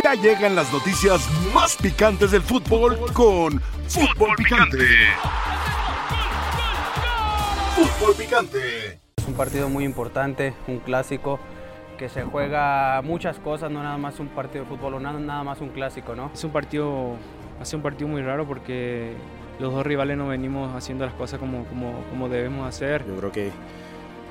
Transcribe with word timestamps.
Ya 0.00 0.14
llegan 0.14 0.54
las 0.54 0.72
noticias 0.72 1.28
más 1.52 1.76
picantes 1.76 2.30
del 2.30 2.42
fútbol 2.42 2.98
con 3.12 3.60
Fútbol 3.88 4.36
Picante. 4.36 4.86
Fútbol 7.74 8.14
Picante. 8.14 9.00
Es 9.16 9.26
un 9.26 9.34
partido 9.34 9.68
muy 9.68 9.84
importante, 9.84 10.54
un 10.66 10.78
clásico 10.78 11.40
que 11.98 12.08
se 12.08 12.22
juega 12.22 13.02
muchas 13.02 13.38
cosas, 13.38 13.70
no 13.70 13.82
nada 13.82 13.98
más 13.98 14.18
un 14.18 14.28
partido 14.28 14.64
de 14.64 14.70
fútbol 14.70 14.94
o 14.94 15.00
nada, 15.00 15.18
nada 15.18 15.44
más 15.44 15.60
un 15.60 15.68
clásico, 15.68 16.14
¿no? 16.14 16.30
Es 16.32 16.42
un 16.42 16.52
partido, 16.52 17.16
ha 17.60 17.64
sido 17.64 17.78
un 17.78 17.82
partido 17.82 18.08
muy 18.08 18.22
raro 18.22 18.46
porque 18.46 19.14
los 19.58 19.72
dos 19.72 19.84
rivales 19.84 20.16
no 20.16 20.28
venimos 20.28 20.74
haciendo 20.74 21.04
las 21.04 21.14
cosas 21.14 21.38
como, 21.38 21.64
como, 21.66 22.04
como 22.10 22.28
debemos 22.28 22.68
hacer. 22.68 23.04
Yo 23.06 23.16
creo 23.16 23.32
que 23.32 23.52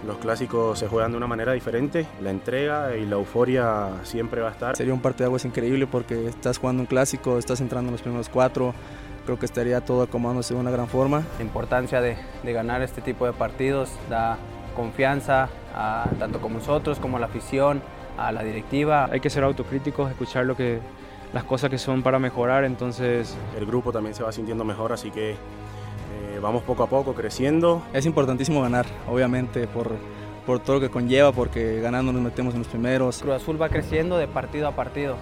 los 0.06 0.18
clásicos 0.18 0.80
se 0.80 0.88
juegan 0.88 1.12
de 1.12 1.18
una 1.18 1.28
manera 1.28 1.54
diferente, 1.54 2.08
la 2.22 2.32
entrega 2.32 2.96
y 2.96 3.06
la 3.06 3.16
euforia 3.16 3.90
siempre 4.04 4.42
va 4.42 4.50
a 4.50 4.52
estar. 4.52 4.76
Sería 4.76 4.94
un 4.94 5.02
partido 5.02 5.26
de 5.26 5.28
aguas 5.28 5.46
increíble 5.46 5.88
porque 5.88 6.28
estás 6.28 6.58
jugando 6.58 6.82
un 6.82 6.88
clásico, 6.88 7.38
estás 7.38 7.62
entrando 7.62 7.90
en 7.90 7.94
los 7.94 8.02
primeros 8.02 8.30
cuatro, 8.30 8.74
creo 9.26 9.38
que 9.38 9.46
estaría 9.46 9.82
todo 9.82 10.04
acomodándose 10.04 10.54
de 10.54 10.60
una 10.60 10.72
gran 10.72 10.88
forma. 10.88 11.24
La 11.38 11.44
importancia 11.44 12.02
de, 12.02 12.18
de 12.44 12.54
ganar 12.54 12.82
este 12.82 13.02
tipo 13.02 13.26
de 13.26 13.34
partidos 13.34 13.90
da 14.10 14.38
confianza 14.76 15.50
a, 15.76 16.08
tanto 16.20 16.42
como 16.42 16.60
nosotros, 16.60 17.00
como 17.00 17.18
a 17.18 17.20
la 17.20 17.28
afición, 17.28 17.82
a 18.18 18.32
la 18.32 18.44
directiva. 18.44 19.10
Hay 19.12 19.20
que 19.20 19.30
ser 19.30 19.44
autocríticos, 19.44 20.10
escuchar 20.10 20.46
lo 20.46 20.56
que, 20.56 20.80
las 21.34 21.44
cosas 21.44 21.70
que 21.70 21.78
son 21.78 22.02
para 22.02 22.20
mejorar, 22.20 22.64
entonces... 22.64 23.36
El 23.58 23.66
grupo 23.66 23.92
también 23.92 24.16
se 24.16 24.24
va 24.24 24.32
sintiendo 24.32 24.64
mejor, 24.64 24.92
así 24.94 25.12
que 25.12 25.36
vamos 26.42 26.64
poco 26.64 26.84
a 26.84 26.88
poco 26.88 27.14
creciendo. 27.14 27.84
Es 27.94 28.06
importantísimo 28.06 28.62
ganar, 28.62 28.86
obviamente, 29.08 29.68
por, 29.68 29.92
por 30.46 30.60
todo 30.60 30.78
lo 30.78 30.82
que 30.82 30.90
conlleva, 30.90 31.32
porque 31.32 31.80
ganando 31.80 32.12
nos 32.12 32.22
metemos 32.22 32.54
en 32.54 32.60
los 32.60 32.68
primeros. 32.68 33.20
Cruz 33.22 33.36
Azul 33.36 33.62
va 33.62 33.70
creciendo 33.70 34.18
de 34.18 34.28
partido 34.28 34.68
a 34.68 34.72
partido. 34.76 35.16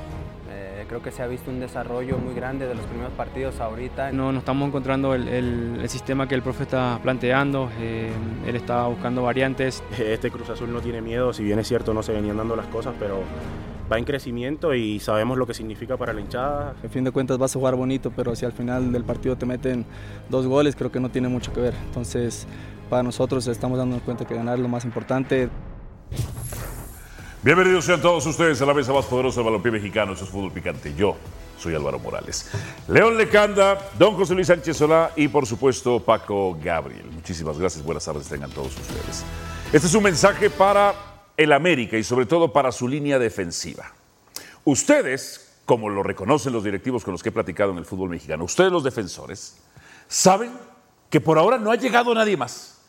Eh, 0.51 0.85
creo 0.87 1.01
que 1.03 1.11
se 1.11 1.21
ha 1.21 1.27
visto 1.27 1.51
un 1.51 1.59
desarrollo 1.59 2.17
muy 2.17 2.33
grande 2.33 2.65
de 2.65 2.73
los 2.73 2.85
primeros 2.85 3.13
partidos 3.13 3.59
ahorita. 3.59 4.11
No, 4.11 4.31
no 4.31 4.39
estamos 4.39 4.67
encontrando 4.67 5.13
el, 5.13 5.27
el, 5.27 5.79
el 5.81 5.89
sistema 5.89 6.27
que 6.27 6.35
el 6.35 6.41
profe 6.41 6.63
está 6.63 6.99
planteando, 7.03 7.69
eh, 7.79 8.09
él 8.47 8.55
está 8.55 8.87
buscando 8.87 9.21
variantes. 9.21 9.83
Este 9.97 10.31
Cruz 10.31 10.49
Azul 10.49 10.73
no 10.73 10.81
tiene 10.81 11.01
miedo, 11.01 11.33
si 11.33 11.43
bien 11.43 11.59
es 11.59 11.67
cierto 11.67 11.93
no 11.93 12.01
se 12.01 12.13
venían 12.13 12.37
dando 12.37 12.55
las 12.55 12.67
cosas, 12.67 12.95
pero 12.97 13.19
va 13.91 13.97
en 13.97 14.05
crecimiento 14.05 14.73
y 14.73 14.99
sabemos 14.99 15.37
lo 15.37 15.47
que 15.47 15.53
significa 15.53 15.97
para 15.97 16.13
la 16.13 16.21
hinchada. 16.21 16.75
En 16.83 16.89
fin 16.89 17.03
de 17.03 17.11
cuentas 17.11 17.37
vas 17.37 17.55
a 17.55 17.59
jugar 17.59 17.75
bonito, 17.75 18.11
pero 18.15 18.35
si 18.35 18.45
al 18.45 18.51
final 18.51 18.91
del 18.91 19.03
partido 19.03 19.35
te 19.35 19.45
meten 19.45 19.85
dos 20.29 20.45
goles, 20.45 20.75
creo 20.75 20.91
que 20.91 20.99
no 20.99 21.09
tiene 21.09 21.27
mucho 21.27 21.51
que 21.53 21.61
ver. 21.61 21.73
Entonces, 21.85 22.47
para 22.89 23.03
nosotros 23.03 23.47
estamos 23.47 23.77
dándonos 23.77 24.03
cuenta 24.03 24.25
que 24.25 24.35
ganar 24.35 24.55
es 24.55 24.61
lo 24.61 24.67
más 24.67 24.85
importante. 24.85 25.49
Bienvenidos 27.41 27.85
sean 27.85 28.01
todos 28.01 28.25
ustedes 28.25 28.61
a 28.61 28.65
la 28.65 28.73
mesa 28.73 28.91
más 28.91 29.05
poderosa 29.05 29.37
del 29.37 29.45
balompié 29.45 29.71
mexicano. 29.71 30.13
Eso 30.13 30.25
es 30.25 30.29
Fútbol 30.29 30.51
Picante. 30.51 30.93
Yo 30.93 31.15
soy 31.57 31.73
Álvaro 31.73 31.97
Morales. 31.99 32.51
León 32.87 33.17
Lecanda, 33.17 33.77
don 33.97 34.15
José 34.15 34.33
Luis 34.35 34.47
Sánchez 34.47 34.77
Solá 34.77 35.11
y 35.15 35.27
por 35.29 35.45
supuesto 35.45 35.99
Paco 35.99 36.57
Gabriel. 36.61 37.05
Muchísimas 37.13 37.57
gracias. 37.57 37.83
Buenas 37.83 38.05
tardes 38.05 38.27
tengan 38.27 38.49
todos 38.49 38.77
ustedes. 38.77 39.23
Este 39.71 39.87
es 39.87 39.93
un 39.93 40.03
mensaje 40.03 40.49
para 40.49 41.08
el 41.39 41.53
América 41.53 41.97
y 41.97 42.03
sobre 42.03 42.25
todo 42.25 42.51
para 42.51 42.69
su 42.73 42.85
línea 42.85 43.17
defensiva. 43.17 43.93
Ustedes, 44.65 45.61
como 45.63 45.87
lo 45.87 46.03
reconocen 46.03 46.51
los 46.51 46.65
directivos 46.65 47.05
con 47.05 47.13
los 47.13 47.23
que 47.23 47.29
he 47.29 47.31
platicado 47.31 47.71
en 47.71 47.77
el 47.77 47.85
fútbol 47.85 48.09
mexicano, 48.09 48.43
ustedes 48.43 48.73
los 48.73 48.83
defensores, 48.83 49.57
saben 50.09 50.51
que 51.09 51.21
por 51.21 51.37
ahora 51.37 51.57
no 51.57 51.71
ha 51.71 51.77
llegado 51.77 52.13
nadie 52.13 52.35
más. 52.35 52.81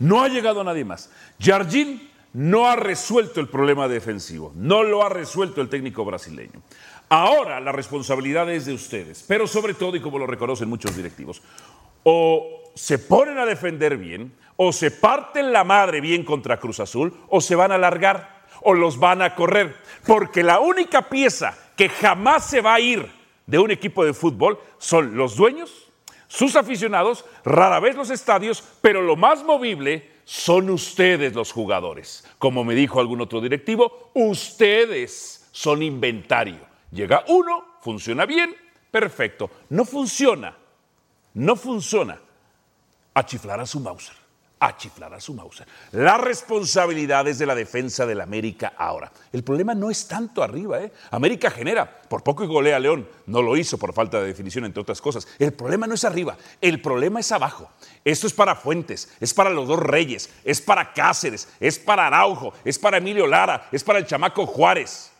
No 0.00 0.20
ha 0.20 0.28
llegado 0.28 0.64
nadie 0.64 0.84
más. 0.84 1.10
Jardín 1.40 2.10
no 2.32 2.66
ha 2.66 2.74
resuelto 2.74 3.38
el 3.38 3.48
problema 3.48 3.86
defensivo, 3.86 4.52
no 4.56 4.82
lo 4.82 5.04
ha 5.04 5.08
resuelto 5.08 5.60
el 5.60 5.68
técnico 5.68 6.04
brasileño. 6.04 6.60
Ahora 7.08 7.60
la 7.60 7.70
responsabilidad 7.70 8.50
es 8.50 8.66
de 8.66 8.74
ustedes, 8.74 9.24
pero 9.28 9.46
sobre 9.46 9.74
todo, 9.74 9.94
y 9.94 10.00
como 10.00 10.18
lo 10.18 10.26
reconocen 10.26 10.68
muchos 10.68 10.96
directivos, 10.96 11.40
o 12.02 12.72
se 12.74 12.98
ponen 12.98 13.38
a 13.38 13.46
defender 13.46 13.96
bien, 13.96 14.32
o 14.64 14.72
se 14.72 14.92
parten 14.92 15.52
la 15.52 15.64
madre 15.64 16.00
bien 16.00 16.22
contra 16.24 16.60
Cruz 16.60 16.78
Azul, 16.78 17.12
o 17.28 17.40
se 17.40 17.56
van 17.56 17.72
a 17.72 17.74
alargar, 17.74 18.44
o 18.60 18.74
los 18.74 18.96
van 18.96 19.20
a 19.20 19.34
correr, 19.34 19.76
porque 20.06 20.44
la 20.44 20.60
única 20.60 21.08
pieza 21.08 21.58
que 21.76 21.88
jamás 21.88 22.48
se 22.48 22.60
va 22.60 22.74
a 22.74 22.80
ir 22.80 23.10
de 23.44 23.58
un 23.58 23.72
equipo 23.72 24.04
de 24.04 24.14
fútbol 24.14 24.60
son 24.78 25.16
los 25.16 25.34
dueños, 25.34 25.90
sus 26.28 26.54
aficionados, 26.54 27.24
rara 27.44 27.80
vez 27.80 27.96
los 27.96 28.10
estadios, 28.10 28.62
pero 28.80 29.02
lo 29.02 29.16
más 29.16 29.42
movible 29.42 30.08
son 30.24 30.70
ustedes 30.70 31.34
los 31.34 31.50
jugadores. 31.50 32.24
Como 32.38 32.62
me 32.62 32.76
dijo 32.76 33.00
algún 33.00 33.20
otro 33.20 33.40
directivo, 33.40 34.12
ustedes 34.14 35.48
son 35.50 35.82
inventario. 35.82 36.60
Llega 36.92 37.24
uno, 37.26 37.64
funciona 37.80 38.26
bien, 38.26 38.54
perfecto. 38.92 39.50
No 39.70 39.84
funciona, 39.84 40.56
no 41.34 41.56
funciona. 41.56 42.20
A 43.12 43.26
chiflar 43.26 43.58
a 43.58 43.66
su 43.66 43.80
Mauser, 43.80 44.21
a 44.62 44.76
chiflar 44.76 45.12
a 45.12 45.20
su 45.20 45.34
Mauser. 45.34 45.66
La 45.90 46.16
responsabilidad 46.18 47.26
es 47.26 47.38
de 47.38 47.46
la 47.46 47.54
defensa 47.56 48.06
del 48.06 48.20
América 48.20 48.74
ahora. 48.78 49.10
El 49.32 49.42
problema 49.42 49.74
no 49.74 49.90
es 49.90 50.06
tanto 50.06 50.40
arriba, 50.40 50.80
¿eh? 50.80 50.92
América 51.10 51.50
genera, 51.50 52.02
por 52.08 52.22
poco 52.22 52.44
y 52.44 52.46
golea 52.46 52.76
a 52.76 52.78
León, 52.78 53.08
no 53.26 53.42
lo 53.42 53.56
hizo 53.56 53.76
por 53.76 53.92
falta 53.92 54.20
de 54.20 54.28
definición, 54.28 54.64
entre 54.64 54.80
otras 54.80 55.00
cosas. 55.00 55.26
El 55.40 55.52
problema 55.52 55.88
no 55.88 55.94
es 55.94 56.04
arriba, 56.04 56.36
el 56.60 56.80
problema 56.80 57.18
es 57.18 57.32
abajo. 57.32 57.70
Esto 58.04 58.28
es 58.28 58.32
para 58.32 58.54
Fuentes, 58.54 59.12
es 59.18 59.34
para 59.34 59.50
los 59.50 59.66
dos 59.66 59.80
Reyes, 59.80 60.30
es 60.44 60.60
para 60.60 60.92
Cáceres, 60.92 61.48
es 61.58 61.80
para 61.80 62.06
Araujo, 62.06 62.52
es 62.64 62.78
para 62.78 62.98
Emilio 62.98 63.26
Lara, 63.26 63.68
es 63.72 63.82
para 63.82 63.98
el 63.98 64.06
chamaco 64.06 64.46
Juárez. 64.46 65.10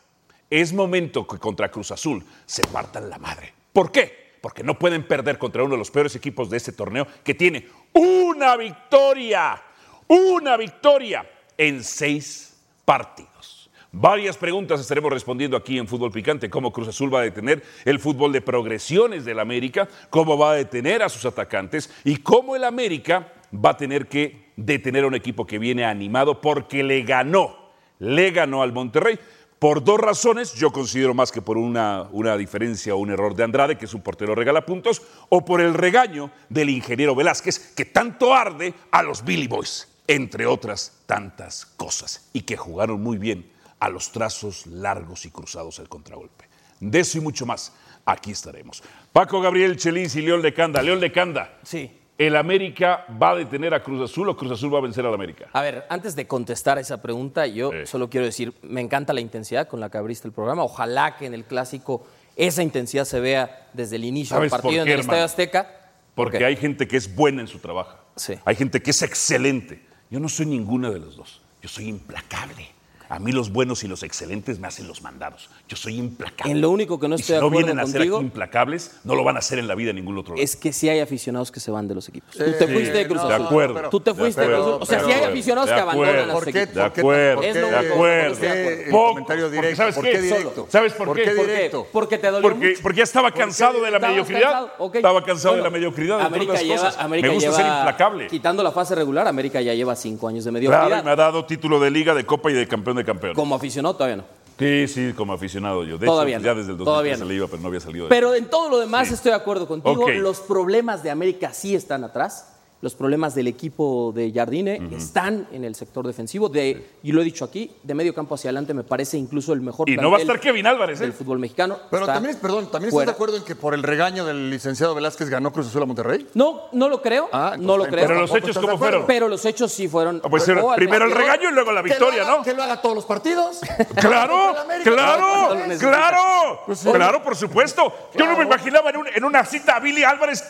Es 0.49 0.73
momento 0.73 1.27
que 1.27 1.39
contra 1.39 1.69
Cruz 1.69 1.91
Azul 1.91 2.25
se 2.47 2.63
partan 2.69 3.11
la 3.11 3.19
madre. 3.19 3.53
¿Por 3.73 3.91
qué? 3.91 4.22
Porque 4.43 4.63
no 4.65 4.79
pueden 4.79 5.07
perder 5.07 5.39
contra 5.39 5.63
uno 5.63 5.73
de 5.73 5.79
los 5.79 5.91
peores 5.91 6.15
equipos 6.17 6.51
de 6.51 6.59
este 6.59 6.73
torneo 6.73 7.07
que 7.25 7.33
tiene 7.33 7.69
una 7.95 8.57
victoria, 8.57 9.63
una 10.09 10.59
victoria 10.59 11.25
en 11.57 11.83
seis 11.83 12.61
partidos. 12.85 13.71
Varias 13.95 14.37
preguntas 14.37 14.81
estaremos 14.81 15.13
respondiendo 15.13 15.57
aquí 15.57 15.79
en 15.79 15.87
Fútbol 15.87 16.11
Picante. 16.11 16.51
¿Cómo 16.51 16.73
Cruz 16.73 16.89
Azul 16.89 17.15
va 17.15 17.21
a 17.21 17.25
detener 17.25 17.63
el 17.85 18.01
fútbol 18.01 18.33
de 18.33 18.41
progresiones 18.41 19.25
del 19.25 19.39
América? 19.39 19.87
¿Cómo 20.11 20.37
va 20.37 20.53
a 20.53 20.57
detener 20.57 21.03
a 21.03 21.09
sus 21.09 21.25
atacantes? 21.25 21.93
¿Y 22.03 22.17
cómo 22.17 22.57
el 22.57 22.65
América 22.65 23.33
va 23.55 23.71
a 23.71 23.77
tener 23.77 24.09
que 24.09 24.51
detener 24.57 25.05
a 25.05 25.07
un 25.09 25.15
equipo 25.15 25.47
que 25.47 25.59
viene 25.59 25.85
animado 25.85 26.41
porque 26.41 26.83
le 26.83 27.03
ganó? 27.03 27.55
Le 28.01 28.33
ganó 28.33 28.63
al 28.63 28.73
Monterrey. 28.73 29.19
Por 29.63 29.85
dos 29.85 30.01
razones, 30.01 30.55
yo 30.55 30.73
considero 30.73 31.15
más 31.15 31.31
que 31.31 31.41
por 31.41 31.57
una, 31.57 32.09
una 32.11 32.37
diferencia 32.37 32.97
o 32.97 32.99
un 32.99 33.13
error 33.13 33.37
de 33.37 33.45
Andrade, 33.45 33.79
que 33.79 33.85
es 33.85 33.95
portero 33.95 34.35
regala 34.35 34.67
puntos, 34.67 35.03
o 35.29 35.45
por 35.45 35.61
el 35.61 35.75
regaño 35.75 36.33
del 36.49 36.69
ingeniero 36.69 37.15
Velázquez, 37.15 37.73
que 37.73 37.85
tanto 37.85 38.35
arde 38.35 38.75
a 38.91 39.05
los 39.05 39.25
Billy 39.25 39.47
Boys, 39.47 39.87
entre 40.09 40.47
otras 40.47 41.05
tantas 41.07 41.65
cosas, 41.65 42.29
y 42.33 42.41
que 42.41 42.57
jugaron 42.57 43.05
muy 43.05 43.19
bien 43.19 43.53
a 43.79 43.89
los 43.89 44.11
trazos 44.11 44.67
largos 44.67 45.27
y 45.27 45.31
cruzados 45.31 45.79
al 45.79 45.89
contragolpe. 45.89 46.47
De 46.81 46.99
eso 46.99 47.19
y 47.19 47.21
mucho 47.21 47.47
más, 47.47 47.73
aquí 48.05 48.33
estaremos. 48.33 48.83
Paco 49.13 49.41
Gabriel 49.41 49.77
Chelis 49.77 50.17
y 50.17 50.23
León 50.23 50.43
Lecanda. 50.43 50.83
León 50.83 50.99
Lecanda. 50.99 51.61
Sí. 51.63 52.02
¿El 52.19 52.37
América 52.37 53.07
va 53.21 53.31
a 53.31 53.37
detener 53.37 53.75
a 53.75 53.83
Cruz 53.83 54.11
Azul 54.11 54.29
o 54.29 54.37
Cruz 54.37 54.53
Azul 54.53 54.73
va 54.73 54.79
a 54.79 54.83
vencer 54.83 55.05
al 55.05 55.15
América? 55.15 55.49
A 55.53 55.63
ver, 55.63 55.87
antes 55.89 56.15
de 56.15 56.27
contestar 56.27 56.79
esa 56.79 57.03
pregunta, 57.03 57.47
yo 57.47 57.71
solo 57.85 58.11
quiero 58.11 58.27
decir, 58.27 58.55
me 58.63 58.81
encanta 58.81 59.13
la 59.13 59.21
intensidad 59.21 59.67
con 59.67 59.81
la 59.81 59.91
que 59.91 59.99
abriste 59.99 60.29
el 60.29 60.35
programa. 60.35 60.63
Ojalá 60.63 61.17
que 61.17 61.27
en 61.27 61.35
el 61.35 61.45
clásico 61.45 62.07
esa 62.37 62.63
intensidad 62.63 63.05
se 63.05 63.21
vea 63.21 63.69
desde 63.73 63.97
el 63.97 64.05
inicio 64.05 64.39
del 64.39 64.49
¿Sabes 64.49 64.51
por 64.51 64.63
partido 64.63 64.83
en 64.85 64.89
el 64.91 65.01
Estadio? 65.01 65.25
Azteca. 65.25 65.91
Porque 66.15 66.45
hay 66.45 66.57
gente 66.57 66.87
que 66.87 66.97
es 66.97 67.15
buena 67.15 67.41
en 67.41 67.49
su 67.49 67.59
trabajo. 67.59 67.97
Sí. 68.17 68.35
Hay 68.45 68.55
gente 68.55 68.83
que 68.83 68.91
es 68.91 69.03
excelente. 69.03 69.83
Yo 70.11 70.21
no 70.21 70.29
soy 70.29 70.47
ninguna 70.47 70.91
de 70.91 70.99
los 70.99 71.17
dos. 71.17 71.41
Yo 71.63 71.69
soy 71.69 71.89
implacable. 71.89 72.69
A 73.13 73.19
mí 73.19 73.31
los 73.31 73.53
buenos 73.53 73.85
y 73.85 73.89
los 73.89 74.03
excelentes 74.05 74.59
me 74.59 74.69
hacen 74.69 74.89
los 74.89 75.03
mandados. 75.03 75.51
Yo 75.69 75.77
soy 75.77 75.97
implacable. 75.99 76.51
En 76.51 76.63
lo 76.63 76.71
único 76.71 76.99
que 76.99 77.09
no 77.09 77.17
Y 77.17 77.21
estoy 77.21 77.27
si 77.27 77.33
de 77.35 77.41
no 77.41 77.47
acuerdo 77.49 77.67
vienen 77.67 77.79
a 77.85 77.87
ser 77.87 78.01
contigo- 78.01 78.17
aquí 78.17 78.25
implacables, 78.25 78.93
no 79.05 79.15
lo 79.15 79.23
van 79.23 79.37
a 79.37 79.41
hacer 79.41 79.59
en 79.59 79.69
la 79.69 79.75
vida 79.75 79.91
en 79.91 79.97
ningún 79.97 80.17
otro 80.17 80.33
lado. 80.35 80.43
Es 80.43 80.57
que 80.57 80.73
sí 80.73 80.89
hay 80.89 81.01
aficionados 81.01 81.53
que 81.53 81.61
se 81.61 81.71
van 81.71 81.87
de 81.89 81.95
los 81.95 82.09
equipos. 82.09 82.31
Tú 82.35 82.39
te 82.59 82.67
fuiste 82.67 82.93
de 82.93 83.07
Cruz 83.07 83.29
de 83.29 83.35
Azul. 83.35 83.47
acuerdo. 83.47 83.91
Tú 83.91 84.01
te 84.01 84.13
de 84.13 84.19
fuiste 84.19 84.41
de 84.41 84.47
Cruz 84.47 84.57
acuerdo, 84.59 84.75
Azul. 84.77 84.83
O 84.83 84.87
sea, 84.87 84.99
de 84.99 85.05
sí 85.05 85.11
hay 85.11 85.17
acuerdo, 85.17 85.33
aficionados 85.35 85.69
de 85.69 85.75
que 85.75 85.81
abandonan 85.83 86.09
acuerdo, 86.11 86.27
los 86.33 86.35
¿Por 86.43 86.45
qué? 86.53 86.63
equipos. 86.63 86.75
De 86.75 86.81
¿Por 86.83 86.93
qué? 86.93 87.01
acuerdo, 87.03 87.35
¿Por 87.35 87.43
qué? 87.45 87.51
Es 87.51 87.57
lo 87.57 87.61
de 87.69 87.77
único. 87.77 87.93
acuerdo. 87.95 88.33
¿Por 88.33 88.41
qué 88.41 88.85
el 88.87 88.91
comentario 88.91 89.51
directo? 89.51 89.77
¿Sabes 89.77 89.95
¿Por 89.95 90.05
qué? 90.05 90.11
qué 90.13 90.21
directo? 90.23 90.67
¿Sabes 90.71 90.93
por 90.95 91.07
¿Por 91.09 91.17
qué? 91.19 91.23
qué 91.25 91.31
Porque- 91.33 91.53
directo? 91.53 91.87
Porque 91.93 92.17
te 92.19 92.27
dolió 92.31 92.49
Porque, 92.49 92.69
mucho. 92.71 92.81
porque 92.83 92.97
ya 92.99 93.05
estaba 93.05 93.31
cansado 93.33 93.83
de 93.83 93.91
la 93.91 93.99
mediocridad. 93.99 94.73
Estaba 94.95 95.23
cansado 95.23 95.57
de 95.57 95.61
la 95.63 95.69
mediocridad. 95.71 96.21
América 96.23 96.55
lleva, 96.63 96.91
Me 97.09 97.29
gusta 97.29 97.53
ser 97.53 97.67
implacable. 97.67 98.29
Quitando 98.29 98.63
la 98.63 98.73
fase 98.73 98.95
regular, 98.95 99.29
América 99.29 99.61
ya 99.61 99.75
lleva 99.75 99.95
cinco 99.97 100.29
años 100.29 100.45
de 100.47 100.51
mediocridad. 100.53 100.87
Claro, 100.87 101.03
y 101.03 101.05
me 101.05 101.11
ha 101.11 101.17
dado 101.17 101.45
título 101.45 101.79
de 101.79 101.91
liga, 101.91 102.15
de 102.15 102.25
copa 102.25 102.51
y 102.51 102.55
de 102.55 102.67
campeón 102.67 102.97
de 102.97 103.02
campeón. 103.05 103.35
Como 103.35 103.55
aficionado 103.55 103.95
todavía 103.95 104.17
no. 104.17 104.25
Sí, 104.59 104.87
sí, 104.87 105.13
como 105.17 105.33
aficionado 105.33 105.83
yo. 105.83 105.99
De 105.99 106.07
Todavía 106.07 106.37
hecho, 106.37 106.47
no, 106.47 106.53
ya 106.53 106.59
desde 106.59 106.73
el 106.73 106.79
todavía 106.79 107.13
2013 107.17 107.21
no. 107.25 107.29
le 107.29 107.35
iba, 107.35 107.47
pero 107.49 107.63
no 107.63 107.69
había 107.69 107.81
salido 107.81 108.05
de 108.05 108.11
Pero 108.11 108.35
en 108.35 108.49
todo 108.49 108.69
lo 108.69 108.79
demás 108.79 109.09
Sí. 109.09 109.15
estoy 109.15 109.31
de 109.31 109.37
acuerdo 109.37 109.67
contigo. 109.67 110.09
Los 110.11 110.41
problemas 110.41 111.03
de 111.03 111.11
América 111.11 111.53
sí 111.53 111.75
están 111.75 112.05
atrás. 112.05 112.52
Los 112.83 112.95
problemas 112.95 113.35
del 113.37 113.47
equipo 113.47 114.13
de 114.15 114.33
Jardine 114.33 114.89
están 114.95 115.47
en 115.53 115.65
el 115.65 115.75
sector 115.77 116.05
defensivo. 116.05 116.49
De, 116.49 116.91
y 117.05 117.13
lo 117.13 117.21
he 117.23 117.25
dicho 117.25 117.45
aquí, 117.45 117.71
de 117.85 117.95
medio 117.95 118.13
campo 118.13 118.35
hacia 118.35 118.49
adelante 118.49 118.75
me 118.75 118.83
parece 118.83 119.17
incluso 119.17 119.53
el 119.53 119.61
mejor 119.61 119.89
Y 119.89 119.97
no 119.97 120.11
va 120.11 120.19
a 120.19 120.21
estar 120.21 120.41
Kevin 120.41 120.67
Álvarez, 120.67 120.99
¿eh? 121.01 121.05
del 121.05 121.13
fútbol 121.13 121.39
mexicano. 121.39 121.79
Pero 121.91 122.03
Está 122.03 122.15
también, 122.15 122.37
perdón, 122.43 122.71
¿también 122.73 122.89
estás 122.89 123.07
de 123.07 123.13
acuerdo 123.13 123.37
en 123.37 123.45
que 123.45 123.55
por 123.55 123.73
el 123.75 123.85
regaño 123.85 124.25
del 124.25 124.51
licenciado 124.51 124.97
Velázquez 124.97 125.29
ganó 125.29 125.53
Cruz 125.53 125.69
Azul 125.69 125.81
a 125.83 125.87
Monterrey? 125.87 126.27
No, 126.35 126.63
no 126.73 126.89
lo 126.89 127.01
creo. 127.01 127.29
Ah, 127.33 127.55
no 127.57 127.77
lo 127.77 127.87
creo. 127.87 128.05
Pero 128.09 128.21
los 128.21 128.35
hechos, 128.35 128.59
¿cómo 128.59 128.77
fueron? 128.77 129.05
Pero 129.07 129.29
los 129.29 129.45
hechos 129.45 129.71
sí 129.71 129.87
fueron. 129.87 130.21
Ah, 130.25 130.29
pues, 130.29 130.49
o 130.49 130.71
al 130.73 130.77
primero 130.77 131.05
el 131.05 131.13
regaño 131.13 131.51
y 131.51 131.53
luego 131.53 131.71
la 131.71 131.83
victoria, 131.83 132.23
haga- 132.25 132.37
¿no? 132.39 132.43
Que 132.43 132.53
lo 132.53 132.65
haga 132.65 132.83
todos 132.83 132.97
los 132.97 133.05
partidos. 133.05 133.61
Claro, 134.01 134.55
claro, 134.83 135.55
necesita. 135.55 135.91
claro, 135.91 136.61
Pues 136.67 136.79
sí. 136.81 136.91
claro, 136.91 137.23
por 137.23 137.37
supuesto. 137.37 137.93
Yo 138.17 138.27
no 138.27 138.37
me 138.37 138.45
imaginaba 138.45 138.91
en, 138.91 138.97
un- 138.97 139.07
en 139.15 139.25
una 139.25 139.45
cita 139.45 139.77
a 139.77 139.81
Billy 139.81 140.03
Álvarez. 140.03 140.43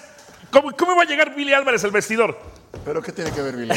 ¿Cómo, 0.53 0.71
¿Cómo 0.77 0.93
iba 0.93 1.03
a 1.03 1.07
llegar 1.07 1.35
Billy 1.35 1.55
Álvarez 1.55 1.83
al 1.85 1.91
vestidor? 1.91 2.39
¿Pero 2.85 3.01
qué 3.01 3.11
tiene 3.13 3.31
que 3.31 3.41
ver 3.41 3.57
Billy? 3.57 3.75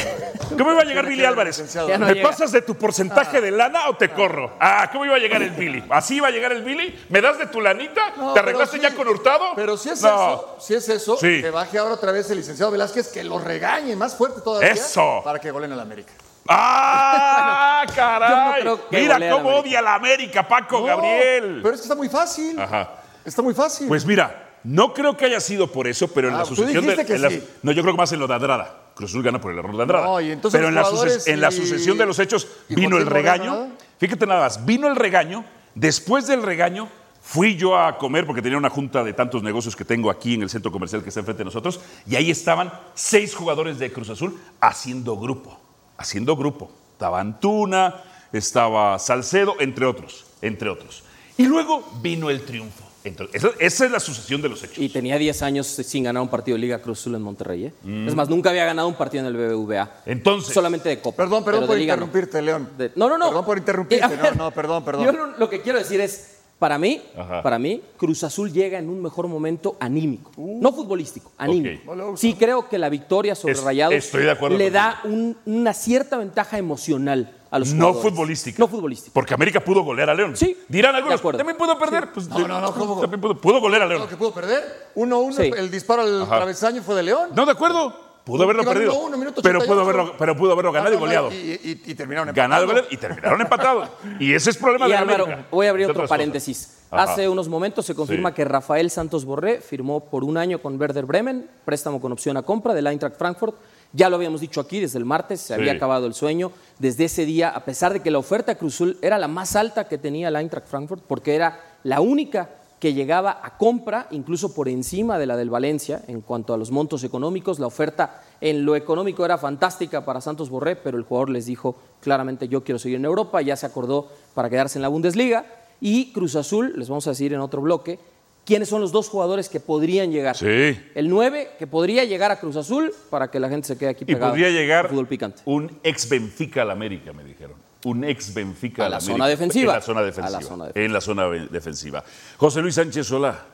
¿Cómo 0.58 0.72
iba 0.72 0.82
a 0.82 0.84
llegar 0.84 1.06
Billy 1.06 1.24
Álvarez? 1.24 1.74
no 1.74 1.86
¿Me 1.98 2.14
llega. 2.14 2.28
pasas 2.28 2.52
de 2.52 2.60
tu 2.62 2.74
porcentaje 2.76 3.40
de 3.40 3.50
lana 3.50 3.88
o 3.88 3.96
te 3.96 4.10
corro? 4.10 4.56
Ah, 4.60 4.88
¿cómo 4.92 5.04
iba 5.06 5.14
a 5.16 5.18
llegar 5.18 5.42
el 5.42 5.50
Billy? 5.50 5.84
¿Así 5.90 6.16
iba 6.16 6.28
a 6.28 6.30
llegar 6.30 6.52
el 6.52 6.62
Billy? 6.62 7.06
¿Me 7.08 7.20
das 7.20 7.38
de 7.38 7.46
tu 7.46 7.60
lanita? 7.60 8.12
No, 8.16 8.32
¿Te 8.34 8.40
arreglaste 8.40 8.76
sí. 8.76 8.82
ya 8.82 8.94
con 8.94 9.08
Hurtado? 9.08 9.52
Pero 9.56 9.76
si 9.76 9.90
es 9.90 10.02
No. 10.02 10.08
eso, 10.08 10.56
si 10.60 10.74
es 10.74 10.88
eso, 10.88 11.16
Sí. 11.16 11.40
que 11.40 11.50
baje 11.50 11.78
ahora 11.78 11.94
otra 11.94 12.12
vez 12.12 12.30
el 12.30 12.38
licenciado 12.38 12.70
Velázquez, 12.70 13.08
que 13.08 13.24
lo 13.24 13.38
regañe 13.38 13.96
más 13.96 14.14
fuerte 14.14 14.40
todavía. 14.42 14.70
Eso. 14.70 15.22
Para 15.24 15.38
que 15.38 15.50
golen 15.50 15.72
al 15.72 15.80
América. 15.80 16.12
¡Ah, 16.48 17.84
caray! 17.94 18.28
Yo 18.64 18.64
no 18.64 18.76
creo 18.76 18.88
que 18.90 19.00
Mira 19.00 19.16
a 19.16 19.30
cómo 19.30 19.48
odia 19.56 19.78
a 19.78 19.82
la 19.82 19.94
América, 19.94 20.46
Paco 20.46 20.80
No, 20.80 20.86
Gabriel. 20.86 21.60
Pero 21.62 21.74
es 21.74 21.80
que 21.80 21.84
está 21.84 21.94
muy 21.94 22.08
fácil. 22.08 22.58
Ajá. 22.60 22.90
Está 23.24 23.42
muy 23.42 23.54
fácil. 23.54 23.88
Pues 23.88 24.04
mira, 24.06 24.45
no 24.66 24.92
creo 24.92 25.16
que 25.16 25.24
haya 25.26 25.40
sido 25.40 25.70
por 25.70 25.86
eso, 25.86 26.08
pero 26.08 26.28
en 26.28 26.34
Ah, 26.34 26.38
la 26.38 26.42
tú 26.44 26.56
sucesión 26.56 26.84
de. 26.84 26.90
dijiste 26.92 27.06
que 27.06 27.14
en 27.16 27.22
la- 27.22 27.30
sí. 27.30 27.42
no, 27.62 27.72
yo 27.72 27.82
creo 27.82 27.94
que 27.94 27.98
más 27.98 28.12
en 28.12 28.20
lo 28.20 28.26
de 28.26 28.34
Andrada. 28.34 28.82
Cruz 28.94 29.10
Azul 29.10 29.22
gana 29.22 29.40
por 29.40 29.52
el 29.52 29.58
error 29.58 29.76
de 29.76 29.82
Andrada. 29.82 30.06
No, 30.06 30.16
pero 30.50 30.68
en 30.68 30.74
la, 30.74 30.80
en 30.80 31.52
sucesión 31.52 31.96
de 31.98 32.06
los 32.06 32.18
hechos 32.18 32.48
vino 32.68 32.96
el 32.96 33.06
regaño. 33.06 33.68
Fíjate 33.98 34.26
nada 34.26 34.40
más, 34.40 34.64
vino 34.66 34.88
el 34.88 34.96
regaño. 34.96 35.44
Después 35.74 36.26
del 36.26 36.42
regaño, 36.42 36.88
fui 37.20 37.56
yo 37.56 37.76
a 37.78 37.98
comer 37.98 38.24
porque 38.26 38.40
tenía 38.42 38.56
una 38.58 38.70
junta 38.70 39.04
de 39.04 39.12
tantos 39.12 39.42
negocios 39.42 39.76
que 39.76 39.84
tengo 39.84 40.10
aquí 40.10 40.34
en 40.34 40.42
el 40.42 40.50
centro 40.50 40.72
comercial 40.72 41.02
que 41.02 41.10
está 41.10 41.20
enfrente 41.20 41.40
de 41.40 41.44
nosotros. 41.44 41.78
Y 42.06 42.16
ahí 42.16 42.30
estaban 42.30 42.72
seis 42.94 43.34
jugadores 43.34 43.78
de 43.78 43.92
Cruz 43.92 44.08
Azul 44.08 44.40
haciendo 44.60 45.16
grupo. 45.18 45.60
Haciendo 45.98 46.34
grupo. 46.36 46.70
Estaba 46.92 47.20
Antuna, 47.20 48.02
estaba 48.32 48.98
Salcedo, 48.98 49.56
entre 49.60 49.84
otros. 49.86 50.24
Entre 50.40 50.70
otros. 50.70 51.04
Y 51.36 51.44
luego 51.44 51.86
vino 52.00 52.30
el 52.30 52.42
triunfo. 52.42 52.84
Entonces, 53.06 53.34
esa, 53.42 53.48
esa 53.58 53.84
es 53.86 53.90
la 53.90 54.00
sucesión 54.00 54.42
de 54.42 54.48
los 54.48 54.62
hechos. 54.64 54.78
Y 54.78 54.88
tenía 54.88 55.16
10 55.18 55.42
años 55.42 55.66
sin 55.66 56.04
ganar 56.04 56.22
un 56.22 56.28
partido 56.28 56.56
de 56.56 56.60
Liga 56.62 56.78
Cruz 56.80 57.00
Azul 57.00 57.14
en 57.14 57.22
Monterrey. 57.22 57.66
¿eh? 57.66 57.72
Es 58.06 58.14
más, 58.14 58.28
nunca 58.28 58.50
había 58.50 58.64
ganado 58.64 58.88
un 58.88 58.94
partido 58.94 59.26
en 59.26 59.34
el 59.34 59.36
BBVA. 59.36 59.84
Mm. 59.84 60.10
Entonces- 60.10 60.52
Solamente 60.54 60.88
de 60.88 61.00
Copa. 61.00 61.16
Perdón, 61.24 61.44
perdón 61.44 61.66
por 61.66 61.76
no. 61.76 61.82
interrumpirte, 61.82 62.42
León. 62.42 62.68
De- 62.76 62.92
no, 62.96 63.08
no, 63.08 63.16
no. 63.18 63.26
Perdón 63.28 63.44
por 63.44 63.58
interrumpirte. 63.58 64.04
Eh, 64.04 64.08
ver, 64.08 64.36
no, 64.36 64.44
no, 64.46 64.50
perdón, 64.50 64.84
perdón. 64.84 65.04
Yo 65.04 65.12
lo, 65.12 65.36
lo 65.38 65.48
que 65.50 65.60
quiero 65.62 65.78
decir 65.78 66.00
es, 66.00 66.32
para 66.58 66.78
mí, 66.78 67.02
Ajá. 67.16 67.42
para 67.42 67.58
mí, 67.58 67.82
Cruz 67.98 68.24
Azul 68.24 68.50
llega 68.50 68.78
en 68.78 68.88
un 68.88 69.02
mejor 69.02 69.28
momento 69.28 69.76
anímico. 69.78 70.32
no 70.38 70.72
futbolístico, 70.72 71.30
anímico. 71.36 72.16
Sí 72.16 72.34
creo 72.34 72.66
que 72.68 72.78
la 72.78 72.88
victoria 72.88 73.34
sobre 73.34 73.52
Es- 73.52 73.62
Rayados 73.62 73.94
estoy 73.94 74.22
de 74.24 74.30
acuerdo 74.30 74.56
le 74.56 74.70
da 74.70 75.00
un- 75.04 75.36
una 75.44 75.74
cierta 75.74 76.16
ventaja 76.16 76.56
emocional 76.56 77.35
a 77.50 77.58
los 77.58 77.72
No 77.74 77.88
jugadores. 77.92 78.10
futbolística. 78.12 78.58
No 78.58 78.68
futbolística. 78.68 79.14
Porque 79.14 79.34
América 79.34 79.60
pudo 79.60 79.82
golear 79.82 80.10
a 80.10 80.14
León. 80.14 80.36
Sí, 80.36 80.56
Dirán 80.68 80.92
de 80.92 80.98
algunos, 80.98 81.20
acuerdo. 81.20 81.38
también 81.38 81.56
pudo 81.56 81.78
perder. 81.78 82.12
Pues, 82.12 82.28
No, 82.28 82.46
no, 82.46 82.60
no, 82.60 82.72
¿cómo? 82.74 83.00
También 83.00 83.20
pudo, 83.20 83.40
pudo 83.40 83.60
golear 83.60 83.82
a 83.82 83.86
Lo 83.86 83.94
León. 83.96 84.08
que 84.08 84.16
pudo 84.16 84.32
perder. 84.32 84.88
1-1, 84.94 85.32
Sí. 85.36 85.50
el 85.56 85.70
disparo 85.70 86.02
al 86.02 86.22
Ajá. 86.22 86.36
travesaño 86.36 86.82
fue 86.82 86.94
de 86.96 87.02
León. 87.04 87.30
No, 87.34 87.46
de 87.46 87.52
acuerdo. 87.52 88.04
Pudo 88.24 88.42
haberlo 88.42 88.62
Iban 88.62 88.74
perdido. 88.74 88.92
1-1, 88.92 89.16
minuto 89.18 89.40
pero, 89.40 89.60
pudo 89.60 89.82
88. 89.82 89.82
haberlo, 90.00 90.14
pero 90.18 90.36
pudo 90.36 90.50
haberlo 90.52 90.72
ganado 90.72 90.90
y 90.94 90.96
No, 90.96 91.00
no, 91.00 91.06
goleado. 91.06 91.30
Y, 91.32 91.36
y- 91.62 91.82
y 91.86 91.94
terminaron 91.94 92.34
Ganado 92.34 92.64
y 92.64 92.64
empatando. 92.64 92.66
goleado 92.66 92.88
y 92.90 92.96
terminaron 92.96 93.40
empatados. 93.40 93.88
Y 94.20 94.34
ese 94.34 94.50
es 94.50 94.56
problema 94.56 94.86
Y 94.88 94.90
de 94.90 94.96
Álvaro, 94.96 95.24
América. 95.26 95.46
voy 95.52 95.66
a 95.66 95.70
abrir 95.70 95.84
entre 95.84 95.92
otro 95.92 96.00
otras 96.02 96.08
cosas. 96.08 96.18
paréntesis. 96.18 96.76
Ajá. 96.90 97.12
Hace 97.12 97.28
unos 97.28 97.48
momentos 97.48 97.86
se 97.86 97.94
confirma 97.94 98.30
Sí. 98.30 98.34
que 98.34 98.44
Rafael 98.44 98.90
Santos 98.90 99.24
Borré 99.24 99.60
firmó 99.60 100.00
por 100.10 100.24
un 100.24 100.36
año 100.38 100.60
con 100.60 100.80
Werder 100.80 101.04
Bremen, 101.06 101.48
préstamo 101.64 102.00
con 102.00 102.10
opción 102.10 102.36
a 102.36 102.42
compra 102.42 102.74
del 102.74 102.88
Eintracht 102.88 103.16
Frankfurt. 103.16 103.54
Ya 103.92 104.10
lo 104.10 104.16
habíamos 104.16 104.40
dicho 104.40 104.60
aquí 104.60 104.80
desde 104.80 104.98
el 104.98 105.04
martes, 105.04 105.40
se 105.40 105.54
había 105.54 105.72
acabado 105.72 106.06
el 106.06 106.14
sueño. 106.14 106.52
Desde 106.78 107.04
ese 107.04 107.24
día, 107.24 107.48
a 107.48 107.64
pesar 107.64 107.92
de 107.92 108.00
que 108.00 108.10
la 108.10 108.18
oferta 108.18 108.52
de 108.52 108.58
Cruzul 108.58 108.98
era 109.00 109.18
la 109.18 109.28
más 109.28 109.56
alta 109.56 109.88
que 109.88 109.98
tenía 109.98 110.28
el 110.28 110.36
Eintracht 110.36 110.66
Frankfurt, 110.66 111.02
porque 111.06 111.34
era 111.34 111.60
la 111.82 112.00
única 112.00 112.50
que 112.78 112.92
llegaba 112.92 113.40
a 113.42 113.56
compra, 113.56 114.06
incluso 114.10 114.54
por 114.54 114.68
encima 114.68 115.18
de 115.18 115.26
la 115.26 115.36
del 115.36 115.50
Valencia, 115.50 116.02
en 116.08 116.20
cuanto 116.20 116.52
a 116.52 116.58
los 116.58 116.70
montos 116.70 117.04
económicos. 117.04 117.58
La 117.58 117.66
oferta 117.66 118.22
en 118.40 118.64
lo 118.64 118.76
económico 118.76 119.24
era 119.24 119.38
fantástica 119.38 120.04
para 120.04 120.20
Santos 120.20 120.50
Borré, 120.50 120.76
pero 120.76 120.98
el 120.98 121.04
jugador 121.04 121.30
les 121.30 121.46
dijo 121.46 121.76
claramente 122.00 122.48
yo 122.48 122.62
quiero 122.64 122.78
seguir 122.78 122.98
en 122.98 123.06
Europa, 123.06 123.40
ya 123.40 123.56
se 123.56 123.66
acordó 123.66 124.08
para 124.34 124.50
quedarse 124.50 124.78
en 124.78 124.82
la 124.82 124.88
Bundesliga. 124.88 125.46
Y 125.80 126.12
Cruz 126.12 126.36
Azul, 126.36 126.74
les 126.76 126.88
vamos 126.88 127.06
a 127.06 127.10
decir 127.10 127.32
en 127.32 127.40
otro 127.40 127.62
bloque, 127.62 127.98
quiénes 128.46 128.68
son 128.70 128.80
los 128.80 128.92
dos 128.92 129.08
jugadores 129.10 129.50
que 129.50 129.60
podrían 129.60 130.10
llegar. 130.10 130.36
Sí. 130.36 130.80
El 130.94 131.10
9, 131.10 131.50
que 131.58 131.66
podría 131.66 132.04
llegar 132.04 132.30
a 132.30 132.38
Cruz 132.40 132.56
Azul 132.56 132.94
para 133.10 133.30
que 133.30 133.38
la 133.38 133.50
gente 133.50 133.66
se 133.68 133.76
quede 133.76 133.90
aquí 133.90 134.04
Y 134.04 134.14
pegada. 134.14 134.30
podría 134.30 134.48
llegar 134.48 134.88
Fútbol 134.88 135.06
picante. 135.08 135.42
un 135.44 135.78
ex 135.82 136.08
Benfica 136.08 136.62
al 136.62 136.70
América, 136.70 137.12
me 137.12 137.24
dijeron. 137.24 137.56
Un 137.84 138.04
ex 138.04 138.32
Benfica 138.32 138.84
A 138.84 138.86
al 138.86 138.90
la 138.92 138.96
América. 138.96 139.12
zona 139.14 139.28
defensiva. 139.28 139.72
En 139.72 139.76
la 139.76 139.82
zona 139.82 139.98
A 139.98 140.02
la 140.02 140.06
defensiva. 140.06 140.40
zona 140.40 140.64
defensiva. 140.66 140.84
En 140.86 140.92
la 140.92 141.00
zona 141.00 141.28
defensiva. 141.50 142.04
José 142.38 142.62
Luis 142.62 142.74
Sánchez 142.76 143.06
Solá, 143.06 143.44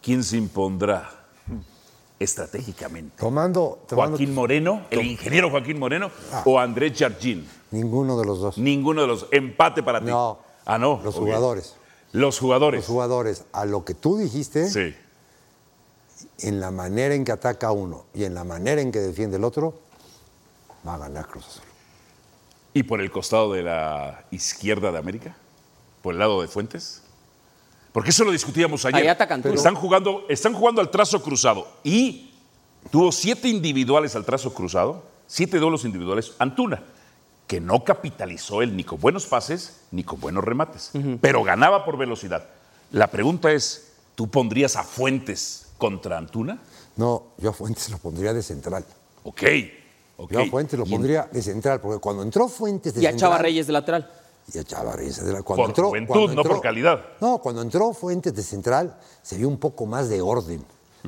¿quién 0.00 0.24
se 0.24 0.36
impondrá 0.38 1.10
estratégicamente? 2.18 3.16
Tomando, 3.18 3.80
tomando 3.88 4.16
¿Joaquín 4.16 4.34
Moreno, 4.34 4.82
el 4.90 5.02
ingeniero 5.06 5.50
Joaquín 5.50 5.78
Moreno 5.78 6.10
o 6.44 6.58
Andrés 6.58 6.92
Jardín? 6.98 7.46
ninguno 7.70 8.18
de 8.18 8.24
los 8.26 8.40
dos. 8.40 8.58
Ninguno 8.58 9.02
de 9.02 9.08
los. 9.08 9.26
Empate 9.32 9.82
para 9.82 10.00
ti. 10.00 10.06
No. 10.06 10.38
Ah, 10.64 10.78
no. 10.78 11.00
Los 11.04 11.14
jugadores. 11.16 11.76
Los 12.14 12.38
jugadores. 12.38 12.78
Los 12.78 12.86
jugadores, 12.86 13.44
a 13.52 13.64
lo 13.64 13.84
que 13.84 13.92
tú 13.94 14.16
dijiste, 14.16 14.70
Sí. 14.70 14.94
en 16.46 16.60
la 16.60 16.70
manera 16.70 17.14
en 17.14 17.24
que 17.24 17.32
ataca 17.32 17.72
uno 17.72 18.04
y 18.14 18.22
en 18.22 18.34
la 18.34 18.44
manera 18.44 18.80
en 18.80 18.92
que 18.92 19.00
defiende 19.00 19.36
el 19.36 19.42
otro, 19.44 19.74
va 20.86 20.94
a 20.94 20.98
ganar 20.98 21.26
Cruz 21.26 21.44
Azul. 21.46 21.64
¿Y 22.72 22.84
por 22.84 23.00
el 23.00 23.10
costado 23.10 23.52
de 23.52 23.64
la 23.64 24.24
izquierda 24.30 24.92
de 24.92 24.98
América? 24.98 25.36
¿Por 26.02 26.14
el 26.14 26.20
lado 26.20 26.40
de 26.40 26.46
Fuentes? 26.46 27.02
Porque 27.92 28.10
eso 28.10 28.24
lo 28.24 28.30
discutíamos 28.30 28.84
ayer. 28.84 29.02
Ahí 29.02 29.08
atacan 29.08 29.42
todos. 29.42 29.56
están, 29.56 29.74
jugando, 29.74 30.24
están 30.28 30.54
jugando 30.54 30.80
al 30.80 30.90
trazo 30.90 31.20
cruzado 31.20 31.66
y 31.82 32.32
tuvo 32.92 33.10
siete 33.10 33.48
individuales 33.48 34.14
al 34.14 34.24
trazo 34.24 34.54
cruzado, 34.54 35.02
siete 35.26 35.58
duelos 35.58 35.84
individuales. 35.84 36.32
Antuna, 36.38 36.82
que 37.46 37.60
no 37.60 37.84
capitalizó 37.84 38.62
él 38.62 38.76
ni 38.76 38.84
con 38.84 38.98
buenos 39.00 39.26
pases 39.26 39.80
ni 39.90 40.02
con 40.04 40.20
buenos 40.20 40.42
remates, 40.44 40.90
pero 41.20 41.42
ganaba 41.44 41.84
por 41.84 41.96
velocidad. 41.98 42.46
La 42.92 43.08
pregunta 43.08 43.52
es, 43.52 43.88
¿tú 44.14 44.28
pondrías 44.28 44.76
a 44.76 44.82
Fuentes 44.84 45.66
contra 45.78 46.16
Antuna? 46.18 46.58
No, 46.96 47.24
yo 47.38 47.50
a 47.50 47.52
Fuentes 47.52 47.90
lo 47.90 47.98
pondría 47.98 48.32
de 48.32 48.42
central. 48.42 48.84
Ok. 49.24 49.42
ok. 50.16 50.32
Yo 50.32 50.40
a 50.40 50.46
Fuentes 50.46 50.78
lo 50.78 50.86
pondría 50.86 51.28
de 51.30 51.42
central, 51.42 51.80
porque 51.80 52.00
cuando 52.00 52.22
entró 52.22 52.48
Fuentes 52.48 52.94
de 52.94 53.02
Y 53.02 53.06
a 53.06 53.10
central... 53.10 53.30
Chava 53.32 53.42
Reyes 53.42 53.66
de 53.66 53.72
lateral. 53.72 54.10
Y 54.52 54.58
a 54.58 54.64
Chava 54.64 54.92
Reyes 54.92 55.24
de 55.24 55.32
la- 55.32 55.42
cuando 55.42 55.62
Por 55.64 55.70
entró- 55.70 55.88
juventud, 55.88 56.12
cuando 56.14 56.34
no 56.34 56.42
por 56.48 56.60
calidad. 56.60 57.04
No, 57.20 57.38
cuando 57.38 57.62
entró 57.62 57.92
Fuentes 57.92 58.34
de 58.34 58.42
central, 58.42 58.96
se 59.22 59.36
vio 59.36 59.48
un 59.48 59.58
poco 59.58 59.86
más 59.86 60.08
de 60.08 60.20
orden. 60.20 60.64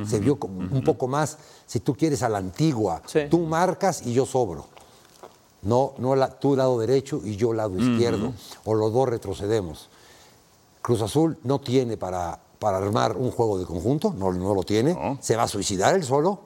Se 0.06 0.18
vio 0.18 0.34
un 0.42 0.82
poco 0.84 1.08
más, 1.08 1.38
si 1.66 1.80
tú 1.80 1.94
quieres, 1.94 2.22
a 2.22 2.28
la 2.28 2.36
antigua. 2.36 3.00
Sí. 3.06 3.20
Tú 3.30 3.38
marcas 3.46 4.02
y 4.06 4.12
yo 4.12 4.26
sobro. 4.26 4.68
No, 5.62 5.94
no 5.98 6.14
la- 6.14 6.38
tú 6.38 6.54
lado 6.56 6.78
derecho 6.78 7.20
y 7.24 7.36
yo 7.36 7.52
lado 7.52 7.76
izquierdo. 7.78 8.32
O 8.64 8.74
los 8.74 8.92
dos 8.92 9.08
retrocedemos. 9.08 9.88
Cruz 10.82 11.02
Azul 11.02 11.36
no 11.42 11.60
tiene 11.60 11.96
para, 11.96 12.38
para 12.58 12.76
armar 12.78 13.16
un 13.16 13.30
juego 13.30 13.58
de 13.58 13.64
conjunto, 13.66 14.14
no, 14.16 14.32
no 14.32 14.54
lo 14.54 14.62
tiene. 14.62 14.94
No. 14.94 15.18
Se 15.20 15.34
va 15.36 15.44
a 15.44 15.48
suicidar 15.48 15.94
él 15.96 16.04
solo. 16.04 16.40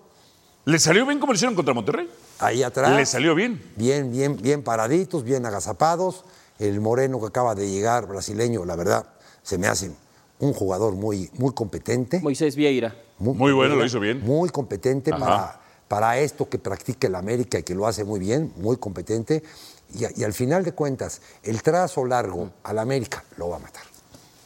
¿Le 0.65 0.79
salió 0.79 1.05
bien 1.07 1.19
como 1.19 1.33
le 1.33 1.37
hicieron 1.37 1.55
contra 1.55 1.75
Monterrey? 1.75 2.09
Ahí 2.39 2.63
atrás. 2.63 2.95
Le 2.97 3.05
salió 3.07 3.35
bien. 3.35 3.63
Bien, 3.77 4.11
bien, 4.11 4.37
bien 4.41 4.63
paraditos, 4.63 5.25
bien 5.25 5.45
agazapados. 5.45 6.25
El 6.59 6.81
moreno 6.81 7.21
que 7.21 7.27
acaba 7.27 7.55
de 7.55 7.71
llegar, 7.71 8.07
brasileño, 8.07 8.65
la 8.65 8.77
verdad, 8.77 9.07
se 9.43 9.57
me 9.59 9.67
hace 9.67 9.91
un 10.39 10.53
jugador 10.53 10.95
muy, 10.95 11.31
muy 11.39 11.53
competente. 11.53 12.21
Moisés 12.21 12.57
Vieira. 12.57 12.95
Muy 13.19 13.53
bueno, 13.53 13.77
lo 13.77 13.85
hizo 13.85 14.01
bien. 14.01 14.21
Muy 14.25 14.49
competente 14.51 15.11
Ajá. 15.13 15.21
para, 15.21 15.60
para 15.91 16.21
esto 16.21 16.49
que 16.49 16.61
practica 16.61 17.09
el 17.09 17.17
América 17.17 17.59
y 17.59 17.65
que 17.65 17.75
lo 17.75 17.85
hace 17.85 18.05
muy 18.05 18.21
bien, 18.21 18.53
muy 18.59 18.77
competente. 18.77 19.43
Y, 19.93 20.23
al 20.23 20.33
final 20.33 20.63
de 20.63 20.71
cuentas, 20.71 21.21
el 21.43 21.65
trazo 21.65 22.05
largo 22.05 22.53
al 22.63 22.79
América 22.79 23.25
lo 23.37 23.49
va 23.49 23.57
a 23.57 23.59
matar. 23.59 23.83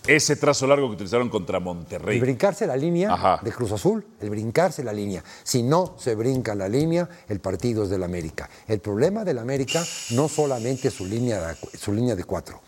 Ese 0.06 0.36
trazo 0.36 0.66
largo 0.66 0.88
que 0.88 0.94
utilizaron 0.94 1.28
contra 1.28 1.60
Monterrey. 1.60 2.16
El 2.16 2.22
brincarse 2.22 2.66
la 2.66 2.78
línea 2.78 3.12
Ajá. 3.12 3.40
de 3.42 3.52
Cruz 3.52 3.72
Azul, 3.72 4.06
el 4.22 4.30
brincarse 4.30 4.82
la 4.82 4.94
línea. 4.94 5.22
Si 5.42 5.62
no 5.62 5.96
se 5.98 6.14
brinca 6.14 6.54
la 6.54 6.66
línea, 6.66 7.06
el 7.28 7.40
partido 7.40 7.84
es 7.84 7.90
del 7.90 8.04
América. 8.04 8.48
El 8.66 8.80
problema 8.80 9.22
del 9.22 9.36
América 9.36 9.84
no 10.12 10.30
solamente 10.30 10.88
es 10.88 10.94
su 10.94 11.04
línea 11.04 11.46
de, 11.46 11.56
su 11.76 11.92
línea 11.92 12.16
de 12.16 12.24
cuatro, 12.24 12.62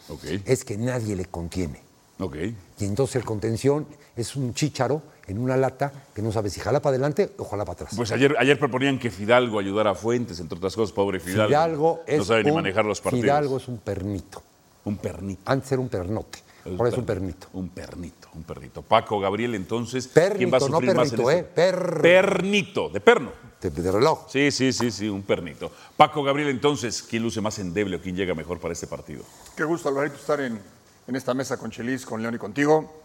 es 0.45 0.65
que 0.67 0.77
nadie 0.77 1.17
le 1.17 1.25
contiene. 1.25 1.86
Ok. 2.19 2.37
Y 2.79 2.85
entonces 2.85 3.17
el 3.17 3.25
contención 3.25 3.87
es 4.17 4.37
un 4.37 4.55
chícharo 4.55 5.03
en 5.27 5.39
una 5.39 5.57
lata 5.57 5.93
que 6.15 6.23
no 6.23 6.33
sabe 6.33 6.49
si 6.51 6.61
jala 6.61 6.81
para 6.81 6.95
adelante 6.95 7.33
o 7.39 7.45
jala 7.45 7.65
para 7.65 7.75
atrás. 7.75 7.93
Pues 7.97 8.11
ayer, 8.13 8.35
ayer 8.39 8.59
proponían 8.59 8.99
que 8.99 9.11
Fidalgo 9.11 9.59
ayudara 9.59 9.91
a 9.91 9.95
Fuentes, 9.95 10.41
entre 10.41 10.57
otras 10.57 10.75
cosas, 10.75 10.93
pobre 10.93 11.21
Fidalgo. 11.21 11.49
Fidalgo 11.49 12.01
es 12.07 12.19
no 12.19 12.25
sabe 12.25 12.45
ni 12.45 12.51
un- 12.51 12.57
manejar 12.57 12.85
los 12.85 13.01
partidos. 13.01 13.23
Fidalgo 13.25 13.57
es 13.59 13.69
un 13.69 13.79
pernito. 13.79 14.43
Un 14.85 14.97
pernito. 14.99 15.43
Antes 15.47 15.73
era 15.73 15.81
un 15.81 15.89
pernote. 15.89 16.39
Ahora 16.65 16.89
es 16.89 16.97
un 16.97 17.05
pernito. 17.05 17.47
Un 17.53 17.69
pernito, 17.69 18.29
un 18.35 18.43
pernito. 18.43 18.83
Paco, 18.83 19.21
Gabriel, 19.21 19.55
entonces, 19.55 20.09
¿quién 20.09 20.25
va 20.53 20.57
a 20.57 20.61
Pernito, 20.61 20.69
no 20.69 20.77
sufrir 20.79 20.95
más 20.97 21.13
en? 21.13 21.31
¿eh? 21.31 21.45
Per- 21.55 22.01
Pernito, 22.03 22.89
de 22.89 23.01
perno. 23.01 23.31
de, 23.61 23.71
de 23.71 23.93
reloj. 23.93 24.27
Sí, 24.29 24.51
sí, 24.51 24.73
sí, 24.73 24.91
sí, 24.91 25.09
un 25.09 25.23
pernito. 25.23 25.71
Paco, 25.97 26.23
Gabriel, 26.25 26.49
entonces, 26.49 27.03
¿quién 27.03 27.23
luce 27.23 27.41
más 27.41 27.59
endeble 27.61 27.97
o 27.97 28.01
quién 28.01 28.17
llega 28.17 28.35
mejor 28.35 28.59
para 28.59 28.73
este 28.73 28.87
partido? 28.89 29.23
Qué 29.57 29.63
gusto, 29.65 29.89
Alvarito, 29.89 30.17
estar 30.17 30.41
en, 30.41 30.61
en 31.07 31.17
esta 31.17 31.35
mesa 31.35 31.57
con 31.57 31.71
Chelis, 31.71 32.05
con 32.05 32.23
León 32.23 32.35
y 32.35 32.39
contigo. 32.39 33.03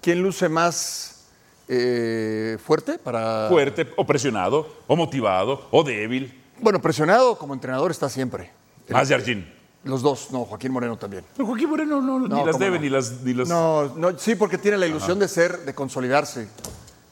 ¿Quién 0.00 0.22
luce 0.22 0.48
más 0.48 1.26
eh, 1.68 2.58
fuerte 2.64 2.98
para...? 2.98 3.48
Fuerte, 3.48 3.92
o 3.96 4.06
presionado, 4.06 4.68
o 4.86 4.96
motivado, 4.96 5.68
o 5.70 5.82
débil. 5.84 6.42
Bueno, 6.60 6.80
presionado 6.80 7.38
como 7.38 7.54
entrenador 7.54 7.90
está 7.90 8.08
siempre. 8.08 8.50
Más 8.88 9.08
Jardín. 9.08 9.52
Los 9.84 10.02
dos, 10.02 10.32
no, 10.32 10.44
Joaquín 10.44 10.72
Moreno 10.72 10.96
también. 10.96 11.24
Pero 11.36 11.46
Joaquín 11.46 11.70
Moreno 11.70 12.00
no, 12.00 12.18
ni 12.18 12.28
No, 12.28 12.44
las 12.44 12.52
cómo 12.54 12.64
debe, 12.64 12.76
no. 12.76 12.82
ni 12.82 12.90
las... 12.90 13.22
Ni 13.22 13.34
las... 13.34 13.48
No, 13.48 13.94
no, 13.94 14.18
sí, 14.18 14.34
porque 14.34 14.58
tiene 14.58 14.76
la 14.76 14.86
ilusión 14.86 15.18
de 15.18 15.28
ser, 15.28 15.64
de 15.64 15.74
consolidarse. 15.74 16.48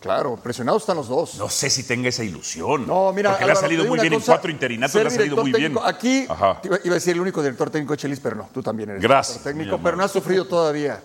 Claro, 0.04 0.36
presionados 0.36 0.82
están 0.82 0.96
los 0.98 1.08
dos. 1.08 1.34
No 1.36 1.48
sé 1.48 1.70
si 1.70 1.82
tenga 1.84 2.08
esa 2.10 2.22
ilusión. 2.22 2.86
No, 2.86 3.10
mira, 3.12 3.30
Porque 3.30 3.46
le 3.46 3.52
ha 3.52 3.56
salido 3.56 3.84
muy 3.86 3.98
bien 3.98 4.12
en 4.12 4.20
cuatro 4.20 4.50
interinatos, 4.50 4.94
le 5.00 5.08
ha 5.08 5.10
salido 5.10 5.36
muy 5.38 5.52
bien. 5.52 5.74
Aquí 5.82 6.26
Ajá. 6.28 6.60
iba 6.62 6.76
a 6.76 6.94
decir 6.94 7.14
el 7.14 7.20
único 7.20 7.42
director 7.42 7.70
técnico 7.70 7.94
de 7.94 7.96
Chelis, 7.96 8.20
pero 8.20 8.36
no, 8.36 8.48
tú 8.52 8.62
también 8.62 8.90
eres 8.90 9.02
Gracias, 9.02 9.38
director 9.38 9.52
técnico, 9.64 9.80
pero 9.82 9.96
no 9.96 10.04
has 10.04 10.12
sufrido 10.12 10.44
todavía. 10.46 11.00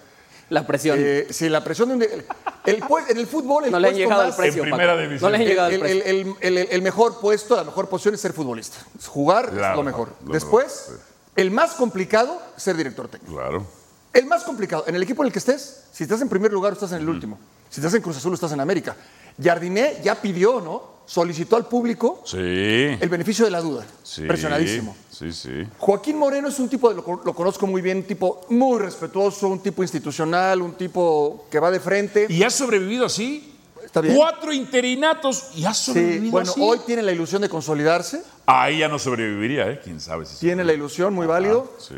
La 0.50 0.66
presión. 0.68 0.98
Eh, 1.00 1.28
sí, 1.30 1.48
la 1.48 1.64
presión 1.64 1.90
de 1.90 1.96
un... 1.96 2.02
El, 2.04 2.26
en 2.66 3.18
el 3.18 3.28
fútbol 3.28 3.66
el 3.66 3.72
no 3.72 3.80
le 3.80 3.88
han 3.90 3.96
llegado 3.96 4.22
al 4.22 4.28
más- 4.30 4.36
precio. 4.36 4.64
En 4.64 4.70
primera 4.70 4.94
Paco. 4.94 5.02
división. 5.04 5.32
No 5.32 5.38
le 5.38 5.44
han 5.44 5.48
llegado 5.50 5.68
al 5.68 5.74
el, 5.76 5.80
precio. 5.80 6.04
el- 6.06 6.36
el- 6.42 6.58
el- 6.58 6.68
el 6.72 6.82
mejor 6.82 7.20
puesto, 7.22 7.56
la 7.56 7.64
mejor 7.64 7.88
posición 7.88 8.16
es 8.16 8.22
ser 8.22 8.34
futbolista. 8.34 8.80
Jugar 9.08 9.52
Claro, 9.52 9.70
es 9.74 9.78
lo 9.78 9.84
mejor. 9.84 10.10
lo 10.26 10.34
Después, 10.34 10.88
mejor, 10.90 11.06
el 11.36 11.52
más 11.52 11.72
complicado, 11.76 12.42
ser 12.58 12.76
director 12.76 13.08
técnico. 13.08 13.36
Claro. 13.36 13.66
El 14.12 14.26
más 14.26 14.44
complicado, 14.44 14.84
en 14.88 14.96
el 14.96 15.04
equipo 15.04 15.22
en 15.22 15.28
el 15.28 15.32
que 15.34 15.38
estés, 15.40 15.84
si 15.94 16.04
estás 16.04 16.20
en 16.22 16.28
primer 16.30 16.52
lugar 16.52 16.72
o 16.72 16.74
estás 16.74 16.92
en 16.94 16.98
el 16.98 17.10
último. 17.10 17.40
Si 17.70 17.80
estás 17.80 17.94
en 17.94 18.02
Cruz 18.02 18.18
Azul 18.18 18.34
estás 18.34 18.52
en 18.52 18.60
América. 18.60 18.96
Jardiné 19.42 19.98
ya 20.04 20.16
pidió, 20.16 20.60
¿no? 20.62 21.00
Solicitó 21.06 21.56
al 21.56 21.66
público 21.68 22.22
Sí. 22.26 22.38
el 22.38 23.10
beneficio 23.10 23.46
de 23.46 23.52
la 23.52 23.62
duda. 23.62 23.86
sí. 24.04 24.24
Presionadísimo. 24.24 24.96
Sí, 25.10 25.34
sí. 25.34 25.50
Joaquín 25.80 26.18
Moreno 26.18 26.48
es 26.50 26.60
un 26.60 26.70
tipo, 26.70 26.90
de, 26.90 26.96
lo, 26.96 27.22
lo 27.26 27.34
conozco 27.34 27.66
muy 27.68 27.82
bien, 27.82 27.98
un 27.98 28.04
tipo 28.04 28.46
muy 28.50 28.80
respetuoso, 28.80 29.48
un 29.48 29.60
tipo 29.60 29.82
institucional, 29.84 30.62
un 30.62 30.74
tipo 30.76 31.48
que 31.50 31.60
va 31.60 31.72
de 31.72 31.80
frente. 31.80 32.26
¿Y 32.30 32.44
has 32.44 32.54
sobrevivido 32.54 33.06
así? 33.06 33.56
Está 33.84 34.02
bien. 34.02 34.16
Cuatro 34.16 34.54
interinatos 34.54 35.48
y 35.56 35.64
Sí, 35.64 35.74
sobrevivido 35.74 36.32
bueno, 36.32 36.52
así. 36.52 36.62
hoy 36.62 36.80
tiene 36.86 37.02
la 37.02 37.12
ilusión 37.12 37.42
de 37.42 37.50
consolidarse, 37.50 38.22
Ahí 38.46 38.80
ya 38.80 38.88
no 38.88 38.98
sobreviviría, 38.98 39.70
¿eh? 39.70 39.80
¿Quién 39.84 40.00
sabe 40.00 40.26
si 40.26 40.38
tiene 40.40 40.64
la 40.64 40.74
ilusión, 40.74 41.14
muy 41.14 41.28
válido. 41.28 41.72
Sí. 41.80 41.94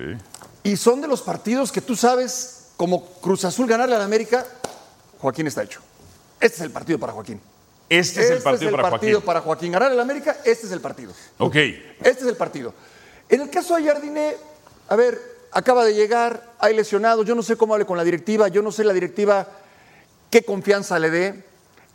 Y 0.64 0.76
son 0.78 1.00
de 1.02 1.08
los 1.08 1.22
partidos 1.22 1.72
que 1.72 1.80
tú 1.82 1.96
sabes, 1.96 2.68
como 2.78 3.06
Cruz 3.22 3.46
Azul 3.46 3.68
ganarle 3.68 3.96
al 3.96 4.02
América, 4.02 4.46
Joaquín 5.22 5.48
está 5.48 5.64
hecho. 5.64 5.80
Este 6.40 6.56
es 6.58 6.62
el 6.62 6.72
partido 6.72 6.98
para 7.00 7.14
Joaquín. 7.14 7.40
Este 7.90 8.22
es 8.24 8.30
el 8.32 8.42
partido 8.42 8.72
para 8.72 8.90
partido 8.90 9.14
Joaquín. 9.20 9.26
para 9.26 9.42
Joaquín. 9.42 9.72
Ganar 9.72 9.92
al 9.92 10.00
América, 10.00 10.38
este 10.46 10.66
es 10.66 10.72
el 10.72 10.82
partido. 10.82 11.14
Ok. 11.38 11.56
Este 11.56 12.10
es 12.22 12.26
el 12.26 12.36
partido. 12.36 12.74
En 13.30 13.42
el 13.42 13.50
caso 13.50 13.76
de 13.76 13.84
Jardiné, 13.84 14.36
a 14.90 14.96
ver, 14.96 15.20
acaba 15.52 15.86
de 15.86 15.94
llegar, 15.94 16.52
hay 16.60 16.76
lesionados, 16.76 17.26
yo 17.26 17.36
no 17.36 17.44
sé 17.44 17.56
cómo 17.58 17.74
hable 17.74 17.86
con 17.86 17.98
la 17.98 18.04
directiva, 18.04 18.48
yo 18.48 18.62
no 18.62 18.72
sé 18.72 18.84
la 18.84 18.94
directiva 18.94 19.48
qué 20.30 20.44
confianza 20.44 20.98
le 21.00 21.10
dé, 21.10 21.44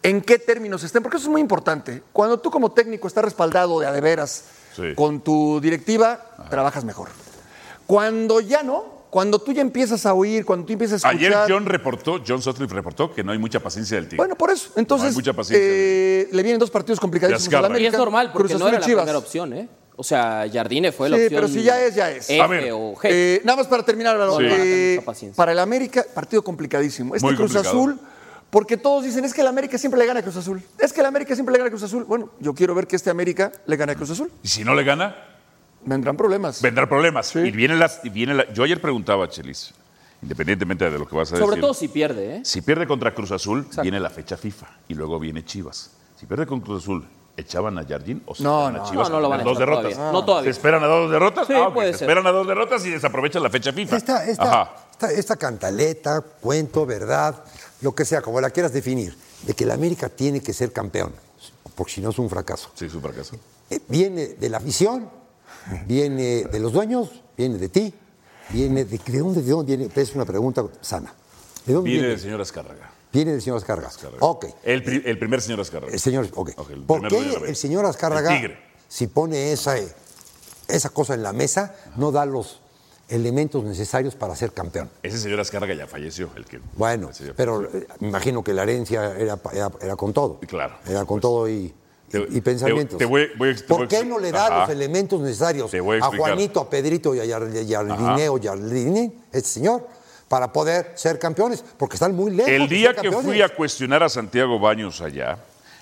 en 0.02 0.20
qué 0.20 0.38
términos 0.38 0.84
estén, 0.84 1.02
porque 1.02 1.16
eso 1.16 1.26
es 1.26 1.30
muy 1.32 1.40
importante. 1.40 2.02
Cuando 2.12 2.38
tú 2.38 2.50
como 2.50 2.72
técnico 2.72 3.08
estás 3.08 3.24
respaldado 3.24 3.80
de 3.80 3.86
a 3.86 3.92
de 3.92 4.00
veras 4.00 4.44
Sí. 4.76 4.94
con 4.94 5.20
tu 5.22 5.58
directiva, 5.60 6.20
trabajas 6.50 6.84
mejor. 6.84 7.08
Cuando 7.86 8.40
ya 8.40 8.62
no, 8.62 8.84
cuando 9.16 9.38
tú 9.38 9.50
ya 9.50 9.62
empiezas 9.62 10.04
a 10.04 10.12
oír, 10.12 10.44
cuando 10.44 10.66
tú 10.66 10.74
empiezas 10.74 11.02
a 11.02 11.08
Ayer 11.08 11.32
escuchar... 11.32 11.50
John 11.50 11.64
reportó, 11.64 12.20
John 12.28 12.42
Sutcliffe 12.42 12.74
reportó 12.74 13.14
que 13.14 13.24
no 13.24 13.32
hay 13.32 13.38
mucha 13.38 13.60
paciencia 13.60 13.96
del 13.96 14.04
Tigre. 14.08 14.18
Bueno, 14.18 14.36
por 14.36 14.50
eso. 14.50 14.72
Entonces, 14.76 15.04
No 15.06 15.08
hay 15.08 15.14
mucha 15.14 15.32
paciencia. 15.32 15.66
eh, 15.66 16.28
le 16.30 16.42
vienen 16.42 16.58
dos 16.58 16.70
partidos 16.70 17.00
complicadísimos 17.00 17.48
a 17.48 17.50
la 17.50 17.56
Azcárraga. 17.60 17.72
Y 17.72 17.86
América. 17.86 17.96
es 17.96 17.98
normal, 17.98 18.30
porque 18.30 18.48
Cruz 18.50 18.60
no 18.60 18.68
era 18.68 18.78
la 18.78 18.84
Chivas. 18.84 19.04
primera 19.04 19.16
opción, 19.18 19.54
¿eh? 19.54 19.70
O 19.96 20.04
sea, 20.04 20.44
Jardine 20.52 20.92
fue 20.92 21.08
la 21.08 21.16
Sí, 21.16 21.22
opción. 21.22 21.40
pero 21.40 21.48
si 21.50 21.62
ya 21.62 21.80
es, 21.82 21.94
ya 21.94 22.10
es. 22.10 22.28
F 22.28 22.42
A 22.42 22.46
ver, 22.46 22.70
o 22.72 22.92
G. 22.94 23.00
Eh, 23.04 23.40
nada 23.42 23.56
más 23.56 23.66
para 23.68 23.82
terminar, 23.84 24.18
No, 24.18 24.38
eh, 24.38 25.02
para 25.34 25.52
el 25.52 25.60
América, 25.60 26.04
partido 26.14 26.44
complicadísimo. 26.44 27.14
Este 27.14 27.24
Muy 27.26 27.36
Cruz 27.36 27.52
complicado. 27.54 27.78
Azul, 27.84 27.98
porque 28.50 28.76
todos 28.76 29.02
dicen, 29.02 29.24
es 29.24 29.32
que 29.32 29.40
el 29.40 29.46
América 29.46 29.78
siempre 29.78 29.98
le 29.98 30.04
gana 30.04 30.20
a 30.20 30.22
Cruz 30.22 30.36
Azul. 30.36 30.62
Es 30.78 30.92
que 30.92 31.00
el 31.00 31.06
América 31.06 31.34
siempre 31.34 31.54
le 31.54 31.58
gana 31.60 31.68
a 31.68 31.70
Cruz 31.70 31.84
Azul. 31.84 32.04
Bueno, 32.04 32.32
yo 32.38 32.52
quiero 32.52 32.74
ver 32.74 32.86
que 32.86 32.96
este 32.96 33.08
América 33.08 33.50
le 33.64 33.76
gane 33.78 33.92
a 33.92 33.94
Cruz 33.94 34.10
Azul. 34.10 34.30
Y 34.42 34.48
si 34.48 34.62
no 34.62 34.74
le 34.74 34.84
gana, 34.84 35.16
Vendrán 35.86 36.16
problemas. 36.16 36.60
vendrá 36.60 36.86
problemas. 36.88 37.28
Sí. 37.28 37.38
Y 37.38 37.50
viene 37.50 37.76
las, 37.76 38.00
y 38.04 38.10
viene 38.10 38.34
la- 38.34 38.52
yo 38.52 38.64
ayer 38.64 38.80
preguntaba 38.80 39.24
a 39.24 39.28
Chelis, 39.28 39.72
independientemente 40.22 40.90
de 40.90 40.98
lo 40.98 41.06
que 41.08 41.16
vas 41.16 41.32
a 41.32 41.36
Sobre 41.36 41.46
decir. 41.50 41.60
todo 41.62 41.74
si 41.74 41.88
pierde, 41.88 42.36
¿eh? 42.36 42.40
Si 42.44 42.60
pierde 42.60 42.86
contra 42.86 43.14
Cruz 43.14 43.30
Azul, 43.32 43.66
viene 43.82 44.00
la 44.00 44.10
fecha 44.10 44.36
FIFA 44.36 44.66
y 44.88 44.94
luego 44.94 45.18
viene 45.18 45.44
Chivas. 45.44 45.90
Si 46.18 46.26
pierde 46.26 46.46
con 46.46 46.60
Cruz 46.60 46.82
Azul, 46.82 47.06
¿echaban 47.36 47.78
a 47.78 47.84
Jardín 47.84 48.22
o 48.26 48.34
se 48.34 48.42
No, 48.42 48.70
no. 48.70 48.82
a 48.82 48.88
Chivas 48.90 49.08
No, 49.10 49.16
no 49.16 49.20
lo 49.20 49.28
van 49.28 49.40
a 49.40 49.44
dos 49.44 49.58
derrotas? 49.58 49.92
todavía. 49.94 50.12
No 50.12 50.24
todavía. 50.24 50.52
¿Se 50.52 50.58
esperan 50.58 50.82
a 50.82 50.86
dos 50.86 51.10
derrotas? 51.10 51.46
Sí, 51.46 51.52
Ah, 51.54 51.70
puede 51.72 51.92
se 51.92 51.98
ser. 51.98 52.08
esperan 52.08 52.26
a 52.26 52.30
dos 52.32 52.46
derrotas 52.46 52.84
y 52.86 52.90
desaprovechan 52.90 53.42
la 53.42 53.50
fecha 53.50 53.72
FIFA. 53.72 53.96
Esta, 53.96 54.24
esta, 54.26 54.42
Ajá. 54.62 54.74
esta, 54.92 55.12
esta 55.12 55.36
cantaleta, 55.36 56.20
cuento, 56.40 56.86
verdad, 56.86 57.44
lo 57.82 57.94
que 57.94 58.04
sea, 58.04 58.22
como 58.22 58.40
la 58.40 58.50
quieras 58.50 58.72
definir, 58.72 59.16
de 59.42 59.52
que 59.54 59.66
la 59.66 59.74
América 59.74 60.08
tiene 60.08 60.40
que 60.40 60.52
ser 60.54 60.72
campeón, 60.72 61.12
porque 61.74 61.92
si 61.92 62.00
no 62.00 62.08
es 62.10 62.18
un 62.18 62.30
fracaso. 62.30 62.70
Sí, 62.74 62.86
es 62.86 62.94
un 62.94 63.02
fracaso. 63.02 63.36
Eh, 63.68 63.80
Viene 63.88 64.28
de 64.28 64.48
la 64.48 64.56
afición, 64.56 65.10
viene 65.86 66.44
de 66.44 66.60
los 66.60 66.72
dueños, 66.72 67.22
viene 67.36 67.58
de 67.58 67.68
ti, 67.68 67.92
viene 68.50 68.84
de, 68.84 68.98
¿de 68.98 69.18
dónde, 69.18 69.42
de 69.42 69.50
dónde 69.50 69.76
viene? 69.76 69.92
Es 69.94 70.14
una 70.14 70.24
pregunta 70.24 70.64
sana. 70.80 71.12
¿De 71.64 71.72
dónde 71.74 71.90
Viene 71.90 72.02
viene? 72.02 72.08
del 72.14 72.20
señor 72.20 72.40
Azcárraga. 72.40 72.90
Viene 73.12 73.32
del 73.32 73.42
señor 73.42 73.58
Azcárraga. 73.58 73.88
Azcárraga. 73.88 74.18
Ok. 74.24 74.46
El, 74.62 74.82
pri- 74.84 75.02
el 75.04 75.18
primer 75.18 75.40
señor 75.42 75.60
Azcárraga. 75.60 75.92
El 75.92 75.98
señor, 76.00 76.28
ok. 76.34 76.50
Ok, 76.56 76.70
el 76.70 76.82
¿Por 76.82 77.08
qué 77.08 77.18
el 77.48 77.56
señor 77.56 77.86
Azcárraga, 77.86 78.34
El 78.34 78.40
tigre. 78.40 78.58
si 78.88 79.06
pone 79.08 79.52
esa, 79.52 79.74
esa 80.68 80.90
cosa 80.90 81.14
en 81.14 81.22
la 81.22 81.32
mesa, 81.32 81.74
no 81.96 82.12
da 82.12 82.24
los 82.26 82.60
elementos 83.08 83.64
necesarios 83.64 84.14
para 84.14 84.36
ser 84.36 84.52
campeón? 84.52 84.90
Ese 85.02 85.18
señor 85.18 85.40
Azcárraga 85.40 85.74
ya 85.74 85.86
falleció. 85.86 86.30
El 86.36 86.44
que, 86.44 86.60
Bueno, 86.76 87.10
pero 87.36 87.64
eh, 87.64 87.86
me 88.00 88.08
imagino 88.08 88.44
que 88.44 88.52
la 88.52 88.62
herencia 88.64 89.16
era, 89.16 89.38
era- 89.52 89.72
era 89.80 89.96
con 89.96 90.12
todo. 90.12 90.38
Claro. 90.40 90.76
Era 90.86 91.04
con 91.04 91.20
todo 91.20 91.48
y, 91.48 91.72
Te- 92.10 92.26
y- 92.30 92.40
pensamientos. 92.40 92.98
te- 92.98 93.04
voy- 93.04 93.28
¿Por 93.66 93.88
qué 93.88 94.04
no 94.04 94.18
le 94.18 94.30
da 94.30 94.46
Ajá. 94.46 94.60
los 94.60 94.70
elementos 94.70 95.20
necesarios 95.20 95.72
a. 95.74 96.16
Juanito, 96.16 96.60
a 96.60 96.70
Pedrito 96.70 97.14
y 97.14 97.20
a 97.20 97.24
Yardine 97.24 98.28
o 98.28 98.38
este 99.32 99.48
señor, 99.48 99.86
para 100.28 100.52
poder 100.52 100.92
ser 100.94 101.18
campeones? 101.18 101.64
Porque 101.76 101.96
están 101.96 102.14
muy 102.14 102.30
lejos. 102.30 102.50
El 102.52 102.68
día 102.68 102.94
que 102.94 103.10
fui 103.10 103.42
a 103.42 103.48
cuestionar 103.48 104.02
a 104.02 104.08
Santiago 104.08 104.58
Baños 104.60 105.00
allá, 105.00 105.38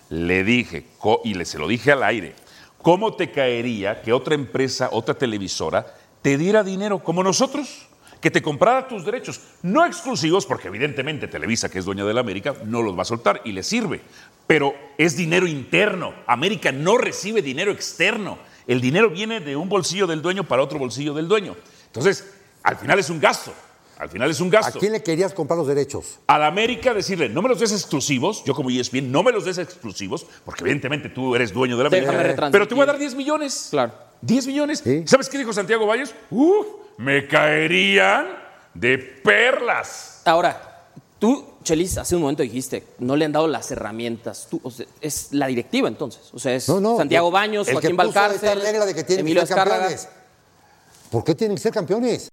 le 0.09 0.45
dije, 0.45 0.87
y 1.25 1.35
le, 1.35 1.45
se 1.45 1.59
lo 1.59 1.69
dije 1.69 1.93
al 1.93 2.03
aire, 2.03 2.35
¿cómo 2.81 3.15
te 3.17 3.31
caería 3.31 4.01
que 4.03 4.13
otra 4.13 4.35
empresa, 4.35 4.89
otra 4.93 5.15
televisora, 5.15 5.87
te 6.23 6.39
diera 6.39 6.63
dinero 6.65 7.03
como 7.05 7.23
nosotros? 7.23 7.89
Que 8.25 8.31
te 8.31 8.41
comprara 8.41 8.89
tus 8.89 9.05
derechos, 9.05 9.39
no 9.61 9.85
exclusivos, 9.85 10.47
porque 10.47 10.69
evidentemente 10.69 11.29
Televisa, 11.29 11.69
que 11.69 11.79
es 11.79 11.85
dueña 11.85 12.07
de 12.07 12.15
la 12.15 12.21
América, 12.21 12.55
no 12.65 12.81
los 12.81 12.97
va 12.97 13.03
a 13.03 13.05
soltar 13.05 13.43
y 13.45 13.53
le 13.53 13.63
sirve. 13.63 14.01
Pero 14.47 14.75
es 14.97 15.15
dinero 15.15 15.47
interno. 15.47 16.15
América 16.27 16.73
no 16.73 16.97
recibe 16.97 17.43
dinero 17.43 17.71
externo. 17.71 18.39
El 18.67 18.81
dinero 18.81 19.11
viene 19.11 19.41
de 19.41 19.57
un 19.57 19.69
bolsillo 19.69 20.07
del 20.07 20.23
dueño 20.23 20.43
para 20.45 20.63
otro 20.63 20.79
bolsillo 20.79 21.13
del 21.13 21.29
dueño. 21.29 21.55
Entonces, 21.85 22.33
al 22.63 22.77
final 22.77 22.99
es 22.99 23.11
un 23.11 23.21
gasto. 23.21 23.53
Al 23.99 24.09
final 24.09 24.31
es 24.31 24.41
un 24.41 24.49
¿A 24.49 24.61
gasto 24.61 24.79
quién 24.79 24.93
le 24.93 25.03
querías 25.03 25.35
comprar 25.35 25.59
los 25.59 25.69
derechos? 25.69 26.19
a 26.27 26.39
la 26.39 26.47
América 26.47 26.95
decirle, 26.95 27.29
no 27.29 27.43
me 27.43 27.51
los 27.51 27.61
des 27.61 27.73
exclusivos, 27.73 28.43
yo 28.47 28.55
como 28.55 28.71
ESPN, 28.71 29.13
no 29.13 29.23
me 29.23 29.33
los 29.33 29.45
des 29.45 29.59
exclusivos, 29.59 30.25
porque 30.47 30.63
evidentemente 30.63 31.11
tú 31.11 31.35
eres 31.35 31.53
dueño 31.53 31.77
de 31.77 31.83
la 31.83 31.89
América, 31.89 32.49
pero 32.51 32.67
te 32.67 32.75
voy 32.75 32.85
a 32.85 32.87
dar 32.87 32.99
10 32.99 33.17
millones. 33.17 33.69
Claro. 33.71 33.93
10 34.23 34.47
millones. 34.47 34.81
Sí. 34.83 35.03
¿Sabes 35.05 35.29
qué 35.29 35.37
dijo 35.37 35.53
Santiago 35.53 35.87
Baños? 35.87 36.15
Uf, 36.31 36.84
me 36.99 37.27
caerían 37.27 38.27
de 38.75 38.99
perlas. 38.99 40.23
Ahora, 40.25 40.89
tú, 41.19 41.45
Chelis, 41.63 41.99
hace 41.99 42.17
un 42.17 42.23
momento 42.23 42.43
dijiste, 42.43 42.85
no 42.99 43.17
le 43.17 43.25
han 43.25 43.33
dado 43.33 43.47
las 43.49 43.71
herramientas. 43.71 44.47
Tú, 44.51 44.61
o 44.63 44.71
sea, 44.71 44.87
es 45.01 45.29
la 45.33 45.47
directiva 45.47 45.89
entonces. 45.89 46.23
O 46.33 46.39
sea, 46.39 46.55
es 46.55 46.69
No, 46.69 46.81
no. 46.81 46.97
Santiago 46.97 47.31
Baños, 47.31 47.69
el 47.69 47.81
que 47.81 47.93
Joaquín 47.93 48.35
esta 48.35 48.55
regla 48.55 48.87
de 48.87 48.95
que 48.95 49.05
tienen 49.05 49.25
Emilio 49.25 49.43
que 49.43 49.47
ser 49.47 49.59
Azcárraga. 49.59 49.83
campeones. 49.89 50.09
¿Por 51.11 51.25
qué 51.25 51.35
tienen 51.35 51.57
que 51.57 51.63
ser 51.63 51.73
campeones? 51.73 52.31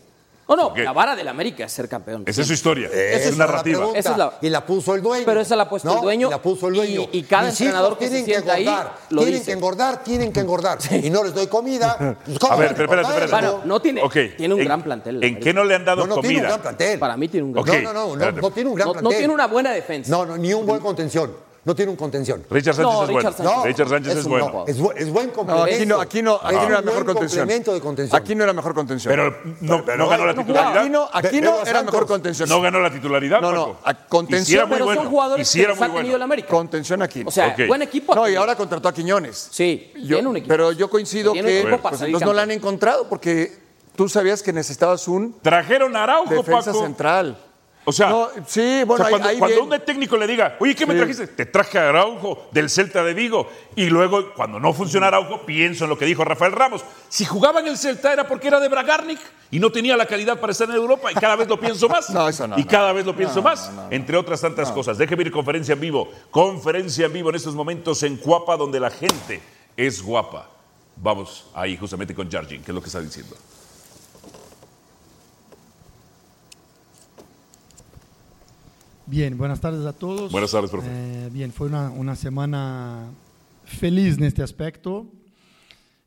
No, 0.56 0.70
no, 0.70 0.76
la 0.76 0.92
vara 0.92 1.16
del 1.16 1.28
América 1.28 1.66
es 1.66 1.72
ser 1.72 1.88
campeón. 1.88 2.24
Esa 2.26 2.42
es 2.42 2.48
su 2.48 2.54
historia. 2.54 2.88
Esa 2.88 3.30
es 3.30 3.32
su 3.34 3.38
narrativa. 3.38 3.78
pregunta. 3.78 4.00
Esa 4.00 4.12
es 4.12 4.18
la- 4.18 4.34
Y 4.42 4.50
la 4.50 4.66
puso 4.66 4.96
el 4.96 5.02
dueño. 5.02 5.24
Pero 5.26 5.40
esa 5.40 5.56
la 5.56 5.64
ha 5.64 5.70
puesto 5.70 5.88
¿no? 5.88 5.96
el 5.96 6.02
dueño 6.02 6.28
Y 6.28 6.32
la 6.32 6.42
puso 6.42 6.68
el 6.68 6.74
dueño. 6.76 7.02
y- 7.12 7.20
y 7.20 7.24
cada 7.24 7.44
Mis 7.50 7.62
entrenador 7.62 7.98
que 7.98 8.10
se 8.10 8.24
sienta 8.26 8.54
ahí 8.54 8.64
engordar, 8.68 8.94
lo 9.10 9.22
tienen 9.22 9.34
dice. 9.40 9.46
que 9.46 9.52
engordar, 9.54 10.04
tienen 10.04 10.34
que 10.34 10.40
engordar. 10.42 10.78
Y 10.92 11.10
no 11.10 11.24
les 11.24 11.34
doy 11.34 11.48
comida. 11.48 11.96
pues, 12.26 12.38
¿cómo 12.40 12.54
A 12.54 12.56
ver, 12.58 12.72
pero 12.76 12.84
espérate, 12.86 13.08
espérate. 13.10 13.32
Bueno, 13.32 13.62
no 13.66 13.82
tiene, 13.82 14.02
tiene 14.38 14.54
un 14.54 14.60
¿en- 14.60 14.66
gran 14.66 14.84
plantel. 14.84 15.16
el 15.18 15.24
¿En 15.24 15.40
qué 15.40 15.54
no 15.54 15.64
le 15.64 15.76
han 15.76 15.86
dado 15.86 16.06
No, 16.06 16.16
no 16.16 16.22
tiene 16.22 16.28
un 16.28 16.42
comida? 16.42 16.48
gran 16.50 16.62
plantel. 16.62 17.00
Para 17.00 17.18
mí 17.18 17.28
tiene 17.28 17.46
un 17.46 17.54
gran 17.54 17.64
Ok. 17.70 17.84
No, 17.84 17.94
no, 17.94 18.16
no, 18.16 18.32
no, 18.32 18.52
tiene 18.52 18.70
un 18.70 18.76
gran 18.76 18.88
no, 18.88 18.94
no 18.94 19.00
plantel. 19.00 19.18
tiene 19.20 19.34
una 19.34 19.48
buena 19.48 19.72
defensa. 19.72 20.12
No, 20.12 20.26
no, 20.26 20.38
ni 20.38 20.54
un 20.54 20.66
buen 20.66 20.82
contención. 20.82 21.32
No 21.64 21.76
tiene 21.76 21.92
un 21.92 21.96
contención. 21.98 22.44
Richard 22.50 22.74
Sánchez 22.74 22.92
No, 22.92 23.04
es 23.04 23.10
bueno. 23.12 23.30
Richard 23.30 23.34
Sánchez. 23.38 23.56
No, 23.58 23.64
Richard 23.66 23.90
Sánchez 23.90 24.16
es 24.18 24.28
bueno. 24.28 24.50
no. 24.52 24.66
Es, 24.68 24.80
bu- 24.82 24.94
es 24.96 25.10
buen 25.12 25.28
No, 25.28 25.34
complemento. 25.34 25.76
aquí 25.76 25.86
no, 25.86 26.00
aquí 26.02 26.22
no, 26.24 26.36
aquí 26.42 26.48
Es 26.48 26.54
no 26.54 26.62
un 26.66 26.72
era 26.72 26.82
mejor 26.82 27.06
contención. 27.06 27.48
de 27.48 27.80
contención. 27.82 28.20
Aquí 28.22 28.34
no 28.36 28.44
era 28.44 28.54
mejor 28.54 28.74
contención. 28.74 29.12
Pero 29.12 29.38
no, 29.62 29.86
Pero 29.86 29.98
no 30.00 30.10
ganó 30.10 30.26
la 30.26 30.34
no, 30.34 30.42
titularidad. 30.42 30.78
aquí 30.82 30.90
no, 30.90 31.10
aquí 31.14 31.38
era 31.38 31.66
Santos. 31.66 31.86
mejor 31.94 32.08
contención. 32.08 32.50
No 32.50 32.62
ganó 32.62 32.80
la 32.80 32.92
titularidad. 32.92 33.42
No, 33.42 33.52
no, 33.52 33.78
a 33.84 33.94
contención, 33.94 34.68
muy 34.68 34.74
pero 34.76 34.86
bueno. 34.86 35.02
son 35.04 35.12
jugadores 35.12 35.52
que 35.52 35.58
muy 35.60 35.66
ha 35.72 35.76
tenido 35.78 35.92
bueno. 35.94 36.16
el 36.16 36.22
América. 36.24 36.48
Contención 36.48 37.02
aquí. 37.04 37.24
O 37.28 37.30
sea, 37.32 37.56
buen 37.68 37.84
equipo. 37.84 38.16
No, 38.16 38.28
y 38.28 38.36
ahora 38.36 38.56
contrató 38.56 38.88
a 38.90 38.94
Quiñones. 38.94 39.50
Sí, 39.52 39.92
Yo- 39.98 40.16
tiene 40.16 40.28
un 40.30 40.38
equipo. 40.38 40.50
Pero 40.50 40.72
yo 40.72 40.90
coincido 40.90 41.32
que 41.34 41.42
pues, 41.44 42.02
entonces 42.02 42.22
no 42.26 42.34
la 42.34 42.42
han 42.42 42.50
encontrado 42.52 43.08
porque 43.08 43.56
tú 43.96 44.10
sabías 44.10 44.42
que 44.42 44.52
necesitabas 44.52 45.08
un 45.08 45.36
Trajeron 45.44 45.96
a 45.96 46.04
Araujo, 46.04 46.34
defensa 46.34 46.74
central. 46.74 47.38
O 47.84 47.92
sea, 47.92 48.10
No, 48.10 48.28
sí, 48.46 48.82
o 48.84 48.86
bueno, 48.86 48.98
sea, 48.98 49.06
ahí- 49.08 49.10
cuando, 49.12 49.28
ahí 49.30 49.38
cuando 49.40 49.62
bien. 49.66 49.74
un 49.74 49.86
técnico 49.86 50.16
le 50.16 50.28
diga, 50.28 50.56
oye, 50.60 50.76
¿qué 50.76 50.86
me 50.86 50.94
Sí. 50.94 51.00
trajiste? 51.00 51.28
Te 51.28 51.46
traje 51.48 51.80
a 51.80 51.90
Araujo 51.90 52.48
del 52.52 52.70
Celta 52.70 53.04
de 53.04 53.16
Vigo. 53.16 53.50
Y 53.76 53.86
luego, 53.88 54.34
cuando 54.36 54.60
no 54.60 54.72
funciona 54.72 55.08
Araujo, 55.08 55.42
pienso 55.48 55.86
en 55.86 55.90
lo 55.90 55.98
que 55.98 56.06
dijo 56.06 56.24
Rafael 56.24 56.52
Ramos. 56.52 56.84
Si 57.10 57.26
jugaba 57.26 57.60
en 57.60 57.68
el 57.68 57.78
Celta 57.80 58.14
era 58.14 58.28
porque 58.28 58.50
era 58.50 58.60
de 58.60 58.70
Bragarnik 58.70 59.20
y 59.50 59.60
no 59.60 59.72
tenía 59.72 59.98
la 59.98 60.06
calidad 60.06 60.40
para 60.40 60.52
estar 60.52 60.70
en 60.70 60.76
Europa. 60.76 61.12
Y 61.12 61.16
cada 61.16 61.36
vez 61.36 61.48
lo 61.48 61.60
pienso 61.60 61.90
más. 61.90 62.10
No, 62.14 62.30
eso 62.30 62.48
no, 62.48 62.56
Y 62.60 62.62
no. 62.62 62.68
cada 62.68 62.94
vez 62.94 63.04
lo 63.04 63.16
pienso 63.16 63.42
más. 63.42 63.72
Entre 63.90 64.16
otras 64.16 64.42
tantas 64.42 64.72
cosas. 64.72 65.00
Déjeme 65.00 65.24
ir 65.24 65.32
conferencia 65.32 65.74
en 65.74 65.80
vivo. 65.80 66.08
Conferencia 66.30 67.08
en 67.08 67.14
vivo 67.14 67.30
en 67.32 67.36
estos 67.36 67.56
momentos 67.56 68.04
en 68.04 68.18
Cuapa, 68.18 68.58
donde 68.58 68.80
la 68.80 68.92
gente 68.92 69.42
es 69.76 70.04
guapa. 70.04 70.48
Vamos 70.98 71.48
ahí 71.56 71.78
justamente 71.78 72.14
con 72.14 72.30
Jargin, 72.30 72.62
que 72.64 72.70
es 72.70 72.76
lo 72.76 72.82
que 72.82 72.88
está 72.88 73.02
diciendo. 73.02 73.36
Bien, 79.12 79.38
buenas 79.38 79.60
tardes 79.60 79.86
a 79.86 79.92
todos. 79.92 80.32
Buenas 80.32 80.52
tardes, 80.52 80.72
profe. 80.72 80.88
Eh, 80.90 81.30
bien, 81.34 81.52
fue 81.52 81.68
una, 81.68 81.90
una 81.90 82.16
semana 82.16 83.10
feliz 83.66 84.18
en 84.18 84.24
este 84.24 84.42
aspecto. 84.42 85.06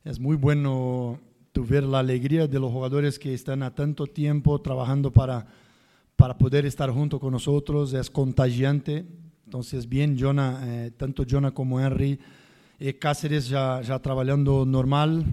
Es 0.06 0.18
muy 0.18 0.36
bueno 0.36 1.20
ver 1.54 1.82
la 1.84 1.98
alegría 1.98 2.46
de 2.46 2.58
los 2.58 2.72
jugadores 2.72 3.18
que 3.18 3.34
están 3.34 3.62
a 3.62 3.74
tanto 3.74 4.06
tiempo 4.06 4.58
trabajando 4.62 5.10
para, 5.10 5.46
para 6.16 6.38
poder 6.38 6.64
estar 6.64 6.88
junto 6.88 7.20
con 7.20 7.32
nosotros. 7.32 7.92
Es 7.92 8.08
contagiante. 8.08 9.04
Entonces, 9.44 9.86
bien, 9.86 10.16
Jonah, 10.18 10.60
eh, 10.62 10.90
tanto 10.96 11.26
Jonah 11.28 11.50
como 11.50 11.78
Henry, 11.78 12.18
eh, 12.80 12.98
Cáceres 12.98 13.50
ya, 13.50 13.82
ya 13.82 13.98
trabajando 13.98 14.64
normal. 14.64 15.26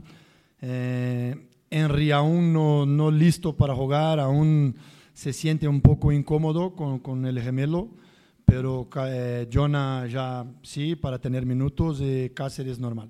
Eh, 0.62 1.38
Henry 1.70 2.12
aún 2.12 2.52
no, 2.52 2.86
no 2.86 3.10
listo 3.10 3.56
para 3.56 3.74
jugar, 3.74 4.20
aún 4.20 4.76
se 5.14 5.34
siente 5.34 5.68
un 5.68 5.82
poco 5.82 6.12
incómodo 6.12 6.76
con, 6.76 7.00
con 7.00 7.26
el 7.26 7.42
gemelo, 7.42 7.90
pero 8.46 8.90
eh, 9.08 9.48
Jonah 9.52 10.08
ya 10.08 10.46
sí 10.62 10.96
para 10.96 11.20
tener 11.20 11.46
minutos, 11.46 12.00
eh, 12.02 12.32
Cáceres 12.36 12.80
normal. 12.80 13.10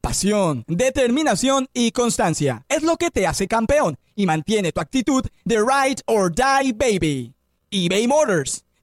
Pasión, 0.00 0.64
determinación 0.68 1.66
y 1.74 1.90
constancia 1.90 2.64
es 2.68 2.84
lo 2.84 2.96
que 2.96 3.10
te 3.10 3.26
hace 3.26 3.48
campeón 3.48 3.96
y 4.14 4.24
mantiene 4.24 4.70
tu 4.70 4.80
actitud 4.80 5.24
de 5.44 5.56
ride 5.56 6.00
or 6.06 6.32
die 6.32 6.72
baby. 6.72 7.34
eBay 7.70 8.06
Motors 8.06 8.65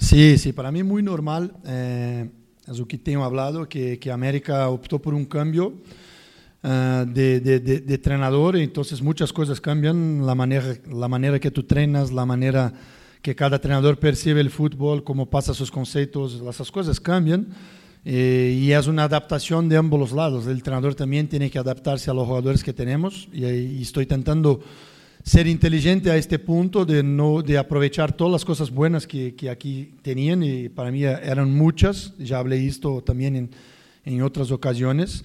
Sí, 0.00 0.38
sí, 0.38 0.52
para 0.52 0.72
mí 0.72 0.82
muy 0.82 1.02
normal. 1.02 1.52
eh, 1.66 2.30
es 2.66 2.78
lo 2.78 2.86
que 2.86 2.98
tengo 2.98 3.24
hablado, 3.24 3.68
que, 3.68 3.98
que 3.98 4.10
América 4.12 4.68
optó 4.68 5.00
por 5.00 5.12
un 5.12 5.24
cambio 5.24 5.74
eh, 6.62 7.04
de, 7.08 7.40
de, 7.40 7.60
de- 7.60 7.80
de 7.80 7.94
entrenador, 7.94 8.56
entonces 8.56 9.02
muchas 9.02 9.32
cosas 9.32 9.60
cambian, 9.60 10.24
la 10.26 10.34
manera, 10.34 10.74
la 10.92 11.08
manera 11.08 11.38
que 11.40 11.50
tú 11.50 11.64
trenas, 11.64 12.12
la 12.12 12.24
manera 12.26 12.72
que 13.22 13.34
cada 13.34 13.56
entrenador 13.56 13.98
percibe 13.98 14.40
el 14.40 14.50
fútbol, 14.50 15.04
cómo 15.04 15.28
pasa 15.28 15.52
sus 15.54 15.70
conceptos, 15.70 16.42
esas 16.48 16.70
cosas 16.70 17.00
cambian. 17.00 17.48
eh, 18.04 18.56
y 18.58 18.72
es 18.72 18.86
una 18.86 19.04
adaptación 19.04 19.68
de 19.68 19.76
ambos 19.76 20.12
lados. 20.12 20.46
El 20.46 20.52
entrenador 20.58 20.94
también 20.94 21.28
tiene 21.28 21.50
que 21.50 21.58
adaptarse 21.58 22.10
a 22.10 22.14
los 22.14 22.26
jugadores 22.26 22.64
que 22.64 22.72
tenemos 22.72 23.28
y, 23.32 23.44
y 23.46 23.82
estoy 23.82 24.04
intentando 24.04 24.60
ser 25.22 25.46
inteligente 25.46 26.10
a 26.10 26.16
este 26.16 26.38
punto 26.38 26.84
de 26.84 27.02
no 27.02 27.42
de 27.42 27.58
aprovechar 27.58 28.12
todas 28.12 28.32
las 28.32 28.44
cosas 28.44 28.70
buenas 28.70 29.06
que, 29.06 29.34
que 29.34 29.50
aquí 29.50 29.94
tenían 30.02 30.42
y 30.42 30.68
para 30.68 30.90
mí 30.90 31.04
eran 31.04 31.54
muchas 31.54 32.14
ya 32.18 32.38
hablé 32.38 32.66
esto 32.66 33.02
también 33.02 33.36
en, 33.36 33.50
en 34.04 34.22
otras 34.22 34.50
ocasiones 34.50 35.24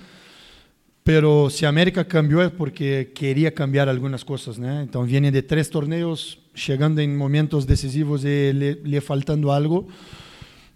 pero 1.03 1.49
si 1.49 1.65
América 1.65 2.07
cambió 2.07 2.41
es 2.41 2.51
porque 2.51 3.11
quería 3.15 3.53
cambiar 3.53 3.87
algunas 3.87 4.25
cosas 4.25 4.59
¿no? 4.59 4.81
entonces 4.81 5.09
viene 5.09 5.31
de 5.31 5.43
tres 5.43 5.69
torneos 5.69 6.39
llegando 6.67 6.99
en 7.01 7.15
momentos 7.15 7.65
decisivos 7.65 8.23
y 8.25 8.51
le, 8.53 8.75
le 8.83 9.01
faltando 9.01 9.53
algo 9.53 9.87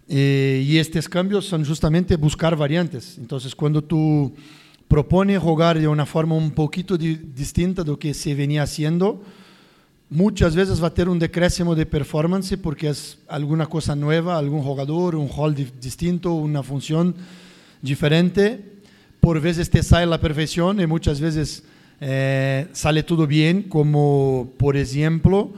eh, 0.08 0.64
y 0.66 0.78
estos 0.78 1.08
cambios 1.08 1.44
son 1.44 1.64
justamente 1.64 2.16
buscar 2.16 2.56
variantes 2.56 3.18
entonces 3.18 3.54
cuando 3.54 3.82
tú 3.82 4.34
propone 4.90 5.38
jugar 5.38 5.78
de 5.78 5.86
una 5.86 6.04
forma 6.04 6.34
un 6.34 6.50
poquito 6.50 6.98
di- 6.98 7.14
distinta 7.14 7.84
de 7.84 7.90
lo 7.92 7.96
que 7.98 8.12
se 8.12 8.34
venía 8.34 8.64
haciendo, 8.64 9.22
muchas 10.10 10.56
veces 10.56 10.82
va 10.82 10.88
a 10.88 10.94
tener 10.94 11.08
un 11.08 11.20
decréscimo 11.20 11.76
de 11.76 11.86
performance 11.86 12.56
porque 12.56 12.88
es 12.88 13.18
alguna 13.28 13.66
cosa 13.66 13.94
nueva, 13.94 14.36
algún 14.36 14.62
jugador, 14.62 15.14
un 15.14 15.28
rol 15.28 15.54
di- 15.54 15.68
distinto, 15.80 16.32
una 16.32 16.64
función 16.64 17.14
diferente. 17.80 18.64
Por 19.20 19.40
veces 19.40 19.70
te 19.70 19.84
sale 19.84 20.06
la 20.06 20.20
perfección 20.20 20.80
y 20.80 20.88
muchas 20.88 21.20
veces 21.20 21.62
eh, 22.00 22.66
sale 22.72 23.04
todo 23.04 23.28
bien, 23.28 23.62
como 23.68 24.50
por 24.56 24.76
ejemplo 24.76 25.52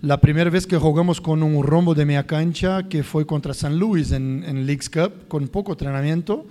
la 0.00 0.20
primera 0.20 0.50
vez 0.50 0.66
que 0.66 0.76
jugamos 0.76 1.20
con 1.20 1.44
un 1.44 1.62
rombo 1.62 1.94
de 1.94 2.04
media 2.04 2.26
cancha 2.26 2.88
que 2.88 3.04
fue 3.04 3.26
contra 3.26 3.54
San 3.54 3.78
Luis 3.78 4.10
en, 4.10 4.42
en 4.44 4.66
Leagues 4.66 4.90
Cup, 4.90 5.28
con 5.28 5.46
poco 5.46 5.70
entrenamiento. 5.70 6.44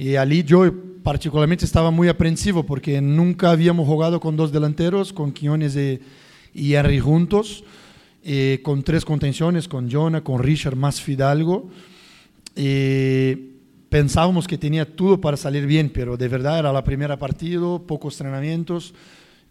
Y 0.00 0.16
allí 0.16 0.42
yo 0.44 0.72
particularmente 1.02 1.66
estaba 1.66 1.90
muy 1.90 2.08
aprensivo 2.08 2.64
porque 2.64 3.02
nunca 3.02 3.50
habíamos 3.50 3.86
jugado 3.86 4.18
con 4.18 4.34
dos 4.34 4.50
delanteros, 4.50 5.12
con 5.12 5.30
Quiñones 5.30 5.76
y, 5.76 6.00
y 6.54 6.72
Henry 6.72 6.98
juntos, 7.00 7.64
eh, 8.24 8.60
con 8.62 8.82
tres 8.82 9.04
contenciones, 9.04 9.68
con 9.68 9.90
Jonah, 9.90 10.22
con 10.24 10.42
Richard, 10.42 10.74
más 10.74 11.02
Fidalgo. 11.02 11.68
Y 12.56 13.34
pensábamos 13.90 14.48
que 14.48 14.56
tenía 14.56 14.86
todo 14.96 15.20
para 15.20 15.36
salir 15.36 15.66
bien, 15.66 15.90
pero 15.92 16.16
de 16.16 16.28
verdad 16.28 16.58
era 16.58 16.72
la 16.72 16.82
primera 16.82 17.18
partido, 17.18 17.86
pocos 17.86 18.14
entrenamientos, 18.14 18.94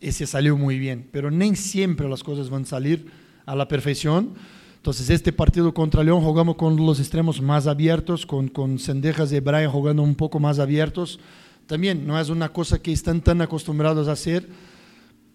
y 0.01 0.11
se 0.13 0.25
salió 0.25 0.57
muy 0.57 0.79
bien. 0.79 1.07
Pero 1.11 1.29
ni 1.29 1.55
siempre 1.55 2.09
las 2.09 2.23
cosas 2.23 2.49
van 2.49 2.63
a 2.63 2.65
salir 2.65 3.05
a 3.45 3.55
la 3.55 3.67
perfección. 3.67 4.33
Entonces, 4.79 5.09
este 5.09 5.33
partido 5.33 5.73
contra 5.73 6.03
León 6.03 6.23
jugamos 6.23 6.55
con 6.55 6.77
los 6.77 7.01
extremos 7.01 7.41
más 7.41 7.67
abiertos, 7.67 8.25
con, 8.25 8.47
con 8.47 8.79
Sendejas 8.79 9.33
y 9.33 9.41
Brian 9.41 9.69
jugando 9.69 10.01
un 10.03 10.15
poco 10.15 10.39
más 10.39 10.57
abiertos. 10.57 11.19
También 11.67 12.07
no 12.07 12.17
es 12.17 12.29
una 12.29 12.47
cosa 12.47 12.81
que 12.81 12.93
están 12.93 13.19
tan 13.19 13.41
acostumbrados 13.41 14.07
a 14.07 14.13
hacer, 14.13 14.47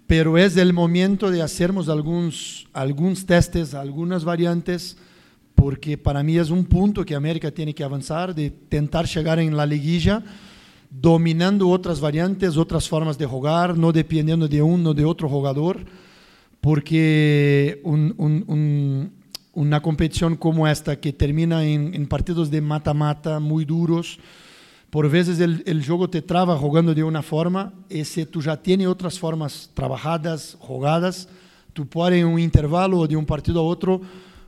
pero 0.07 0.39
es 0.39 0.57
el 0.57 0.73
momento 0.73 1.31
de 1.31 1.43
hacernos 1.43 1.91
algunos, 1.91 2.67
algunos 2.73 3.27
testes, 3.27 3.75
algunas 3.75 4.25
variantes, 4.25 4.97
porque 5.55 5.99
para 5.99 6.23
mí 6.23 6.39
es 6.39 6.49
un 6.49 6.65
punto 6.65 7.05
que 7.05 7.15
América 7.15 7.51
tiene 7.51 7.75
que 7.75 7.85
avanzar, 7.85 8.35
de 8.35 8.49
tentar 8.51 9.05
llegar 9.07 9.39
en 9.39 9.55
la 9.55 9.67
liguilla 9.67 10.25
dominando 10.91 11.69
otras 11.69 12.01
variantes, 12.01 12.57
otras 12.57 12.89
formas 12.89 13.19
de 13.19 13.27
jugar, 13.27 13.77
no 13.77 13.93
dependiendo 13.93 14.49
de 14.49 14.63
uno 14.63 14.95
de 14.95 15.05
otro 15.05 15.29
jugador, 15.29 15.85
porque 16.61 17.81
un, 17.85 18.15
un, 18.17 19.13
una 19.55 19.81
competición 19.81 20.37
como 20.37 20.67
esta 20.69 21.01
que 21.01 21.13
termina 21.13 21.65
en, 21.65 21.95
en 21.95 22.07
partidos 22.07 22.51
de 22.51 22.61
mata-mata 22.61 23.41
muy 23.41 23.65
duros, 23.65 24.19
por 24.91 25.09
veces 25.11 25.41
el, 25.41 25.63
el, 25.67 25.85
juego 25.85 26.09
te 26.09 26.23
traba 26.23 26.57
jugando 26.57 26.95
de 26.95 27.03
una 27.03 27.23
forma 27.23 27.73
y 27.89 28.05
si 28.05 28.25
tú 28.27 28.41
ya 28.41 28.57
tienes 28.57 28.87
otras 28.87 29.19
formas 29.19 29.71
trabajadas, 29.75 30.57
jugadas, 30.61 31.29
tú 31.73 31.87
puedes 31.87 32.21
en 32.21 32.27
un 32.27 32.39
intervalo 32.39 33.07
de 33.07 33.17
un 33.17 33.27
partido 33.27 33.61
a 33.61 33.65
otro 33.65 34.01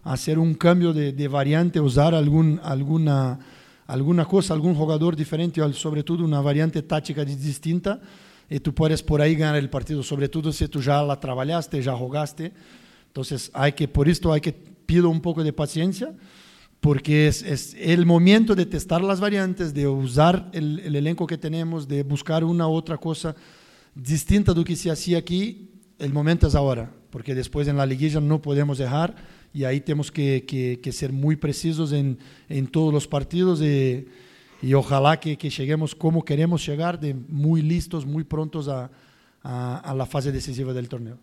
hacer 0.05 0.39
un 0.39 0.55
cambio 0.55 0.93
de, 0.93 1.13
de 1.13 1.29
variante, 1.29 1.81
usar 1.81 2.15
algún, 2.15 2.61
alguna 2.63 3.41
alguna 3.87 4.25
cosa, 4.25 4.55
algún 4.55 4.75
jugador 4.75 5.15
diferente, 5.15 5.61
sobre 5.73 6.03
todo 6.03 6.25
una 6.25 6.41
variante 6.41 6.83
táctica 6.83 7.25
distinta, 7.25 8.01
y 8.49 8.61
tú 8.61 8.75
puedes 8.75 9.03
por 9.03 9.21
ahí 9.21 9.35
ganar 9.35 9.57
el 9.57 9.71
partido, 9.71 10.03
sobre 10.03 10.29
todo 10.29 10.53
si 10.53 10.69
tú 10.69 10.81
ya 10.81 11.03
la 11.03 11.19
trabajaste, 11.19 11.83
ya 11.83 11.93
jugaste. 11.93 12.53
Entonces, 13.09 13.51
hay 13.55 13.73
que, 13.73 13.89
por 13.89 14.09
esto 14.09 14.33
hay 14.33 14.41
que 14.41 14.55
pido 14.87 15.11
un 15.11 15.21
poco 15.21 15.45
de 15.45 15.53
paciencia, 15.53 16.15
porque 16.81 17.27
es, 17.27 17.43
es 17.43 17.77
el 17.79 18.07
momento 18.07 18.55
de 18.55 18.67
testar 18.67 19.03
las 19.03 19.21
variantes, 19.21 19.75
de 19.75 19.87
usar 19.89 20.51
el, 20.53 20.81
el, 20.81 20.97
elenco 20.97 21.27
que 21.27 21.39
tenemos, 21.39 21.89
de 21.89 22.03
buscar 22.03 22.45
una 22.45 22.69
u 22.69 22.73
otra 22.73 22.97
cosa 22.97 23.35
distinta 23.95 24.53
de 24.53 24.61
lo 24.61 24.65
que 24.65 24.77
se 24.77 24.91
hacía 24.91 25.19
aquí. 25.19 25.71
El 25.99 26.13
momento 26.13 26.47
es 26.47 26.55
ahora, 26.55 26.93
porque 27.11 27.35
después 27.35 27.67
en 27.69 27.77
la 27.77 27.87
liguilla 27.87 28.21
no 28.21 28.41
podemos 28.41 28.79
dejar 28.79 29.15
y 29.57 29.65
ahí 29.65 29.81
tenemos 29.81 30.13
que, 30.13 30.45
que, 30.47 30.81
que 30.83 30.93
ser 30.93 31.13
muy 31.13 31.35
precisos 31.37 31.93
en, 31.93 32.19
en, 32.49 32.67
todos 32.67 32.93
los 32.93 33.09
partidos 33.09 33.63
y, 33.63 34.07
y 34.61 34.75
ojalá 34.75 35.19
que, 35.19 35.39
que, 35.39 35.49
lleguemos 35.49 35.95
como 35.95 36.23
queremos 36.23 36.67
llegar, 36.67 37.01
de 37.01 37.15
muy 37.15 37.63
listos, 37.63 38.05
muy 38.05 38.23
prontos 38.25 38.69
a, 38.69 38.91
a, 39.43 39.79
a, 39.79 39.95
la 39.95 40.05
fase 40.05 40.31
decisiva 40.31 40.75
del 40.75 40.91
torneo. 40.91 41.17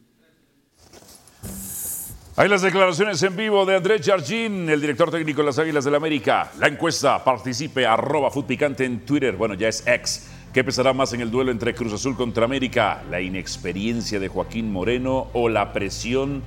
Hay 2.36 2.50
las 2.50 2.63
declaraciones 2.63 3.22
en 3.22 3.36
vivo 3.36 3.63
de 3.63 3.76
Andrés 3.76 4.02
Jardín, 4.04 4.67
el 4.67 4.82
director 4.82 5.12
técnico 5.12 5.41
de 5.41 5.46
las 5.46 5.60
Águilas 5.60 5.84
del 5.84 5.91
la 5.91 5.98
América. 5.98 6.52
La 6.58 6.67
encuesta, 6.67 7.24
participe, 7.24 7.86
arroba 7.86 8.32
Picante 8.48 8.86
en 8.86 9.06
Twitter, 9.06 9.36
bueno, 9.36 9.54
ya 9.54 9.67
es 9.67 9.86
ex. 9.86 10.32
¿Qué 10.52 10.63
pesará 10.63 10.93
más 10.93 11.13
en 11.13 11.22
el 11.22 11.30
duelo 11.30 11.52
entre 11.52 11.76
Cruz 11.76 11.93
Azul 11.93 12.15
contra 12.15 12.46
América? 12.46 13.04
¿La 13.12 13.22
inexperiencia 13.22 14.19
de 14.19 14.30
Joaquín 14.30 14.72
Moreno 14.72 15.28
o 15.34 15.48
la 15.48 15.74
presión 15.74 16.41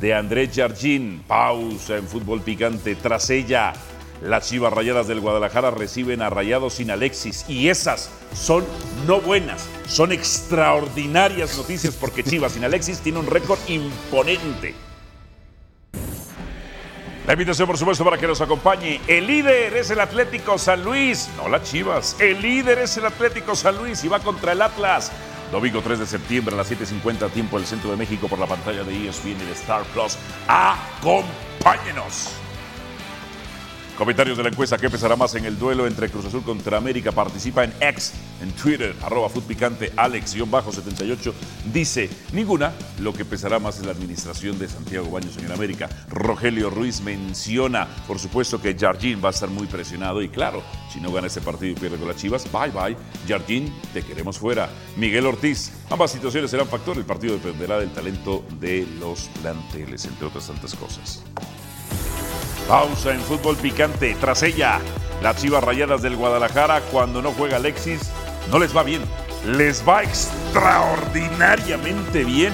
de 0.00 0.14
Andrés 0.14 0.52
Jardín. 0.54 1.22
Pausa 1.26 1.98
en 1.98 2.08
fútbol 2.08 2.40
picante. 2.40 2.94
Tras 2.94 3.28
ella, 3.28 3.74
las 4.22 4.48
Chivas 4.48 4.72
Rayadas 4.72 5.06
del 5.06 5.20
Guadalajara 5.20 5.70
reciben 5.70 6.22
a 6.22 6.30
Rayados 6.30 6.74
sin 6.74 6.90
Alexis. 6.90 7.44
Y 7.46 7.68
esas 7.68 8.10
son 8.32 8.64
no 9.06 9.20
buenas, 9.20 9.68
son 9.86 10.12
extraordinarias 10.12 11.58
noticias 11.58 11.94
porque 11.94 12.24
Chivas 12.24 12.52
sin 12.52 12.64
Alexis 12.64 13.00
tiene 13.00 13.18
un 13.18 13.26
récord 13.26 13.58
imponente. 13.68 14.74
La 17.26 17.32
invitación, 17.32 17.66
por 17.66 17.76
supuesto, 17.76 18.04
para 18.04 18.18
que 18.18 18.26
nos 18.28 18.40
acompañe. 18.40 19.00
El 19.08 19.26
líder 19.26 19.76
es 19.76 19.90
el 19.90 19.98
Atlético 19.98 20.58
San 20.58 20.84
Luis, 20.84 21.28
no 21.36 21.48
las 21.48 21.64
Chivas. 21.64 22.16
El 22.20 22.40
líder 22.40 22.78
es 22.78 22.96
el 22.98 23.04
Atlético 23.04 23.56
San 23.56 23.76
Luis 23.76 24.04
y 24.04 24.08
va 24.08 24.20
contra 24.20 24.52
el 24.52 24.62
Atlas. 24.62 25.10
Domingo 25.50 25.82
3 25.82 25.98
de 25.98 26.06
septiembre 26.06 26.54
a 26.54 26.58
las 26.58 26.70
7.50 26.70 27.30
tiempo 27.30 27.58
del 27.58 27.66
Centro 27.66 27.90
de 27.90 27.96
México 27.96 28.28
por 28.28 28.38
la 28.38 28.46
pantalla 28.46 28.84
de 28.84 29.08
ESPN 29.08 29.42
y 29.42 29.44
de 29.44 29.52
Star 29.52 29.82
Plus. 29.86 30.16
Acompáñenos. 30.46 32.45
Comentarios 33.96 34.36
de 34.36 34.42
la 34.42 34.50
encuesta, 34.50 34.76
¿qué 34.76 34.90
pesará 34.90 35.16
más 35.16 35.34
en 35.36 35.46
el 35.46 35.58
duelo 35.58 35.86
entre 35.86 36.10
Cruz 36.10 36.26
Azul 36.26 36.42
contra 36.42 36.76
América? 36.76 37.12
Participa 37.12 37.64
en 37.64 37.72
X, 37.80 38.12
en 38.42 38.52
Twitter, 38.52 38.94
arroba 39.02 39.30
Picante, 39.30 39.90
Alex-78, 39.96 41.32
dice, 41.72 42.10
ninguna, 42.34 42.74
lo 43.00 43.14
que 43.14 43.24
pesará 43.24 43.58
más 43.58 43.78
es 43.78 43.86
la 43.86 43.92
administración 43.92 44.58
de 44.58 44.68
Santiago 44.68 45.10
Baños 45.10 45.38
en 45.38 45.50
América. 45.50 45.88
Rogelio 46.10 46.68
Ruiz 46.68 47.00
menciona, 47.00 47.88
por 48.06 48.18
supuesto 48.18 48.60
que 48.60 48.76
Jardín 48.78 49.22
va 49.24 49.28
a 49.28 49.32
estar 49.32 49.48
muy 49.48 49.66
presionado 49.66 50.20
y 50.20 50.28
claro, 50.28 50.62
si 50.92 51.00
no 51.00 51.10
gana 51.10 51.28
ese 51.28 51.40
partido 51.40 51.72
y 51.72 51.80
pierde 51.80 51.96
con 51.96 52.08
las 52.08 52.18
Chivas, 52.18 52.44
bye 52.52 52.70
bye, 52.70 52.96
Jardín, 53.26 53.74
te 53.94 54.02
queremos 54.02 54.38
fuera. 54.38 54.68
Miguel 54.98 55.24
Ortiz, 55.24 55.72
ambas 55.88 56.10
situaciones 56.10 56.50
serán 56.50 56.68
factor, 56.68 56.98
el 56.98 57.06
partido 57.06 57.32
dependerá 57.32 57.78
del 57.78 57.90
talento 57.92 58.44
de 58.60 58.86
los 59.00 59.30
planteles, 59.40 60.04
entre 60.04 60.26
otras 60.26 60.48
tantas 60.48 60.74
cosas. 60.74 61.24
Pausa 62.68 63.12
en 63.12 63.20
fútbol 63.20 63.56
picante. 63.56 64.16
Tras 64.20 64.42
ella, 64.42 64.80
las 65.22 65.36
chivas 65.36 65.62
rayadas 65.62 66.02
del 66.02 66.16
Guadalajara, 66.16 66.80
cuando 66.90 67.22
no 67.22 67.30
juega 67.32 67.58
Alexis, 67.58 68.10
no 68.50 68.58
les 68.58 68.76
va 68.76 68.82
bien. 68.82 69.02
Les 69.46 69.88
va 69.88 70.02
extraordinariamente 70.02 72.24
bien. 72.24 72.52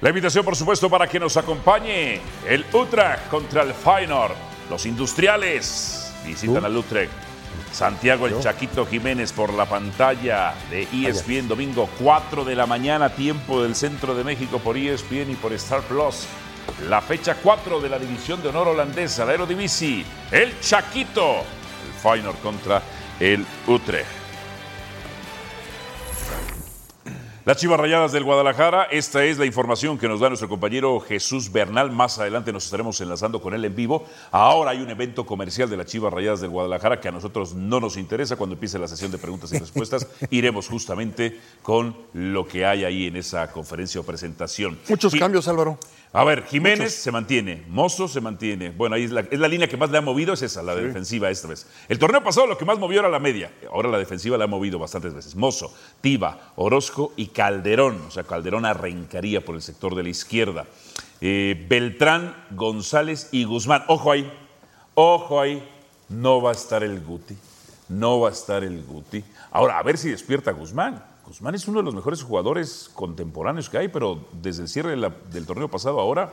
La 0.00 0.10
invitación, 0.10 0.44
por 0.44 0.54
supuesto, 0.54 0.88
para 0.88 1.08
que 1.08 1.18
nos 1.18 1.36
acompañe 1.36 2.20
el 2.48 2.64
Utrecht 2.72 3.26
contra 3.28 3.62
el 3.62 3.74
Feyenoord. 3.74 4.36
Los 4.70 4.86
industriales 4.86 6.12
visitan 6.24 6.64
al 6.64 6.76
Utrecht. 6.76 7.31
Santiago 7.72 8.26
el 8.26 8.38
Chaquito 8.40 8.86
Jiménez 8.86 9.32
por 9.32 9.52
la 9.54 9.66
pantalla 9.66 10.54
de 10.70 10.86
ESPN 10.92 11.48
domingo 11.48 11.88
4 11.98 12.44
de 12.44 12.54
la 12.54 12.66
mañana, 12.66 13.10
tiempo 13.10 13.62
del 13.62 13.74
centro 13.74 14.14
de 14.14 14.24
México 14.24 14.58
por 14.58 14.76
ESPN 14.76 15.30
y 15.30 15.34
por 15.34 15.52
Star 15.54 15.80
Plus. 15.82 16.26
La 16.88 17.00
fecha 17.00 17.36
4 17.42 17.80
de 17.80 17.88
la 17.88 17.98
división 17.98 18.42
de 18.42 18.50
honor 18.50 18.68
holandesa, 18.68 19.24
la 19.24 19.34
Eredivisie, 19.34 20.04
el 20.30 20.58
Chaquito, 20.60 21.38
el 21.38 22.00
Feyenoord 22.00 22.38
contra 22.38 22.82
el 23.18 23.44
Utrecht. 23.66 24.21
Las 27.44 27.56
Chivas 27.56 27.80
Rayadas 27.80 28.12
del 28.12 28.22
Guadalajara, 28.22 28.84
esta 28.84 29.24
es 29.24 29.36
la 29.36 29.44
información 29.44 29.98
que 29.98 30.06
nos 30.06 30.20
da 30.20 30.28
nuestro 30.28 30.48
compañero 30.48 31.00
Jesús 31.00 31.50
Bernal. 31.50 31.90
Más 31.90 32.16
adelante 32.20 32.52
nos 32.52 32.66
estaremos 32.66 33.00
enlazando 33.00 33.42
con 33.42 33.52
él 33.52 33.64
en 33.64 33.74
vivo. 33.74 34.06
Ahora 34.30 34.70
hay 34.70 34.78
un 34.78 34.88
evento 34.88 35.26
comercial 35.26 35.68
de 35.68 35.76
las 35.76 35.86
Chivas 35.86 36.12
Rayadas 36.12 36.40
del 36.40 36.50
Guadalajara 36.50 37.00
que 37.00 37.08
a 37.08 37.10
nosotros 37.10 37.52
no 37.54 37.80
nos 37.80 37.96
interesa. 37.96 38.36
Cuando 38.36 38.54
empiece 38.54 38.78
la 38.78 38.86
sesión 38.86 39.10
de 39.10 39.18
preguntas 39.18 39.52
y 39.52 39.58
respuestas, 39.58 40.06
iremos 40.30 40.68
justamente 40.68 41.40
con 41.62 41.96
lo 42.12 42.46
que 42.46 42.64
hay 42.64 42.84
ahí 42.84 43.08
en 43.08 43.16
esa 43.16 43.50
conferencia 43.50 44.00
o 44.00 44.04
presentación. 44.04 44.78
Muchos 44.88 45.12
y, 45.12 45.18
cambios, 45.18 45.48
Álvaro. 45.48 45.80
A 46.14 46.24
ver, 46.24 46.44
Jiménez 46.44 46.78
Muchos. 46.78 46.94
se 46.94 47.10
mantiene, 47.10 47.64
Mozo 47.68 48.06
se 48.06 48.20
mantiene. 48.20 48.70
Bueno, 48.70 48.96
ahí 48.96 49.04
es 49.04 49.10
la, 49.10 49.20
es 49.20 49.38
la, 49.38 49.48
línea 49.48 49.66
que 49.66 49.78
más 49.78 49.90
le 49.90 49.96
ha 49.96 50.02
movido, 50.02 50.34
es 50.34 50.42
esa, 50.42 50.62
la 50.62 50.74
sí. 50.74 50.82
defensiva 50.82 51.30
esta 51.30 51.48
vez. 51.48 51.66
El 51.88 51.98
torneo 51.98 52.22
pasado 52.22 52.46
lo 52.46 52.58
que 52.58 52.66
más 52.66 52.78
movió 52.78 53.00
era 53.00 53.08
la 53.08 53.18
media. 53.18 53.50
Ahora 53.72 53.88
la 53.88 53.96
defensiva 53.96 54.36
la 54.36 54.44
ha 54.44 54.48
movido 54.48 54.78
bastantes 54.78 55.14
veces. 55.14 55.34
Mozo, 55.36 55.74
Tiva, 56.02 56.52
Orozco 56.56 57.14
y 57.16 57.28
Calderón. 57.28 58.02
O 58.06 58.10
sea, 58.10 58.24
Calderón 58.24 58.66
arrancaría 58.66 59.42
por 59.42 59.54
el 59.54 59.62
sector 59.62 59.94
de 59.94 60.02
la 60.02 60.10
izquierda. 60.10 60.66
Eh, 61.22 61.66
Beltrán, 61.66 62.36
González 62.50 63.30
y 63.32 63.44
Guzmán. 63.44 63.84
Ojo 63.88 64.12
ahí, 64.12 64.30
ojo 64.94 65.40
ahí. 65.40 65.66
No 66.10 66.42
va 66.42 66.50
a 66.50 66.54
estar 66.54 66.82
el 66.82 67.00
Guti. 67.00 67.36
No 67.88 68.20
va 68.20 68.28
a 68.28 68.32
estar 68.32 68.62
el 68.64 68.84
Guti. 68.84 69.24
Ahora, 69.50 69.78
a 69.78 69.82
ver 69.82 69.96
si 69.96 70.10
despierta 70.10 70.50
Guzmán. 70.50 71.11
Guzmán 71.26 71.54
es 71.54 71.68
uno 71.68 71.78
de 71.78 71.84
los 71.84 71.94
mejores 71.94 72.22
jugadores 72.22 72.90
contemporáneos 72.94 73.70
que 73.70 73.78
hay, 73.78 73.88
pero 73.88 74.26
desde 74.32 74.62
el 74.62 74.68
cierre 74.68 74.90
de 74.90 74.96
la, 74.96 75.10
del 75.30 75.46
torneo 75.46 75.68
pasado 75.68 76.00
ahora 76.00 76.32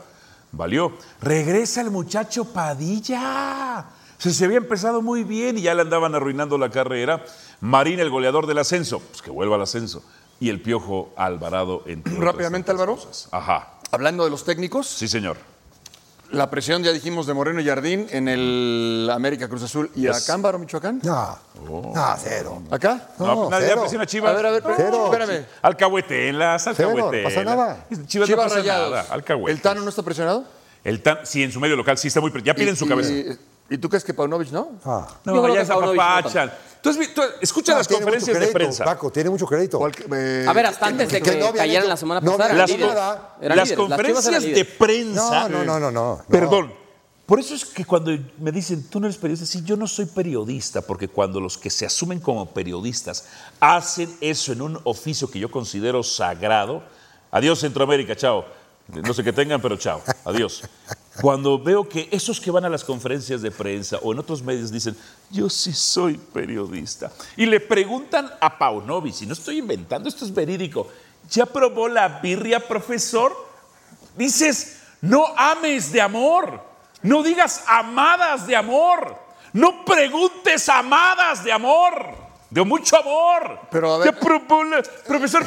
valió. 0.52 0.92
Regresa 1.20 1.80
el 1.80 1.90
muchacho 1.90 2.44
Padilla. 2.44 3.86
Se, 4.18 4.32
se 4.32 4.44
había 4.44 4.58
empezado 4.58 5.00
muy 5.00 5.24
bien 5.24 5.58
y 5.58 5.62
ya 5.62 5.74
le 5.74 5.82
andaban 5.82 6.14
arruinando 6.14 6.58
la 6.58 6.70
carrera. 6.70 7.24
Marín, 7.60 8.00
el 8.00 8.10
goleador 8.10 8.46
del 8.46 8.58
ascenso, 8.58 9.00
pues 9.00 9.22
que 9.22 9.30
vuelva 9.30 9.56
al 9.56 9.62
ascenso. 9.62 10.02
Y 10.40 10.48
el 10.48 10.60
Piojo 10.60 11.12
Alvarado 11.16 11.82
entre 11.86 12.14
Rápidamente, 12.16 12.70
Álvaro. 12.70 12.96
Cosas. 12.96 13.28
Ajá. 13.30 13.74
Hablando 13.90 14.24
de 14.24 14.30
los 14.30 14.44
técnicos. 14.44 14.86
Sí, 14.86 15.08
señor. 15.08 15.36
La 16.32 16.48
presión, 16.48 16.84
ya 16.84 16.92
dijimos, 16.92 17.26
de 17.26 17.34
Moreno 17.34 17.60
y 17.60 17.66
Jardín 17.66 18.06
en 18.10 18.28
el 18.28 19.10
América 19.12 19.48
Cruz 19.48 19.64
Azul. 19.64 19.90
¿Y 19.96 20.02
Yes. 20.02 20.22
acá, 20.24 20.34
Ámbaro, 20.34 20.60
Michoacán? 20.60 21.00
No, 21.02 21.36
Oh. 21.68 21.92
no, 21.94 22.16
cero. 22.22 22.62
¿Acá? 22.70 23.08
No, 23.18 23.50
nadie 23.50 23.66
cero. 23.68 23.80
presiona 23.80 24.04
a 24.04 24.06
Chivas. 24.06 24.30
A 24.32 24.36
ver, 24.36 24.46
a 24.46 24.50
ver, 24.52 24.62
Cero. 24.76 25.10
espérame. 25.12 25.44
Alcahuetelas, 25.60 26.62
Cero, 26.76 26.90
alcahuetelas. 26.90 27.32
pasa 27.32 27.44
nada. 27.44 27.86
Chivas, 28.06 28.06
Chivas 28.06 28.30
no 28.30 28.36
pasa 28.36 28.54
Rayados. 28.56 28.90
nada. 28.90 29.06
Alcahuetelas. 29.10 29.56
¿El 29.56 29.62
Tano 29.62 29.80
no 29.82 29.88
está 29.88 30.02
presionado? 30.02 30.44
El 30.84 31.02
Tan, 31.02 31.18
sí, 31.24 31.42
en 31.42 31.50
su 31.50 31.58
medio 31.58 31.74
local 31.76 31.98
sí 31.98 32.08
está 32.08 32.20
muy. 32.20 32.30
pre- 32.30 32.42
Ya 32.42 32.54
piden 32.54 32.76
su 32.76 32.86
cabeza. 32.86 33.10
y- 33.12 33.36
¿Y 33.70 33.78
tú 33.78 33.88
crees 33.88 34.02
que 34.04 34.12
Paunovic 34.12 34.50
no? 34.50 34.72
Ah. 34.84 35.06
Yo 35.24 35.32
No, 35.32 35.42
creo 35.42 35.54
ya 35.54 35.60
que 35.62 35.66
Paunovic 35.68 35.96
no 35.96 36.02
apapachan. 36.02 36.52
Tú, 36.82 36.88
has 36.90 36.98
vi- 36.98 37.08
tú 37.14 37.22
escucha 37.40 37.72
Ah, 37.74 37.78
las 37.78 37.86
tiene 37.88 38.00
mucho 38.00 38.06
conferencias 38.06 38.34
de 38.34 38.40
crédito, 38.40 38.58
prensa. 38.58 38.84
Paco, 38.84 39.10
tiene 39.12 39.30
mucho 39.30 39.46
crédito. 39.46 39.78
¿Cuál- 39.78 39.92
eh, 40.12 40.44
A 40.48 40.52
ver, 40.52 40.66
hasta 40.66 40.86
antes 40.86 41.08
de 41.10 41.20
que 41.22 41.36
no 41.36 41.52
cayeran 41.52 41.88
la 41.88 41.96
semana 41.96 42.20
no 42.20 42.36
pasada. 42.36 42.66
líderes. 42.66 42.80
Eran 42.80 42.96
las 42.96 43.08
líderes. 43.40 43.68
Chivas 43.68 43.76
conferencias 43.76 44.26
eran 44.26 44.42
de 44.42 44.48
líderes. 44.48 44.74
prensa. 44.76 45.48
No, 45.48 45.64
no, 45.64 45.64
no, 45.64 45.78
no, 45.78 45.90
no. 45.90 46.22
Perdón. 46.28 46.72
Por 47.26 47.38
eso 47.38 47.54
es 47.54 47.64
que 47.64 47.84
cuando 47.84 48.10
me 48.38 48.50
dicen, 48.50 48.88
tú 48.90 48.98
no 48.98 49.06
eres 49.06 49.16
periodista, 49.16 49.46
sí, 49.46 49.62
yo 49.64 49.76
no 49.76 49.86
soy 49.86 50.06
periodista, 50.06 50.80
porque 50.80 51.06
cuando 51.06 51.38
los 51.38 51.56
que 51.56 51.70
se 51.70 51.86
asumen 51.86 52.18
como 52.18 52.46
periodistas 52.52 53.24
hacen 53.60 54.12
eso 54.20 54.52
en 54.52 54.62
un 54.62 54.80
oficio 54.82 55.30
que 55.30 55.38
yo 55.38 55.48
considero 55.48 56.02
sagrado, 56.02 56.82
adiós 57.30 57.60
Centroamérica, 57.60 58.16
chao. 58.16 58.44
No 58.88 59.14
sé 59.14 59.22
qué 59.22 59.32
tengan, 59.32 59.60
pero 59.62 59.76
chao, 59.76 60.02
adiós. 60.24 60.62
Cuando 61.20 61.58
veo 61.58 61.88
que 61.88 62.08
esos 62.10 62.40
que 62.40 62.50
van 62.50 62.64
a 62.64 62.68
las 62.68 62.84
conferencias 62.84 63.42
de 63.42 63.50
prensa 63.50 63.98
o 64.02 64.12
en 64.12 64.18
otros 64.18 64.42
medios 64.42 64.70
dicen, 64.70 64.96
yo 65.30 65.50
sí 65.50 65.72
soy 65.72 66.16
periodista, 66.16 67.12
y 67.36 67.46
le 67.46 67.60
preguntan 67.60 68.30
a 68.40 68.58
Paunovic, 68.58 69.22
y 69.22 69.26
no 69.26 69.34
estoy 69.34 69.58
inventando, 69.58 70.08
esto 70.08 70.24
es 70.24 70.32
verídico, 70.32 70.88
¿ya 71.30 71.46
probó 71.46 71.88
la 71.88 72.20
birria, 72.20 72.66
profesor? 72.66 73.34
Dices, 74.16 74.80
no 75.00 75.26
ames 75.36 75.92
de 75.92 76.00
amor. 76.00 76.62
No 77.02 77.22
digas 77.22 77.64
amadas 77.66 78.46
de 78.46 78.56
amor. 78.56 79.16
No 79.52 79.84
preguntes 79.84 80.68
amadas 80.68 81.42
de 81.44 81.52
amor. 81.52 82.29
De 82.50 82.64
mucho 82.64 82.96
amor. 82.96 83.60
Pero, 83.70 83.94
a 83.94 83.98
ver- 83.98 84.18
profesor, 85.06 85.44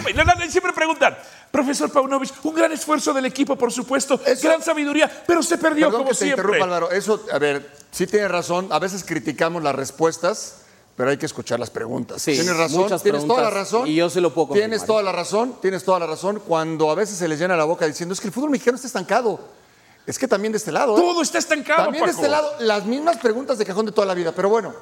siempre 0.50 0.72
preguntan, 0.74 1.18
profesor 1.52 1.92
Paunovic, 1.92 2.32
un 2.44 2.56
gran 2.56 2.72
esfuerzo 2.72 3.13
del 3.13 3.26
equipo, 3.26 3.56
por 3.58 3.72
supuesto, 3.72 4.20
Eso- 4.26 4.48
gran 4.48 4.62
sabiduría, 4.63 5.24
pero 5.28 5.44
se 5.44 5.58
perdió 5.58 5.88
Perdón 5.88 6.02
como 6.04 6.10
que 6.12 6.16
te 6.18 6.24
siempre. 6.26 6.44
interrumpa, 6.44 6.63
Álvaro. 6.66 6.92
Eso, 6.92 7.26
a 7.32 7.38
ver, 7.39 7.70
sí 7.92 8.08
tienes 8.08 8.32
razón. 8.32 8.68
A 8.72 8.80
veces 8.80 9.04
criticamos 9.04 9.62
las 9.62 9.76
respuestas, 9.76 10.60
pero 10.96 11.10
hay 11.10 11.18
que 11.18 11.26
escuchar 11.26 11.60
las 11.60 11.70
preguntas. 11.70 12.22
Sí, 12.22 12.34
tienes 12.34 12.56
razón. 12.56 12.82
muchas 12.84 13.04
tienes 13.04 13.28
toda 13.28 13.42
la 13.44 13.50
razón. 13.50 13.86
y 13.88 13.96
yo 13.96 14.10
se 14.10 14.22
lo 14.22 14.34
puedo 14.34 14.48
confirmar. 14.50 14.70
Tienes 14.70 14.86
toda 14.88 15.04
la 15.04 15.12
razón. 15.12 15.58
Tienes 15.62 15.84
toda 15.84 16.00
la 16.00 16.08
razón. 16.08 16.42
Cuando 16.48 16.89
a 16.89 16.96
veces 16.96 17.18
se 17.18 17.28
les 17.28 17.38
llena 17.38 17.58
la 17.58 17.66
boca 17.66 17.86
diciendo 17.86 18.13
es 18.13 18.22
que 18.22 18.28
el 18.28 18.34
fútbol 18.34 18.50
mexicano 18.52 18.76
está 18.76 18.88
estancado. 18.88 19.39
Es 20.06 20.18
que 20.20 20.28
también 20.28 20.52
de 20.52 20.58
este 20.58 20.72
lado. 20.72 20.98
¿eh? 20.98 21.02
Todo 21.02 21.22
está 21.22 21.38
estancado, 21.38 21.84
También 21.86 22.06
de 22.06 22.12
Paco. 22.12 22.22
este 22.22 22.30
lado, 22.32 22.54
las 22.60 22.86
mismas 22.86 23.18
preguntas 23.18 23.58
de 23.58 23.66
cajón 23.66 23.86
de 23.86 23.92
toda 23.92 24.06
la 24.08 24.13
vida. 24.13 24.32
Pero 24.34 24.50
bueno, 24.50 24.74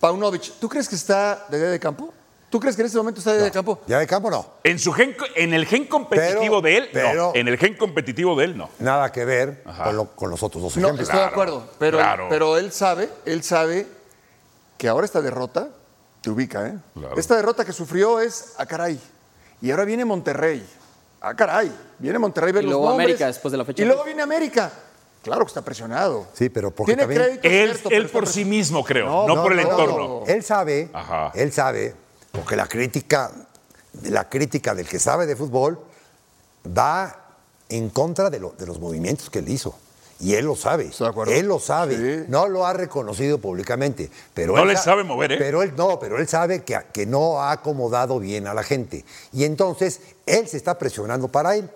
Paunovic, 0.00 0.52
¿tú 0.58 0.68
crees 0.68 0.88
que 0.88 0.94
está 0.94 1.44
de 1.48 1.58
día 1.58 1.68
de 1.68 1.78
campo? 1.78 2.12
¿Tú 2.48 2.58
crees 2.58 2.74
que 2.74 2.82
en 2.82 2.86
este 2.86 2.98
momento 2.98 3.20
está 3.20 3.30
de 3.32 3.36
día 3.36 3.44
de 3.44 3.50
campo? 3.52 3.80
Ya 3.86 3.98
de 3.98 4.06
campo 4.06 4.30
no. 4.30 4.44
En, 4.64 4.78
su 4.78 4.92
gen, 4.92 5.14
en 5.36 5.52
el 5.54 5.66
gen 5.66 5.84
competitivo 5.86 6.60
Pero- 6.60 6.62
de 6.62 6.76
él, 6.78 7.16
no. 7.16 7.32
En 7.34 7.46
el 7.48 7.58
gen 7.58 7.76
competitivo 7.76 8.34
de 8.34 8.46
él, 8.46 8.56
no. 8.56 8.70
Nada 8.80 9.12
que 9.12 9.24
ver 9.24 9.62
con, 9.62 9.96
lo- 9.96 10.06
con 10.16 10.30
los 10.30 10.42
otros 10.42 10.62
dos 10.62 10.76
No, 10.78 10.88
ejemplos. 10.88 11.08
estoy 11.08 11.20
de 11.20 11.26
acuerdo. 11.26 11.68
Pero, 11.78 11.98
claro. 11.98 12.26
pero 12.30 12.56
él 12.56 12.72
sabe, 12.72 13.08
él 13.26 13.44
sabe 13.44 13.86
que 14.78 14.88
ahora 14.88 15.04
esta 15.04 15.20
derrota 15.20 15.68
te 16.22 16.30
ubica, 16.30 16.66
¿eh? 16.66 16.74
Claro. 16.94 17.16
Esta 17.18 17.36
derrota 17.36 17.64
que 17.64 17.72
sufrió 17.72 18.18
es 18.20 18.54
a 18.58 18.66
caray. 18.66 18.98
Y 19.60 19.70
ahora 19.70 19.84
viene 19.84 20.04
Monterrey. 20.04 20.66
A 21.20 21.34
caray. 21.36 21.70
Viene 21.98 22.18
Monterrey 22.18 22.52
ver 22.52 22.62
Y 22.64 22.66
los 22.66 22.72
luego 22.72 22.88
nombres. 22.88 23.04
América 23.06 23.26
después 23.26 23.52
de 23.52 23.58
la 23.58 23.64
fecha 23.66 23.82
Y 23.82 23.86
luego 23.86 24.02
viene 24.04 24.22
América. 24.22 24.72
Claro 25.22 25.44
que 25.44 25.48
está 25.48 25.62
presionado. 25.62 26.26
Sí, 26.32 26.48
pero 26.48 26.70
porque 26.70 26.94
Tiene 26.94 27.02
también- 27.02 27.22
crédito. 27.40 27.48
Él, 27.48 27.76
cierto, 27.76 28.12
por 28.12 28.26
sí 28.26 28.44
mismo, 28.44 28.82
creo, 28.84 29.06
no, 29.26 29.26
No, 29.36 29.42
por 29.42 29.52
el 29.52 29.58
no, 29.58 29.64
no, 29.64 29.70
entorno. 29.70 30.08
no. 30.20 30.26
Él 30.26 30.42
sabe, 30.42 30.88
Ajá. 30.92 31.30
él 31.34 31.52
sabe, 31.52 31.94
porque 32.32 32.56
la 32.56 32.66
crítica, 32.66 33.30
la 34.04 34.28
crítica 34.28 34.74
del 34.74 34.88
que 34.88 34.98
sabe 34.98 35.26
de 35.26 35.36
fútbol 35.36 35.78
va 36.66 37.16
en 37.68 37.90
contra 37.90 38.30
de, 38.30 38.40
lo- 38.40 38.54
de 38.58 38.66
los 38.66 38.78
movimientos 38.80 39.30
que 39.30 39.40
él 39.40 39.48
hizo. 39.48 39.74
Y 40.22 40.34
él 40.34 40.44
lo 40.44 40.54
sabe. 40.54 40.84
Estoy 40.84 41.06
de 41.06 41.10
acuerdo. 41.12 41.32
Él 41.32 41.46
lo 41.46 41.58
sabe. 41.58 41.96
Sí. 41.96 42.24
No 42.28 42.46
lo 42.46 42.66
ha 42.66 42.74
reconocido 42.74 43.38
públicamente. 43.38 44.10
Pero 44.34 44.54
No 44.54 44.62
él 44.62 44.68
le 44.68 44.76
sa- 44.76 44.82
sabe 44.82 45.02
mover, 45.02 45.32
¿eh? 45.32 45.36
Pero 45.38 45.62
él 45.62 45.72
no, 45.76 45.98
pero 45.98 46.18
él 46.18 46.28
sabe 46.28 46.62
que, 46.62 46.78
que 46.92 47.06
no 47.06 47.40
ha 47.40 47.52
acomodado 47.52 48.18
bien 48.18 48.46
a 48.46 48.52
la 48.52 48.62
gente. 48.62 49.04
Y 49.32 49.44
entonces 49.44 50.00
él 50.26 50.46
se 50.46 50.58
está 50.58 50.76
presionando 50.78 51.28
para 51.28 51.56
él. 51.56 51.70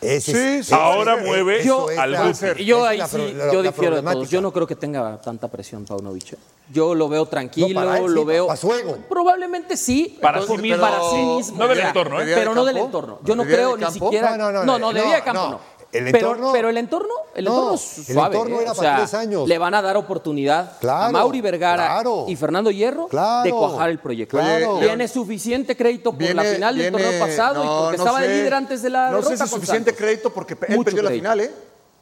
Ese 0.00 0.32
Sí, 0.32 0.38
es- 0.60 0.66
sí. 0.68 0.74
Ahora 0.74 1.14
eso 1.16 1.26
mueve 1.26 1.58
es 1.60 1.64
Yo- 1.66 1.88
al 1.98 2.12
la- 2.12 2.32
yo 2.32 2.78
es 2.84 2.88
ahí 2.88 2.98
la 2.98 3.06
sí, 3.08 3.18
la- 3.36 3.52
yo 3.52 3.62
la 3.62 3.70
difiero 3.70 3.96
de 3.96 4.02
todos. 4.02 4.30
Yo 4.30 4.40
no 4.40 4.52
creo 4.52 4.66
que 4.66 4.76
tenga 4.76 5.20
tanta 5.20 5.48
presión 5.48 5.84
Paunovic. 5.84 6.32
¿eh? 6.32 6.36
Yo 6.72 6.94
lo 6.94 7.08
veo 7.08 7.26
tranquilo, 7.26 7.68
No, 7.68 7.74
para 7.86 7.98
él 7.98 8.06
sí, 8.08 8.14
lo 8.14 8.24
veo. 8.24 8.46
para 8.46 8.56
su 8.56 8.72
ego. 8.72 8.96
Probablemente 9.08 9.76
sí. 9.76 10.16
Para 10.22 10.38
Entonces, 10.38 10.56
sí 10.56 10.62
mismo. 10.62 10.80
Para 10.82 11.00
sí 11.10 11.16
mismo. 11.16 11.58
No 11.58 11.68
del 11.68 11.80
entorno, 11.80 12.20
¿eh? 12.22 12.32
Pero 12.34 12.54
no 12.54 12.64
del 12.64 12.74
¿De 12.76 12.80
entorno. 12.80 13.18
Yo 13.24 13.36
no 13.36 13.44
¿De 13.44 13.52
creo 13.54 13.76
de 13.76 13.84
ni 13.86 13.92
siquiera. 13.92 14.36
No, 14.36 14.52
no, 14.52 14.64
no, 14.64 14.78
no, 14.78 14.88
de 14.92 15.00
no, 15.00 15.06
día 15.06 15.16
de 15.16 15.22
campo 15.22 15.48
no. 15.50 15.60
El 15.92 16.04
pero, 16.12 16.18
entorno- 16.34 16.52
pero 16.52 16.68
el 16.68 16.76
entorno, 16.76 17.12
el 17.34 17.44
No, 17.44 17.50
entorno 17.50 17.74
es 17.74 17.98
el 18.08 18.14
suave. 18.14 18.36
entorno 18.36 18.58
¿eh? 18.58 18.62
era 18.62 18.72
O 18.72 18.74
para 18.76 18.88
sea, 18.90 18.96
tres 18.98 19.14
años. 19.14 19.48
Le 19.48 19.58
van 19.58 19.74
a 19.74 19.82
dar 19.82 19.96
oportunidad 19.96 20.60
a 20.76 20.78
Claro, 20.78 21.12
Mauri 21.12 21.40
Vergara 21.40 21.86
claro. 21.86 22.26
y 22.28 22.36
Fernando 22.36 22.70
Hierro 22.70 23.08
Claro, 23.08 23.42
de 23.44 23.50
cuajar 23.50 23.90
el 23.90 23.98
proyecto. 23.98 24.36
claro. 24.38 24.78
Tiene 24.78 25.08
suficiente 25.08 25.76
crédito 25.76 26.12
por 26.12 26.20
la 26.22 26.42
Viene- 26.42 26.54
final 26.54 26.76
del 26.76 26.90
viene- 26.92 27.04
torneo 27.04 27.20
pasado 27.26 27.64
y 27.64 27.66
no, 27.66 27.78
porque 27.82 27.96
no 27.96 28.02
estaba 28.04 28.20
de 28.20 28.26
sé. 28.28 28.34
líder 28.36 28.54
antes 28.54 28.82
de 28.82 28.90
la 28.90 29.10
No 29.10 29.22
sé 29.22 29.36
si 29.36 29.46
suficiente 29.48 29.90
Santos. 29.90 29.94
crédito 29.96 30.32
porque 30.32 30.54
él 30.54 30.76
Mucho 30.76 30.84
perdió 30.84 31.02
la 31.02 31.08
crédito. 31.08 31.22
final, 31.24 31.40
¿eh? 31.40 31.50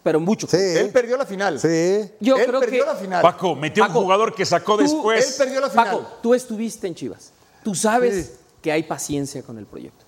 Pero 0.03 0.21
mucho. 0.21 0.47
Sí. 0.47 0.57
Él 0.59 0.91
perdió 0.91 1.17
la 1.17 1.25
final. 1.27 1.59
Sí. 1.59 2.11
Yo 2.21 2.37
él 2.37 2.47
creo 2.47 2.61
perdió 2.61 2.85
que 2.85 2.91
la 2.91 2.97
final. 2.97 3.23
Paco, 3.23 3.55
metió 3.55 3.83
un 3.85 3.89
Paco, 3.89 4.01
jugador 4.03 4.35
que 4.35 4.45
sacó 4.47 4.77
tú- 4.77 4.83
después. 4.83 5.27
Él 5.29 5.35
perdió 5.47 5.61
la 5.63 5.71
final. 5.71 5.85
Paco, 5.87 6.07
tú 6.23 6.35
estuviste 6.35 6.87
en 6.87 6.95
Chivas. 6.95 7.33
Tú 7.65 7.75
sabes 7.75 8.27
Sí. 8.27 8.33
que 8.63 8.71
hay 8.73 8.83
paciencia 8.85 9.43
con 9.43 9.59
el 9.59 9.67
proyecto. 9.67 10.05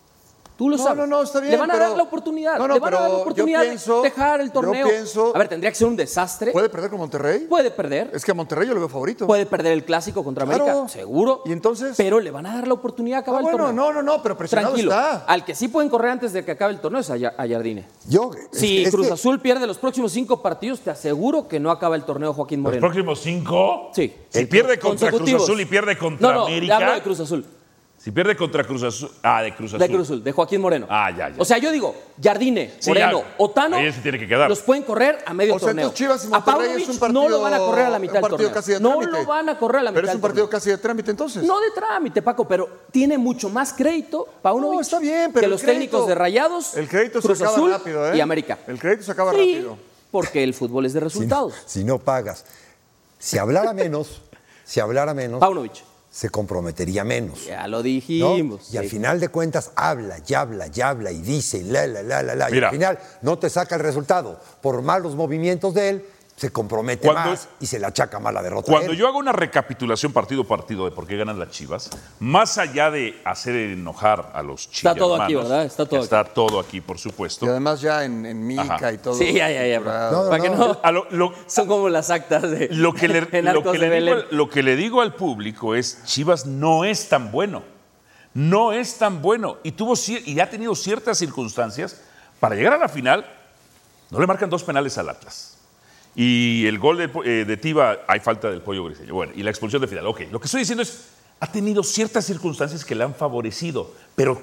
Tú 0.60 0.68
lo 0.68 0.76
No, 0.76 0.82
sabes. 0.84 0.98
no, 0.98 1.06
no, 1.06 1.22
está 1.22 1.40
bien, 1.40 1.52
Le 1.52 1.56
van 1.56 1.70
a 1.70 1.72
pero- 1.72 1.88
dar 1.88 1.96
la 1.96 2.02
oportunidad. 2.02 2.58
No, 2.58 2.68
no, 2.68 2.74
Le 2.74 2.80
van 2.80 2.92
a 2.92 2.96
dar 3.00 3.08
la 3.08 3.16
yo 3.16 3.20
oportunidad 3.22 3.62
pienso- 3.62 4.02
de 4.02 4.10
dejar 4.10 4.42
el 4.42 4.48
yo 4.48 4.52
torneo. 4.52 4.86
pienso- 4.86 5.32
a 5.34 5.38
ver, 5.38 5.48
tendría 5.48 5.70
que 5.70 5.74
ser 5.74 5.86
un 5.88 5.96
desastre. 5.96 6.52
¿Puede 6.52 6.68
perder 6.68 6.90
con 6.90 6.98
Monterrey? 6.98 7.46
Puede 7.48 7.70
perder. 7.70 8.10
Es 8.12 8.22
que 8.26 8.32
a 8.32 8.34
Monterrey 8.34 8.68
yo 8.68 8.74
lo 8.74 8.80
veo 8.80 8.88
favorito. 8.90 9.26
Puede 9.26 9.46
perder 9.46 9.72
el 9.72 9.86
clásico 9.86 10.22
contra 10.22 10.44
Claro. 10.44 10.64
América, 10.64 10.88
seguro. 10.90 11.40
¿Y 11.46 11.52
entonces? 11.52 11.94
Pero 11.96 12.20
le 12.20 12.30
van 12.30 12.44
a 12.44 12.56
dar 12.56 12.68
la 12.68 12.74
oportunidad 12.74 13.16
de 13.16 13.20
Ah, 13.20 13.22
acabar 13.22 13.40
el 13.40 13.44
bueno, 13.44 13.56
torneo. 13.68 13.84
no, 13.86 13.92
no, 13.94 14.02
no, 14.02 14.22
pero 14.22 14.36
presionado 14.36 14.74
Tranquilo. 14.74 14.90
está. 14.92 15.24
Al 15.24 15.46
que 15.46 15.54
sí 15.54 15.68
pueden 15.68 15.88
correr 15.88 16.10
antes 16.10 16.34
de 16.34 16.44
que 16.44 16.50
acabe 16.50 16.74
el 16.74 16.80
torneo 16.80 17.00
es 17.00 17.08
a 17.10 17.16
Jardine. 17.48 17.86
Yo, 18.06 18.30
Si 18.52 18.82
es 18.84 18.90
Cruz 18.90 19.10
Azul 19.10 19.40
pierde 19.40 19.66
los 19.66 19.78
próximos 19.78 20.12
cinco 20.12 20.42
partidos, 20.42 20.80
te 20.80 20.90
aseguro 20.90 21.48
que 21.48 21.58
no 21.58 21.70
acaba 21.70 21.96
el 21.96 22.04
torneo 22.04 22.34
Joaquín 22.34 22.58
Los 22.58 22.64
Moreno. 22.64 22.80
próximos 22.86 23.18
cinco. 23.20 23.88
Sí. 23.94 24.12
Si 24.28 24.44
pierde 24.44 24.78
contra 24.78 25.10
Cruz. 25.10 25.32
Azul 25.32 25.58
y 25.58 25.64
pierde 25.64 25.96
contra 25.96 26.28
No, 26.28 26.34
no, 26.34 26.46
América. 26.48 26.76
hablo 26.76 26.92
de 26.92 27.00
Cruz 27.00 27.20
Azul. 27.20 27.46
Si 28.02 28.10
pierde 28.12 28.34
contra 28.34 28.64
Cruz 28.64 28.82
Azul. 28.82 29.10
Ah, 29.22 29.42
de 29.42 29.54
Cruz 29.54 29.72
Azul. 29.74 29.78
De 29.80 29.88
Cruz 29.88 30.00
Azul, 30.08 30.24
de 30.24 30.32
Joaquín 30.32 30.58
Moreno. 30.62 30.86
Ah, 30.88 31.10
ya, 31.10 31.28
ya. 31.28 31.34
O 31.36 31.44
sea, 31.44 31.58
yo 31.58 31.70
digo, 31.70 31.94
Jardine, 32.22 32.72
Sí, 32.78 32.88
Moreno, 32.88 33.20
ya. 33.20 33.34
Otano. 33.36 33.76
Ahí 33.76 33.92
se 33.92 34.00
tiene 34.00 34.18
que 34.18 34.26
quedar. 34.26 34.48
Los 34.48 34.60
pueden 34.60 34.84
correr 34.84 35.18
a 35.26 35.34
medio 35.34 35.54
O 35.54 35.58
sea, 35.58 35.68
torneo. 35.68 35.92
Chivas 35.92 36.24
y 36.24 36.28
a 36.28 36.30
Monterrey 36.30 36.56
Paunovic 36.60 36.82
es 36.82 36.88
un 36.88 36.98
partido, 36.98 37.22
no 37.22 37.28
lo 37.28 37.40
van 37.42 37.52
a 37.52 37.58
correr 37.58 37.84
a 37.84 37.90
la 37.90 37.98
mitad 37.98 38.14
un 38.16 38.22
del 38.22 38.30
partido 38.30 38.48
torneo. 38.48 38.54
casi 38.54 38.72
de 38.72 38.80
no 38.80 38.88
trámite. 38.96 39.10
lo 39.12 39.26
van 39.26 39.48
a 39.50 39.58
correr 39.58 39.80
a 39.80 39.82
la 39.82 39.90
mitad 39.90 39.94
Pero 39.96 40.06
es 40.06 40.10
del 40.12 40.16
un 40.16 40.22
partido 40.22 40.48
casi 40.48 40.70
de 40.70 40.78
trámite 40.78 41.10
entonces. 41.10 41.42
No 41.42 41.60
de 41.60 41.70
trámite, 41.72 42.22
Paco, 42.22 42.48
pero 42.48 42.68
tiene 42.90 43.18
mucho 43.18 43.50
más 43.50 43.74
crédito 43.74 44.26
Paunovic 44.40 44.74
No, 44.76 44.80
está 44.80 44.98
bien, 44.98 45.30
pero 45.34 45.42
que 45.42 45.48
los 45.48 45.60
crédito- 45.60 45.78
técnicos 45.80 46.06
de 46.08 46.14
Rayados, 46.14 46.74
El 46.78 46.88
crédito 46.88 47.20
Cruz 47.20 47.36
se 47.36 47.44
acaba 47.44 47.56
Azul 47.58 47.70
rápido, 47.70 48.12
¿eh? 48.12 48.16
y 48.16 48.20
América. 48.22 48.58
El 48.66 48.78
crédito 48.78 49.02
se 49.02 49.12
acaba 49.12 49.32
Sí, 49.32 49.36
rápido. 49.56 49.76
porque 50.10 50.42
el 50.42 50.54
fútbol 50.54 50.86
es 50.86 50.94
de 50.94 51.00
si 51.00 51.02
no, 51.02 51.08
resultados. 51.08 51.54
si 51.66 51.84
no 51.84 51.98
pagas. 51.98 52.46
Si 53.18 53.36
hablara 53.36 53.74
menos, 53.74 54.22
si 54.64 54.80
hablara 54.80 55.12
menos, 55.12 55.38
Paunovic, 55.38 55.84
se 56.10 56.28
comprometería 56.28 57.04
menos. 57.04 57.46
ya 57.46 57.68
lo 57.68 57.78
¿no? 57.78 57.82
dijimos. 57.84 58.72
Y 58.74 58.76
al 58.76 58.86
final 58.86 59.20
de 59.20 59.28
cuentas 59.28 59.70
habla, 59.76 60.16
y 60.26 60.34
habla, 60.34 60.66
y 60.74 60.80
habla, 60.80 61.12
y 61.12 61.20
dice, 61.20 61.58
y 61.58 61.62
la, 61.64 61.86
la, 61.86 62.02
la, 62.02 62.22
la, 62.22 62.34
la. 62.34 62.50
Y 62.50 62.58
al 62.58 62.70
final 62.70 62.98
no 63.22 63.38
te 63.38 63.48
saca 63.48 63.76
el 63.76 63.80
resultado. 63.82 64.40
Por 64.60 64.82
malos 64.82 65.14
movimientos 65.14 65.72
de 65.74 65.88
él, 65.88 66.04
se 66.40 66.50
compromete 66.50 67.06
Cuando- 67.06 67.32
más 67.32 67.48
y 67.60 67.66
se 67.66 67.78
le 67.78 67.84
achaca 67.84 68.18
más 68.18 68.32
la 68.32 68.42
derrota. 68.42 68.72
Cuando 68.72 68.94
yo 68.94 69.06
hago 69.06 69.18
una 69.18 69.30
recapitulación 69.32 70.10
partido 70.10 70.40
a 70.40 70.48
partido 70.48 70.86
de 70.86 70.90
por 70.90 71.06
qué 71.06 71.18
ganan 71.18 71.38
las 71.38 71.50
Chivas, 71.50 71.90
más 72.18 72.56
allá 72.56 72.90
de 72.90 73.20
hacer 73.26 73.54
enojar 73.56 74.32
a 74.32 74.42
los 74.42 74.62
Chivas. 74.70 74.94
Está 74.94 74.94
todo 74.94 75.20
aquí, 75.20 75.34
¿verdad? 75.34 75.66
Está 75.66 75.84
todo 75.84 76.00
Está 76.00 76.24
todo 76.24 76.58
aquí, 76.58 76.80
por 76.80 76.98
supuesto. 76.98 77.44
Y 77.44 77.48
además 77.50 77.82
ya 77.82 78.04
en, 78.06 78.24
en 78.24 78.46
Mica 78.46 78.62
Ajá. 78.76 78.90
y 78.90 78.96
todo. 78.96 79.12
Sí, 79.12 79.34
ya, 79.34 79.50
ya, 79.50 79.66
ya. 79.66 79.80
Bravo. 79.80 80.12
No, 80.16 80.24
no, 80.24 80.30
Para 80.30 80.42
que 80.42 80.48
no. 80.48 80.80
lo, 80.92 81.06
lo- 81.10 81.34
Son 81.46 81.66
como 81.68 81.90
las 81.90 82.08
actas 82.08 82.50
de 82.50 82.68
lo 82.72 82.94
que 82.94 83.06
le, 83.08 83.18
en 83.32 83.44
lo 83.52 83.62
que 83.62 83.78
de 83.78 83.90
le 83.90 84.00
digo, 84.00 84.16
lo 84.30 84.48
que 84.48 84.62
le 84.62 84.76
digo 84.76 85.02
al 85.02 85.14
público 85.14 85.74
es, 85.74 86.02
Chivas 86.06 86.46
no 86.46 86.86
es 86.86 87.10
tan 87.10 87.30
bueno. 87.30 87.62
No 88.32 88.72
es 88.72 88.96
tan 88.96 89.20
bueno. 89.20 89.58
Y, 89.62 89.72
tuvo, 89.72 89.92
y 90.24 90.40
ha 90.40 90.48
tenido 90.48 90.74
ciertas 90.74 91.18
circunstancias 91.18 92.00
para 92.38 92.54
llegar 92.54 92.72
a 92.72 92.78
la 92.78 92.88
final. 92.88 93.26
No 94.08 94.18
le 94.18 94.26
marcan 94.26 94.48
dos 94.48 94.64
penales 94.64 94.96
al 94.96 95.10
Atlas. 95.10 95.49
Y 96.16 96.66
el 96.66 96.78
gol 96.78 96.98
de, 96.98 97.10
eh, 97.24 97.44
de 97.44 97.56
Tiva, 97.56 97.98
hay 98.08 98.20
falta 98.20 98.50
del 98.50 98.62
pollo 98.62 98.84
griseño. 98.84 99.14
Bueno, 99.14 99.32
y 99.34 99.42
la 99.42 99.50
expulsión 99.50 99.80
de 99.80 99.88
Fidal. 99.88 100.06
Ok, 100.06 100.22
lo 100.30 100.40
que 100.40 100.46
estoy 100.46 100.60
diciendo 100.60 100.82
es, 100.82 101.04
ha 101.38 101.46
tenido 101.50 101.82
ciertas 101.82 102.26
circunstancias 102.26 102.84
que 102.84 102.94
le 102.94 103.04
han 103.04 103.14
favorecido, 103.14 103.94
pero 104.16 104.40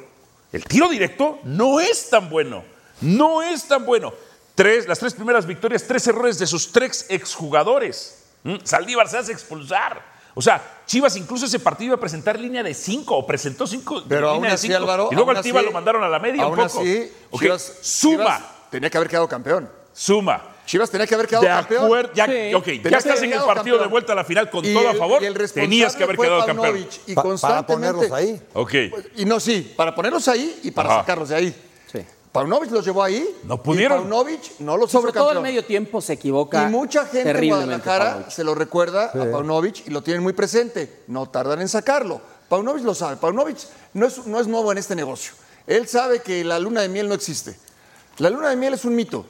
el 0.52 0.64
tiro 0.64 0.88
directo 0.90 1.40
no 1.44 1.80
es 1.80 2.10
tan 2.10 2.30
bueno. 2.30 2.64
No 3.02 3.42
es 3.44 3.68
tan 3.68 3.86
bueno. 3.86 4.14
Tres, 4.56 4.88
las 4.88 4.98
tres 4.98 5.14
primeras 5.14 5.46
victorias, 5.46 5.84
tres 5.86 6.08
errores 6.08 6.40
de 6.40 6.48
sus 6.48 6.72
tres 6.72 7.06
exjugadores. 7.10 8.24
¿Mm? 8.44 8.56
Saldívar 8.64 9.08
se 9.08 9.18
hace 9.18 9.32
expulsar. 9.32 10.02
O 10.34 10.42
sea, 10.42 10.82
Chivas 10.86 11.16
incluso 11.18 11.46
ese 11.48 11.60
partido 11.60 11.88
iba 11.90 11.96
a 11.96 12.00
presentar 12.00 12.40
línea 12.40 12.64
de 12.64 12.74
cinco, 12.74 13.16
o 13.18 13.26
presentó 13.26 13.68
cinco. 13.68 14.04
Pero 14.08 14.34
línea 14.34 14.50
aún 14.50 14.56
así, 14.56 14.68
cinco, 14.68 14.78
Álvaro. 14.78 15.10
Y 15.12 15.16
luego 15.16 15.32
al 15.32 15.42
Tiva 15.42 15.60
así- 15.60 15.66
lo 15.68 15.72
mandaron 15.74 16.04
a 16.04 16.08
la 16.08 16.20
media 16.20 16.44
aún 16.44 16.58
un 16.60 16.66
poco. 16.68 16.80
así, 16.80 17.12
Chivas- 17.34 17.74
suma. 17.82 18.12
Chivas 18.24 18.44
tenía 18.72 18.90
que 18.90 18.98
haber 18.98 19.10
quedado 19.10 19.28
campeón. 19.28 19.70
Suma. 19.94 20.42
Chivas 20.68 20.92
tenía 20.92 21.08
que 21.08 21.16
haber 21.16 21.28
quedado 21.28 21.44
De 21.44 21.50
campeón. 21.50 21.86
acuerdo, 21.86 22.12
ya, 22.14 22.26
Sí. 22.26 22.82
ya 22.92 22.98
estás 22.98 23.22
en 23.24 23.34
el 23.34 23.40
partido 23.42 23.80
de 23.80 23.88
vuelta 23.88 24.12
a 24.14 24.16
la 24.16 24.24
final 24.26 24.50
con 24.52 24.64
Y 24.64 24.74
todo 24.74 24.90
a 24.90 24.94
favor. 24.94 25.24
y 25.24 25.26
el 25.26 25.34
responsable 25.34 25.70
Tenías 25.70 25.96
que 25.96 26.04
haber 26.04 26.16
fue 26.18 26.26
quedado 26.28 26.46
campeón. 26.46 26.88
Y 27.08 27.14
Pa- 27.16 27.24
para 27.42 27.66
ponerlos 27.66 28.12
ahí. 28.12 28.40
Ok. 28.54 28.74
Y 29.16 29.26
no, 29.26 29.40
sí, 29.40 29.74
para 29.76 29.96
ponerlos 29.96 30.28
ahí 30.28 30.60
y 30.64 30.70
para 30.72 30.90
Ajá. 30.90 31.00
sacarlos 31.00 31.30
de 31.30 31.36
ahí. 31.36 31.64
Paunovic 32.30 32.70
los 32.70 32.86
llevó 32.86 33.02
ahí. 33.02 33.28
No 33.46 33.64
pudieron. 33.64 33.98
Y 34.00 34.02
Paunovic 34.02 34.60
no 34.60 34.78
los 34.78 34.92
Sobre 34.92 35.10
hizo 35.12 35.20
todo 35.20 35.32
el 35.32 35.40
medio 35.42 35.66
tiempo 35.66 36.02
se 36.02 36.14
equivoca. 36.14 36.68
Y 36.68 36.72
mucha 36.72 37.06
gente 37.06 37.32
en 37.32 37.48
Guadalajara 37.50 38.06
Paunovic. 38.12 38.30
se 38.30 38.44
lo 38.44 38.54
recuerda 38.54 39.06
a 39.06 39.12
Paunovic 39.32 39.88
y 39.88 39.90
lo 39.90 40.04
tienen 40.04 40.22
muy 40.22 40.34
presente. 40.34 41.02
No 41.08 41.30
tardan 41.30 41.62
en 41.62 41.70
sacarlo. 41.70 42.22
Paunovic 42.48 42.84
lo 42.84 42.94
sabe. 42.94 43.16
Paunovic 43.16 43.58
no 43.94 44.06
es, 44.06 44.28
no 44.28 44.40
es 44.40 44.46
nuevo 44.48 44.72
en 44.72 44.78
este 44.78 44.94
negocio. 44.96 45.34
Él 45.66 45.88
sabe 45.88 46.22
que 46.22 46.44
la 46.44 46.60
luna 46.60 46.82
de 46.82 46.90
miel 46.90 47.08
no 47.08 47.16
existe. 47.16 47.56
La 48.20 48.30
luna 48.30 48.50
de 48.50 48.56
miel 48.56 48.74
es 48.76 48.86
un 48.86 48.94
mito. 48.96 49.26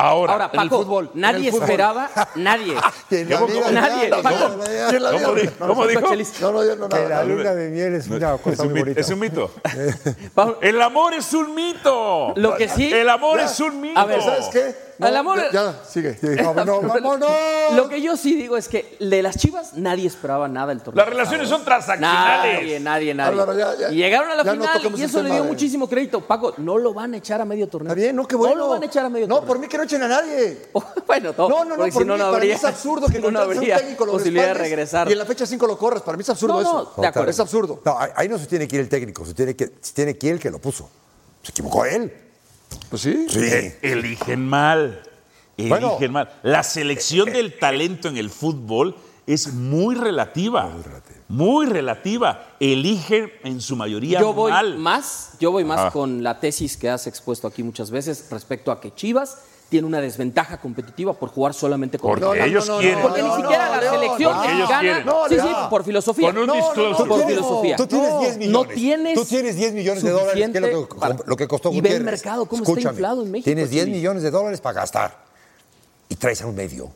Ahora, 0.00 0.32
Ahora, 0.34 0.50
en 0.52 0.60
el 0.60 0.68
Paco, 0.68 0.82
fútbol, 0.84 1.10
en 1.12 1.20
nadie 1.20 1.46
el 1.46 1.50
fútbol. 1.52 1.62
esperaba, 1.64 2.08
nadie. 2.36 2.74
Nadie, 3.10 4.10
Paco. 4.22 4.38
no, 4.38 4.56
no, 4.56 4.64
¿Quién 4.90 5.02
la 5.02 5.10
¿Cómo 5.58 5.86
dijo? 5.86 6.14
No, 6.40 6.52
no, 6.52 6.64
yo 6.64 6.76
no, 6.76 6.88
Que 6.88 7.08
la 7.08 7.24
luna 7.24 7.54
de 7.54 7.70
miel 7.70 7.94
es 7.96 8.06
una 8.06 8.34
es, 8.36 8.40
cosa 8.40 8.62
un 8.62 8.68
muy 8.70 8.74
mito, 8.74 8.84
bonita. 8.84 9.00
es 9.00 9.08
un 9.10 9.18
mito. 9.18 9.50
El 10.62 10.80
amor 10.82 11.14
es 11.14 11.32
un 11.34 11.52
mito. 11.54 12.32
Lo 12.36 12.54
que 12.56 12.68
sí- 12.68 12.92
El 12.92 13.08
amor 13.08 13.38
Ya. 13.38 13.46
es 13.46 13.58
un 13.58 13.80
mito. 13.80 13.98
A 13.98 14.04
ver, 14.04 14.22
¿Sabes 14.22 14.46
qué? 14.52 14.87
No, 14.98 15.06
El 15.06 15.16
amor- 15.16 15.38
Ya, 15.52 15.52
ya, 15.52 15.84
sigue. 15.88 16.14
Sí, 16.20 16.26
vámonos, 16.44 16.82
vámonos. 16.86 17.30
Lo 17.74 17.88
que 17.88 18.02
yo 18.02 18.16
sí 18.16 18.34
digo 18.34 18.56
es 18.56 18.68
que 18.68 18.96
de 18.98 19.22
las 19.22 19.36
Chivas 19.36 19.74
nadie 19.74 20.06
esperaba 20.08 20.48
nada 20.48 20.66
del 20.68 20.80
torneo. 20.82 21.04
Las 21.04 21.08
relaciones 21.08 21.48
son 21.48 21.64
transaccionales. 21.64 22.54
Nadie, 22.62 22.80
nadie, 22.80 23.14
nadie. 23.14 23.40
Álvaro, 23.40 23.56
ya, 23.58 23.76
ya. 23.78 23.90
y 23.92 23.96
llegaron 23.96 24.30
a 24.30 24.34
la 24.34 24.42
Ya 24.42 24.54
no 24.54 24.60
final 24.62 24.76
toquemos 24.76 24.98
y 24.98 25.02
el 25.04 25.08
eso 25.08 25.18
le 25.18 25.24
tema 25.24 25.34
dio 25.36 25.44
de- 25.44 25.50
muchísimo 25.50 25.88
crédito. 25.88 26.20
Paco, 26.20 26.54
no 26.56 26.78
lo 26.78 26.92
van 26.92 27.14
a 27.14 27.18
echar 27.18 27.40
a 27.40 27.44
medio 27.44 27.68
torneo. 27.68 27.92
Está 27.92 28.00
bien, 28.00 28.16
no, 28.16 28.26
qué 28.26 28.34
bueno. 28.34 28.56
No 28.56 28.60
lo 28.64 28.68
van 28.70 28.82
a 28.82 28.86
echar 28.86 29.04
a 29.04 29.08
medio 29.08 29.28
No, 29.28 29.36
torneo. 29.36 29.46
por 29.48 29.58
mí 29.60 29.68
que 29.68 29.76
no 29.78 29.84
echen 29.84 30.02
a 30.02 30.08
nadie. 30.08 30.68
bueno, 31.06 31.32
no, 31.38 31.48
No, 31.48 31.64
no, 31.64 31.64
no, 31.70 31.76
porque 31.76 31.92
por 31.92 32.02
si 32.02 32.08
no, 32.08 32.14
mí, 32.14 32.18
no 32.18 32.24
para 32.26 32.30
mí 32.30 32.34
habría, 32.36 32.54
es 32.56 32.64
absurdo 32.64 33.06
que 33.06 33.12
si 33.16 33.18
no, 33.22 33.30
no 33.30 33.38
contrates 33.40 33.70
a 33.70 33.74
un 33.74 33.80
técnico, 33.80 34.06
lo 34.06 34.12
posibilidad 34.12 34.42
de 34.42 34.48
respaldes 34.54 34.70
regresar. 34.70 35.08
Y 35.08 35.12
en 35.12 35.18
la 35.18 35.24
fecha 35.26 35.46
5 35.46 35.66
lo 35.66 35.78
corres. 35.78 36.02
Para 36.02 36.16
mí 36.16 36.22
es 36.22 36.28
absurdo 36.30 36.54
No, 36.54 36.62
no, 36.72 36.82
eso. 36.90 37.00
de 37.00 37.06
acuerdo. 37.06 37.30
Es 37.30 37.38
absurdo. 37.40 37.80
No, 37.84 37.98
ahí- 37.98 38.10
ahí 38.16 38.28
no 38.28 38.36
se 38.38 38.46
tiene 38.46 38.66
que 38.66 38.74
ir 38.76 38.82
el 38.82 38.88
técnico, 38.88 39.24
se 39.24 39.34
tiene 39.34 39.54
que, 39.54 39.74
se 39.80 39.92
tiene 39.94 40.18
que 40.18 40.26
ir 40.26 40.32
el 40.34 40.40
que 40.40 40.50
lo 40.50 40.58
puso. 40.58 40.90
Se 41.42 41.52
equivocó 41.52 41.84
él. 41.84 42.12
Pues 42.90 43.02
sí. 43.02 43.26
Sí. 43.28 43.40
Eh, 43.40 43.78
Eligen 43.82 44.46
mal. 44.48 45.02
Eligen 45.56 45.68
Bueno. 45.68 45.98
mal. 46.10 46.32
La 46.42 46.62
selección 46.62 47.32
del 47.32 47.58
talento 47.58 48.08
en 48.08 48.16
el 48.16 48.30
fútbol 48.30 48.96
es 49.26 49.52
muy 49.52 49.94
relativa. 49.94 50.70
Muy 51.28 51.66
relativa. 51.66 52.54
Eligen 52.60 53.30
en 53.44 53.60
su 53.60 53.76
mayoría 53.76 54.20
Yo 54.20 54.32
voy 54.32 54.50
mal. 54.52 54.78
más, 54.78 55.32
yo 55.40 55.50
voy 55.50 55.64
más 55.64 55.80
Ah. 55.80 55.90
con 55.90 56.22
la 56.22 56.40
tesis 56.40 56.76
que 56.78 56.88
has 56.88 57.06
expuesto 57.06 57.46
aquí 57.46 57.62
muchas 57.62 57.90
veces 57.90 58.26
respecto 58.30 58.72
a 58.72 58.80
que 58.80 58.94
Chivas 58.94 59.38
tiene 59.68 59.86
una 59.86 60.00
desventaja 60.00 60.58
competitiva 60.58 61.12
por 61.12 61.28
jugar 61.28 61.52
solamente 61.52 61.98
con 61.98 62.08
Porque 62.10 62.24
No, 62.24 62.34
no, 62.34 62.42
ellos 62.44 62.66
no, 62.66 62.74
no, 62.76 62.80
quieren. 62.80 63.02
Porque 63.02 63.22
ni 63.22 63.30
siquiera 63.32 63.66
no, 63.68 63.80
la 63.82 63.90
selección 63.90 64.40
mexicana. 64.40 65.04
sí, 65.28 65.34
sí, 65.40 65.48
por 65.68 65.84
filosofía. 65.84 66.32
Con 66.32 66.38
un 66.50 66.56
disclosure. 66.56 67.08
por 67.08 67.18
tienes- 67.18 67.26
filosofía. 67.36 67.76
Tú 67.76 67.86
tienes 67.86 68.10
No, 68.10 68.20
10 68.20 68.38
millones. 68.38 68.52
no 68.52 68.74
tienes 68.74 69.14
Tú 69.14 69.24
tienes 69.26 69.56
10 69.56 69.72
millones 69.74 70.02
de 70.02 70.10
dólares, 70.10 70.32
que 70.34 70.58
es 70.58 70.72
lo 70.72 70.88
que, 70.88 71.22
lo 71.26 71.36
que 71.36 71.48
costó 71.48 71.68
Y 71.70 71.72
ve 71.72 71.76
el 71.90 71.94
Gutiérrez. 71.98 72.04
mercado, 72.04 72.46
cómo 72.46 72.62
está 72.62 72.72
Escúchame, 72.72 72.92
inflado 72.94 73.22
en 73.22 73.30
México, 73.30 73.44
Tienes 73.44 73.70
10 73.70 73.84
Chili. 73.84 73.96
millones 73.98 74.22
de 74.22 74.30
dólares 74.30 74.60
para 74.62 74.80
gastar 74.80 75.18
y 76.08 76.14
traes 76.16 76.40
a 76.42 76.46
un 76.46 76.54
medio 76.54 76.90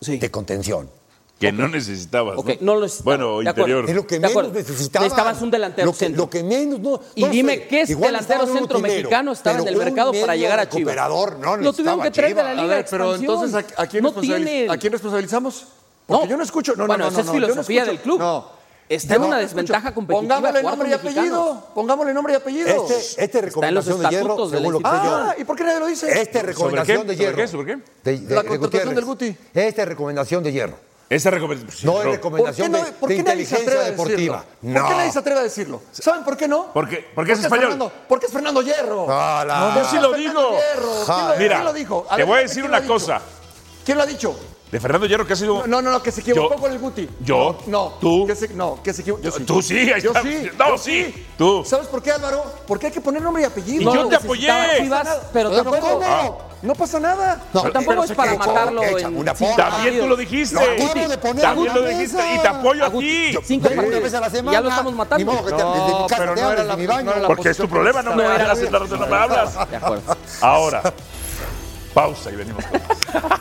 Sí. 0.00 0.18
de 0.18 0.30
contención. 0.30 0.90
Que 1.38 1.52
no 1.52 1.68
necesitabas. 1.68 2.36
Ok, 2.36 2.48
¿no? 2.48 2.56
no 2.60 2.74
lo 2.76 2.80
necesitaba. 2.82 3.04
Bueno, 3.16 3.38
De 3.40 3.48
acuerdo. 3.48 3.60
interior. 3.70 3.90
Es 3.90 3.94
lo 3.96 4.06
que 4.06 4.18
menos 4.18 4.26
acuerdo. 4.26 4.52
necesitaban. 4.52 5.04
Necesitabas 5.08 5.42
un 5.42 5.50
delantero 5.52 5.86
lo 5.86 5.92
que, 5.92 5.98
centro. 5.98 6.22
Lo 6.24 6.30
que 6.30 6.42
menos, 6.42 6.80
no. 6.80 7.00
Y 7.14 7.22
no 7.22 7.28
dime 7.28 7.54
sé, 7.54 7.66
qué 7.68 7.80
es 7.82 7.88
delantero 8.00 8.46
centro 8.46 8.78
mexicano 8.80 9.32
estaba 9.32 9.58
en 9.60 9.68
el 9.68 9.76
mercado 9.76 10.12
para 10.20 10.34
llegar 10.34 10.58
a 10.58 10.68
Chivas. 10.68 10.96
no 11.38 11.56
Lo 11.56 11.72
tuvieron 11.72 12.02
que 12.02 12.10
traer 12.10 12.34
de 12.34 12.42
la 12.42 12.50
necesitaba 12.50 12.50
A 12.50 12.54
Liga 12.54 12.74
ver, 12.76 12.86
pero 12.90 13.14
Expansión. 13.14 13.44
entonces, 13.44 13.74
¿a, 13.78 13.82
a 13.82 13.86
quién, 13.86 14.04
tiene... 14.20 14.66
¿a 14.68 14.76
quién 14.76 14.92
responsabilizamos? 14.92 15.66
Porque 16.06 16.26
yo 16.28 16.36
no 16.36 16.42
escucho. 16.42 16.74
No, 16.74 16.86
bueno, 16.86 17.04
no, 17.04 17.10
no, 17.10 17.18
esa 17.20 17.20
es 17.20 17.30
filosofía 17.30 17.84
del 17.84 17.98
club. 18.00 18.18
No. 18.18 18.58
Está 18.88 19.16
en 19.16 19.20
No, 19.20 19.26
una 19.28 19.36
desventaja 19.38 19.90
escucho. 19.90 19.94
competitiva 19.94 20.36
Pongámosle 20.40 20.62
nombre 20.62 20.88
y 20.88 20.92
apellido. 20.94 21.66
Pongámosle 21.74 22.14
nombre 22.14 22.32
y 22.32 22.36
apellido. 22.36 22.68
Este, 22.88 23.24
este 23.24 23.40
recomendación 23.42 24.00
de 24.02 24.08
hierro, 24.08 24.48
según 24.48 24.72
lo 24.72 24.78
que 24.78 24.84
ah, 24.88 25.34
yo. 25.36 25.42
¿y 25.42 25.44
por 25.44 25.56
qué 25.56 25.64
nadie 25.64 25.78
lo 25.80 25.86
dice? 25.86 26.06
Este 26.08 26.38
¿Sobre 26.40 26.46
recomendación 26.52 27.02
qué? 27.02 27.08
de 27.08 27.14
¿Sobre 27.14 27.24
hierro. 27.26 27.36
qué? 27.36 27.48
¿Sobre 27.48 27.66
qué? 27.76 27.82
De, 28.10 28.18
de- 28.26 28.34
La 28.34 28.42
contratación 28.44 28.94
del 28.94 29.04
Guti. 29.04 29.36
Esta 29.54 29.82
es 29.82 29.88
recomendación 29.88 30.42
de 30.42 30.52
hierro. 30.52 30.76
Esa 31.10 31.30
recomendación. 31.30 31.90
No 31.92 31.98
es 32.00 32.04
¿Por 32.04 32.10
qué, 32.10 32.16
recomendación 32.16 32.72
no, 32.72 32.78
de, 32.84 32.92
por 32.92 33.08
de 33.08 33.16
qué 33.16 33.22
nadie 33.22 33.46
se 33.46 33.54
inteligencia 33.54 33.58
atreve 33.58 33.80
a 33.80 33.90
deportiva. 33.90 34.44
decirlo? 34.60 34.80
¿Por 34.80 34.88
qué 34.90 34.94
nadie 34.96 35.08
se 35.10 35.14
No. 35.14 35.20
atreve 35.20 35.40
a 35.40 35.42
decirlo? 35.42 35.82
¿Saben 35.92 36.24
por 36.24 36.36
qué 36.36 36.48
no? 36.48 36.66
Porque, 36.74 37.08
porque 37.14 37.32
es 37.32 37.38
Porque 37.38 37.46
español. 37.46 37.60
Fernando, 37.70 37.92
porque 38.08 38.26
es 38.26 38.32
Fernando 38.32 38.62
Hierro. 38.62 39.06
Ah, 39.08 39.44
la- 39.46 39.58
No, 39.60 39.74
Yo 39.82 39.88
sí 39.88 39.96
lo 39.96 40.10
Fernando 40.12 40.16
digo. 40.18 40.50
Hierro. 40.50 41.04
¿Quién 41.06 41.28
lo- 41.28 41.36
Mira, 41.38 41.54
¿quién 41.56 41.64
lo 41.64 41.72
dijo? 41.72 42.06
te 42.10 42.16
ver, 42.16 42.26
voy 42.26 42.34
a 42.34 42.38
¿quién 42.40 42.48
decir 42.48 42.62
lo 42.64 42.68
una 42.68 42.86
cosa. 42.86 43.22
¿Quién 43.86 43.96
lo 43.96 44.02
ha 44.04 44.06
dicho? 44.06 44.38
De 44.70 44.78
Fernando 44.80 45.06
Hierro, 45.06 45.26
que 45.26 45.32
ha 45.32 45.36
sido. 45.36 45.66
No, 45.66 45.80
no, 45.80 45.90
no, 45.90 46.02
que 46.02 46.12
se 46.12 46.20
equivocó 46.20 46.56
Yo- 46.56 46.60
con 46.60 46.70
el 46.72 46.78
Guti. 46.78 47.08
yo, 47.20 47.56
No, 47.68 47.94
tú. 47.98 48.26
Que 48.26 48.36
se, 48.36 48.48
no, 48.48 48.82
que 48.82 48.92
se 48.92 49.00
equivocó. 49.00 49.22
Yo 49.22 49.30
sí. 49.30 49.44
Tú 49.44 49.62
sí, 49.62 49.78
ahí 49.90 50.02
Yo 50.02 50.10
está. 50.10 50.22
sí. 50.22 50.50
No, 50.58 50.68
yo 50.68 50.76
sí, 50.78 51.26
tú. 51.38 51.64
¿Sabes 51.64 51.86
por 51.86 52.02
qué, 52.02 52.12
Álvaro? 52.12 52.44
Porque 52.66 52.88
hay 52.88 52.92
que 52.92 53.00
poner 53.00 53.22
nombre 53.22 53.42
y 53.42 53.46
apellido. 53.46 53.80
Y 53.80 53.84
No 53.86 53.94
yo 53.94 54.08
te 54.08 54.16
apoyé. 54.16 54.52
Pero 55.32 55.50
tampoco... 55.52 56.47
No 56.60 56.74
pasa 56.74 56.98
nada. 56.98 57.40
No, 57.52 57.62
Pero 57.62 57.72
tampoco 57.72 58.00
pero 58.00 58.04
es 58.04 58.12
para 58.12 58.32
equivocó, 58.32 58.52
matarlo 58.52 58.82
echa 58.82 59.06
en 59.06 59.14
porra. 59.14 59.56
También 59.56 60.00
tú 60.00 60.08
lo 60.08 60.16
dijiste. 60.16 60.54
Lo 60.56 60.60
acabo 60.60 61.08
de 61.08 61.18
poner 61.18 61.42
También 61.42 61.74
lo 61.74 61.82
dijiste. 61.82 62.34
Y 62.34 62.38
te 62.40 62.48
apoyo 62.48 62.84
a 62.84 62.90
ti. 62.90 63.38
Cinco 63.44 63.68
veces 63.68 64.14
a 64.14 64.20
la 64.20 64.30
semana. 64.30 64.52
ya 64.58 64.60
lo 64.60 64.68
estamos 64.68 64.94
matando. 64.94 65.24
Ni 65.24 65.24
modo 65.24 65.46
que 65.46 65.52
te 65.52 65.62
hables 65.62 65.86
de 65.86 65.92
mi 66.02 66.08
casa, 66.08 66.16
pero 66.18 66.34
te 66.34 66.40
no 66.40 66.46
hablas 66.48 66.64
era 66.64 66.74
de 66.76 66.82
mi 66.82 66.86
la- 66.86 66.94
baño. 66.94 67.04
no 67.04 67.10
era 67.12 67.20
la 67.20 67.26
Porque 67.28 67.48
es 67.50 67.56
tu 67.56 67.68
problema, 67.68 68.02
no 68.02 68.14
me 68.16 68.24
hablas, 68.26 68.58
no 68.70 69.06
me 69.06 69.16
hablas. 69.16 69.70
De 69.70 69.76
acuerdo. 69.76 70.16
Ahora, 70.40 70.82
pausa 71.94 72.30
y 72.30 72.36
venimos 72.36 72.64
con 72.66 72.72
más. 72.80 73.38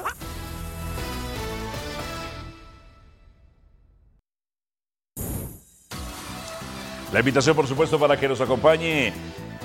La 7.14 7.20
invitación, 7.20 7.56
por 7.56 7.68
supuesto, 7.68 7.98
para 8.00 8.18
que 8.20 8.28
nos 8.28 8.42
acompañe. 8.42 9.14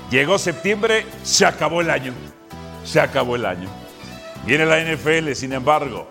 Llegó 0.09 0.37
septiembre, 0.37 1.05
se 1.23 1.45
acabó 1.45 1.81
el 1.81 1.89
año. 1.89 2.13
Se 2.83 2.99
acabó 2.99 3.35
el 3.35 3.45
año. 3.45 3.69
Viene 4.45 4.65
la 4.65 4.79
NFL, 4.81 5.33
sin 5.33 5.53
embargo. 5.53 6.07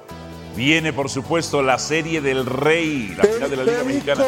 Viene, 0.56 0.92
por 0.92 1.08
supuesto, 1.08 1.62
la 1.62 1.78
serie 1.78 2.20
del 2.20 2.44
Rey, 2.46 3.14
la 3.16 3.24
final 3.24 3.50
de 3.50 3.56
la 3.56 3.64
Liga 3.64 3.84
Mexicana. 3.84 4.24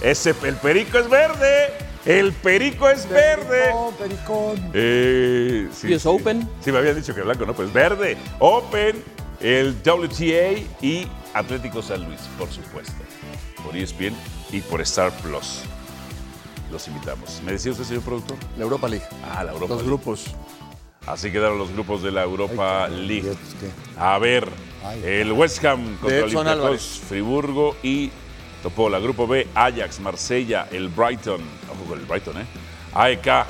Ese, 0.00 0.34
el 0.44 0.56
perico 0.56 0.98
es 0.98 1.08
verde. 1.08 1.72
El 2.04 2.32
perico 2.32 2.88
es 2.88 3.08
verde. 3.08 3.72
Pericón. 3.98 4.70
Eh, 4.74 5.68
sí, 5.72 5.94
US 5.94 6.02
sí. 6.02 6.08
Open. 6.08 6.48
Sí, 6.60 6.70
me 6.70 6.78
habían 6.78 6.96
dicho 6.96 7.14
que 7.14 7.22
blanco, 7.22 7.46
no, 7.46 7.54
pues 7.54 7.72
verde. 7.72 8.16
Open, 8.40 9.02
el 9.40 9.74
WTA 9.84 10.60
y 10.82 11.08
Atlético 11.32 11.82
San 11.82 12.04
Luis, 12.04 12.20
por 12.38 12.50
supuesto. 12.50 12.92
Por 13.64 13.76
ESPN 13.76 14.14
y 14.52 14.60
por 14.60 14.80
Star 14.82 15.12
Plus. 15.22 15.62
Los 16.70 16.86
invitamos. 16.88 17.40
¿Me 17.44 17.52
decía 17.52 17.72
usted, 17.72 17.84
señor 17.84 18.02
productor? 18.02 18.36
La 18.58 18.64
Europa 18.64 18.88
League. 18.88 19.06
Ah, 19.24 19.44
la 19.44 19.52
Europa 19.52 19.74
Los 19.74 19.82
League. 19.82 19.86
grupos. 19.86 20.26
Así 21.06 21.30
quedaron 21.30 21.58
los 21.58 21.72
grupos 21.72 22.02
de 22.02 22.10
la 22.10 22.22
Europa 22.22 22.88
League. 22.88 23.34
A 23.98 24.18
ver, 24.18 24.48
Ay. 24.84 25.02
el 25.04 25.32
West 25.32 25.64
Ham 25.64 25.96
contra 25.98 26.24
Olympiacos. 26.24 27.02
Friburgo 27.06 27.76
y 27.82 28.10
Topola. 28.62 28.98
Grupo 28.98 29.26
B, 29.26 29.46
Ajax, 29.54 30.00
Marsella, 30.00 30.66
el 30.72 30.88
Brighton. 30.88 31.42
Ojo 31.70 31.84
con 31.90 31.98
el 31.98 32.06
Brighton, 32.06 32.40
¿eh? 32.40 32.46
AEK, 32.94 33.46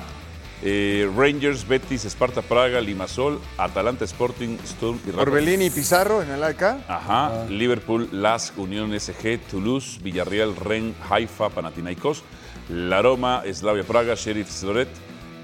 eh, 0.63 1.09
Rangers, 1.17 1.69
Betis, 1.69 2.05
Esparta 2.05 2.43
Praga, 2.43 2.81
Limasol, 2.81 3.39
Atalanta 3.59 4.05
Sporting, 4.05 4.57
Sturm 4.67 4.99
y 5.07 5.11
Rapid. 5.11 5.21
Orbelini 5.21 5.67
y 5.67 5.71
Pizarro 5.71 6.23
en 6.23 6.31
el 6.31 6.43
AEK. 6.43 6.63
Ajá, 6.89 7.45
Liverpool, 7.49 8.09
Las, 8.11 8.53
Unión 8.57 8.99
SG, 8.99 9.39
Toulouse, 9.49 10.01
Villarreal, 10.03 10.57
Rennes, 10.57 10.97
Haifa, 11.09 11.51
Panathinaikos, 11.51 12.25
La 12.69 13.01
Roma, 13.03 13.43
Slavia 13.53 13.85
Praga, 13.85 14.15
Sheriff 14.17 14.51
Sloret, 14.51 14.89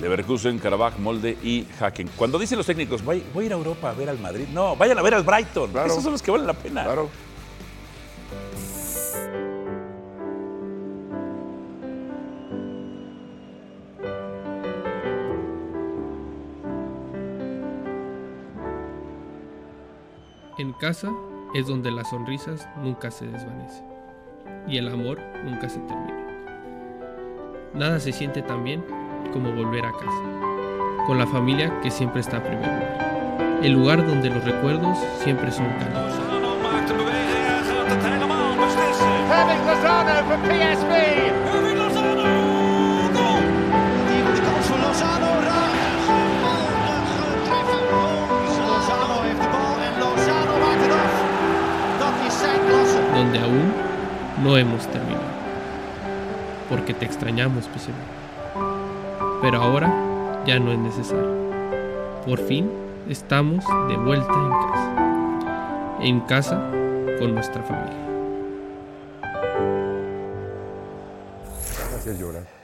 Leverkusen, 0.00 0.58
Karabakh, 0.58 0.98
Molde 0.98 1.36
y 1.42 1.66
Haken. 1.78 2.08
Cuando 2.16 2.38
dicen 2.38 2.56
los 2.56 2.66
técnicos, 2.66 3.04
voy, 3.04 3.22
voy 3.34 3.44
a 3.44 3.46
ir 3.46 3.52
a 3.52 3.56
Europa 3.56 3.90
a 3.90 3.92
ver 3.92 4.08
al 4.08 4.18
Madrid, 4.18 4.46
no, 4.52 4.74
vayan 4.76 4.98
a 4.98 5.02
ver 5.02 5.14
al 5.14 5.22
Brighton. 5.22 5.70
Claro. 5.70 5.88
Esos 5.88 6.02
son 6.02 6.12
los 6.12 6.22
que 6.22 6.30
valen 6.30 6.46
la 6.46 6.54
pena. 6.54 6.84
Claro. 6.84 7.10
En 20.58 20.72
casa 20.74 21.10
es 21.54 21.66
donde 21.66 21.90
las 21.90 22.10
sonrisas 22.10 22.68
nunca 22.82 23.10
se 23.10 23.26
desvanecen 23.26 23.84
y 24.68 24.76
el 24.76 24.88
amor 24.88 25.18
nunca 25.44 25.68
se 25.68 25.78
termina. 25.80 26.26
Nada 27.72 27.98
se 27.98 28.12
siente 28.12 28.42
tan 28.42 28.62
bien 28.64 28.84
como 29.32 29.52
volver 29.52 29.84
a 29.86 29.92
casa, 29.92 31.06
con 31.06 31.18
la 31.18 31.26
familia 31.26 31.80
que 31.80 31.90
siempre 31.90 32.20
está 32.20 32.38
a 32.38 32.42
primer 32.42 32.66
lugar, 32.66 33.60
el 33.62 33.72
lugar 33.72 34.06
donde 34.06 34.30
los 34.30 34.44
recuerdos 34.44 34.98
siempre 35.22 35.50
son 35.50 35.66
cálidos. 35.78 36.30
donde 53.14 53.38
aún 53.38 53.72
no 54.42 54.56
hemos 54.56 54.86
terminado. 54.86 55.20
Porque 56.68 56.94
te 56.94 57.04
extrañamos, 57.04 57.66
Piscina. 57.66 58.19
Pero 59.42 59.62
ahora 59.62 59.90
ya 60.46 60.58
no 60.58 60.70
es 60.72 60.78
necesario. 60.78 61.50
Por 62.26 62.38
fin 62.46 62.70
estamos 63.08 63.64
de 63.88 63.96
vuelta 63.96 64.32
en 64.32 64.50
casa. 64.50 65.98
En 66.02 66.20
casa 66.20 66.70
con 67.18 67.34
nuestra 67.34 67.62
familia. 67.62 67.96
Gracias, 71.90 72.18
llorar. 72.18 72.60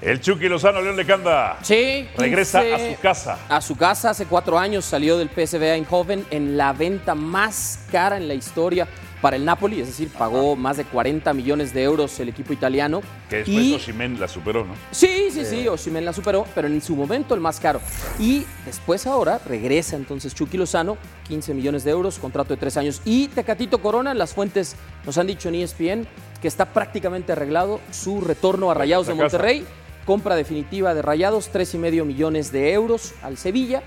El 0.00 0.20
Chucky 0.20 0.48
Lozano, 0.48 0.80
León 0.80 0.96
Lecanda. 0.96 1.58
Sí. 1.62 2.08
Regresa 2.16 2.62
15 2.62 2.74
a 2.74 2.94
su 2.94 3.00
casa. 3.00 3.38
A 3.48 3.60
su 3.60 3.76
casa 3.76 4.10
hace 4.10 4.26
cuatro 4.26 4.58
años 4.58 4.84
salió 4.84 5.18
del 5.18 5.28
PSV 5.28 5.62
Eindhoven 5.62 6.26
en 6.30 6.56
la 6.56 6.72
venta 6.72 7.14
más 7.14 7.84
cara 7.92 8.16
en 8.16 8.26
la 8.26 8.34
historia 8.34 8.88
para 9.20 9.36
el 9.36 9.44
Napoli, 9.44 9.80
es 9.80 9.86
decir, 9.88 10.08
pagó 10.08 10.56
más 10.56 10.76
de 10.78 10.84
40 10.84 11.32
millones 11.34 11.74
de 11.74 11.82
euros 11.82 12.18
el 12.20 12.28
equipo 12.30 12.52
italiano. 12.52 13.02
Que 13.28 13.36
después 13.38 13.64
Y- 13.64 13.74
Osimhen 13.74 14.18
la 14.18 14.28
superó, 14.28 14.64
¿no? 14.64 14.74
Sí, 14.90 15.28
sí, 15.30 15.44
sí, 15.44 15.68
Osimhen 15.68 16.04
la 16.04 16.12
superó, 16.12 16.46
pero 16.54 16.68
en 16.68 16.80
su 16.80 16.96
momento 16.96 17.34
el 17.34 17.40
más 17.40 17.60
caro. 17.60 17.80
Y 18.18 18.44
después 18.64 19.06
ahora 19.06 19.38
regresa 19.46 19.96
entonces 19.96 20.34
Chucky 20.34 20.56
Lozano, 20.56 20.96
15 21.28 21.52
millones 21.54 21.84
de 21.84 21.90
euros, 21.90 22.18
contrato 22.18 22.54
de 22.54 22.60
tres 22.60 22.76
años. 22.76 23.02
Y 23.04 23.28
Tecatito 23.28 23.82
Corona, 23.82 24.14
las 24.14 24.32
fuentes 24.32 24.76
nos 25.04 25.18
han 25.18 25.26
dicho 25.26 25.48
en 25.50 25.56
ESPN 25.56 26.06
que 26.40 26.48
está 26.48 26.66
prácticamente 26.72 27.32
arreglado 27.32 27.80
su 27.90 28.20
retorno 28.22 28.70
a 28.70 28.74
Rayados 28.74 29.06
de. 29.06 29.14
Monterrey. 29.14 29.66
Compra 30.06 30.34
definitiva 30.34 30.94
de 30.94 31.02
Rayados, 31.02 31.50
tres 31.50 31.74
y 31.74 31.78
medio 31.78 32.04
millones 32.06 32.50
de 32.52 32.72
euros 32.72 33.12
al 33.22 33.36
Sevilla. 33.36 33.82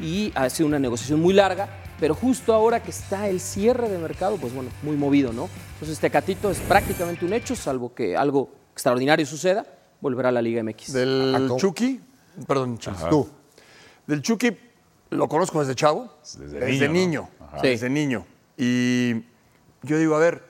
Y 0.00 0.32
ha 0.34 0.48
sido 0.48 0.66
una 0.68 0.78
negociación 0.78 1.20
muy 1.20 1.34
larga, 1.34 1.68
pero 2.00 2.14
justo 2.14 2.52
ahora 2.54 2.82
que 2.82 2.90
está 2.90 3.28
el 3.28 3.40
cierre 3.40 3.88
de 3.88 3.98
mercado, 3.98 4.36
pues 4.36 4.54
bueno, 4.54 4.70
muy 4.82 4.96
movido, 4.96 5.32
¿no? 5.32 5.48
Entonces 5.74 5.98
Tecatito 5.98 6.50
es 6.50 6.58
prácticamente 6.60 7.24
un 7.24 7.32
hecho, 7.32 7.56
salvo 7.56 7.94
que 7.94 8.16
algo 8.16 8.50
extraordinario 8.72 9.26
suceda, 9.26 9.66
volverá 10.00 10.28
a 10.28 10.32
la 10.32 10.42
Liga 10.42 10.62
MX. 10.62 10.92
Del 10.92 11.52
Chucky, 11.56 12.00
perdón, 12.46 12.78
Chucky, 12.78 13.02
tú. 13.10 13.28
Del 14.06 14.22
Chucky 14.22 14.56
lo 15.10 15.28
conozco 15.28 15.60
desde 15.60 15.74
chavo, 15.74 16.12
Desde 16.22 16.60
desde, 16.60 16.88
niño, 16.88 16.92
niño, 16.92 17.28
¿no? 17.40 17.46
Ajá. 17.46 17.60
Sí. 17.60 17.68
desde 17.68 17.90
niño. 17.90 18.26
Y 18.56 19.14
yo 19.82 19.98
digo, 19.98 20.14
a 20.14 20.18
ver, 20.18 20.42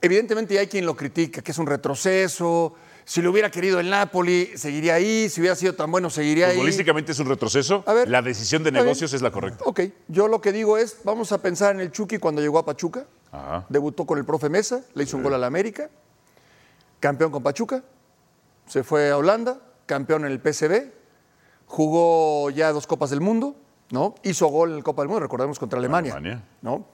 evidentemente 0.00 0.58
hay 0.58 0.66
quien 0.66 0.86
lo 0.86 0.96
critica, 0.96 1.42
que 1.42 1.52
es 1.52 1.58
un 1.58 1.66
retroceso. 1.66 2.74
Si 3.08 3.22
lo 3.22 3.30
hubiera 3.30 3.52
querido 3.52 3.78
el 3.78 3.88
Napoli, 3.88 4.50
seguiría 4.56 4.94
ahí. 4.94 5.28
Si 5.28 5.40
hubiera 5.40 5.54
sido 5.54 5.74
tan 5.76 5.92
bueno, 5.92 6.10
seguiría 6.10 6.48
ahí. 6.48 6.54
Futbolísticamente 6.56 7.12
es 7.12 7.18
un 7.20 7.28
retroceso. 7.28 7.84
A 7.86 7.92
ver, 7.92 8.08
la 8.08 8.20
decisión 8.20 8.64
de 8.64 8.72
negocios 8.72 9.12
es 9.12 9.22
la 9.22 9.30
correcta. 9.30 9.62
Ok, 9.64 9.80
yo 10.08 10.26
lo 10.26 10.40
que 10.40 10.50
digo 10.50 10.76
es, 10.76 10.98
vamos 11.04 11.30
a 11.30 11.40
pensar 11.40 11.72
en 11.76 11.80
el 11.80 11.92
Chucky 11.92 12.18
cuando 12.18 12.40
llegó 12.42 12.58
a 12.58 12.64
Pachuca. 12.66 13.06
Ajá. 13.30 13.64
Debutó 13.68 14.06
con 14.06 14.18
el 14.18 14.24
profe 14.24 14.48
Mesa, 14.48 14.82
le 14.94 15.04
hizo 15.04 15.16
un 15.16 15.22
gol 15.22 15.34
a 15.34 15.38
la 15.38 15.46
América, 15.46 15.88
campeón 16.98 17.30
con 17.30 17.44
Pachuca, 17.44 17.84
se 18.66 18.82
fue 18.82 19.10
a 19.10 19.16
Holanda, 19.16 19.60
campeón 19.86 20.24
en 20.24 20.32
el 20.32 20.40
PSV, 20.40 20.90
jugó 21.66 22.50
ya 22.50 22.72
dos 22.72 22.88
Copas 22.88 23.10
del 23.10 23.20
Mundo, 23.20 23.54
¿no? 23.90 24.16
Hizo 24.24 24.48
gol 24.48 24.70
en 24.72 24.78
el 24.78 24.82
Copa 24.82 25.02
del 25.02 25.08
Mundo, 25.10 25.20
recordemos, 25.20 25.58
contra 25.60 25.78
Alemania, 25.78 26.12
Alemania. 26.14 26.42
¿no? 26.62 26.86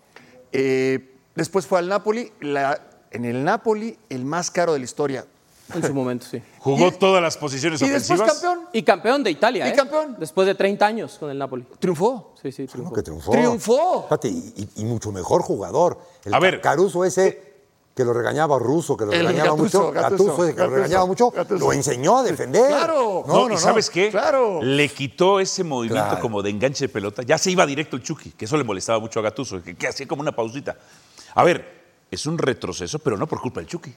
Eh, 0.53 1.15
después 1.35 1.67
fue 1.67 1.79
al 1.79 1.89
Napoli, 1.89 2.33
la- 2.41 2.81
en 3.11 3.25
el 3.25 3.45
Napoli 3.45 3.97
el 4.11 4.25
más 4.27 4.51
caro 4.51 4.73
de 4.75 4.79
la 4.81 4.85
historia. 4.85 5.25
En 5.75 5.83
su 5.83 5.95
momento, 5.95 6.27
sí. 6.31 6.43
Jugó 6.59 6.93
todas 6.93 7.23
las 7.23 7.37
posiciones 7.37 7.81
Y 7.83 7.89
después 7.89 8.20
ofensivas. 8.20 8.41
campeón, 8.41 8.68
Y 8.73 8.83
campeón 8.83 9.23
de 9.23 9.31
Italia, 9.31 9.66
Y 9.66 9.70
¿eh? 9.70 9.75
campeón. 9.75 10.16
Después 10.18 10.47
de 10.47 10.55
30 10.55 10.87
años 10.87 11.16
con 11.18 11.31
el 11.31 11.39
Napoli. 11.39 11.64
triunfó. 11.79 12.35
Sí, 12.43 12.51
sí, 12.53 12.66
triunfó. 12.66 12.91
¿Cómo 12.91 12.93
que 12.97 13.03
triunfó? 13.03 13.31
Triunfó. 13.33 14.01
Espérate, 14.03 14.29
y, 14.29 14.68
y- 14.77 14.83
y 14.83 14.85
mucho 14.85 15.12
mejor 15.12 15.43
jugador. 15.43 15.99
El 16.25 16.35
A 16.35 16.39
ver. 16.39 16.61
Caruso 16.61 17.05
ese 17.05 17.53
que 17.95 18.05
lo 18.07 18.14
regañaba 18.14 18.59
Ruso, 18.59 18.97
que 18.97 19.05
lo 19.05 19.12
El 19.12 19.18
regañaba 19.20 19.51
Gattuso, 19.51 19.62
mucho. 19.83 19.93
Gattuso, 19.93 20.25
Gattuso, 20.25 20.45
ese 20.47 20.55
que 20.57 20.62
lo 20.62 20.70
regañaba 20.70 21.07
mucho. 21.07 21.31
Gattuso. 21.31 21.64
Lo 21.66 21.73
enseñó 21.75 22.18
a 22.18 22.23
defender. 22.23 22.68
Claro. 22.68 23.23
No, 23.27 23.35
No, 23.35 23.49
no, 23.51 23.55
¿Y 23.55 23.59
sabes 23.59 23.89
no. 23.89 23.93
qué? 23.93 24.11
Claro. 24.11 24.62
Le 24.62 24.89
quitó 24.89 25.41
ese 25.41 25.62
movimiento 25.62 26.07
Claro. 26.07 26.20
como 26.23 26.41
de 26.43 26.49
enganche 26.51 26.87
de 26.87 26.89
pelota. 26.89 27.23
Ya 27.23 27.37
se 27.37 27.51
iba 27.51 27.66
directo 27.66 27.97
el 27.97 28.03
Chucky, 28.03 28.31
que 28.31 28.47
eso 28.47 28.57
le 28.57 28.64
molestaba 28.64 28.99
mucho 28.99 29.20
a 29.20 29.23
Gatuso, 29.23 29.62
que, 29.62 29.75
que 29.77 29.87
hacía 29.89 30.09
como 30.09 30.23
una 30.23 30.33
pausita. 30.33 30.77
A 31.35 31.45
ver, 31.45 31.83
es 32.11 32.25
un 32.25 32.39
retroceso, 32.39 32.99
pero 32.99 33.18
no 33.18 33.27
por 33.27 33.41
culpa 33.43 33.61
del 33.61 33.68
Chucky. 33.68 33.95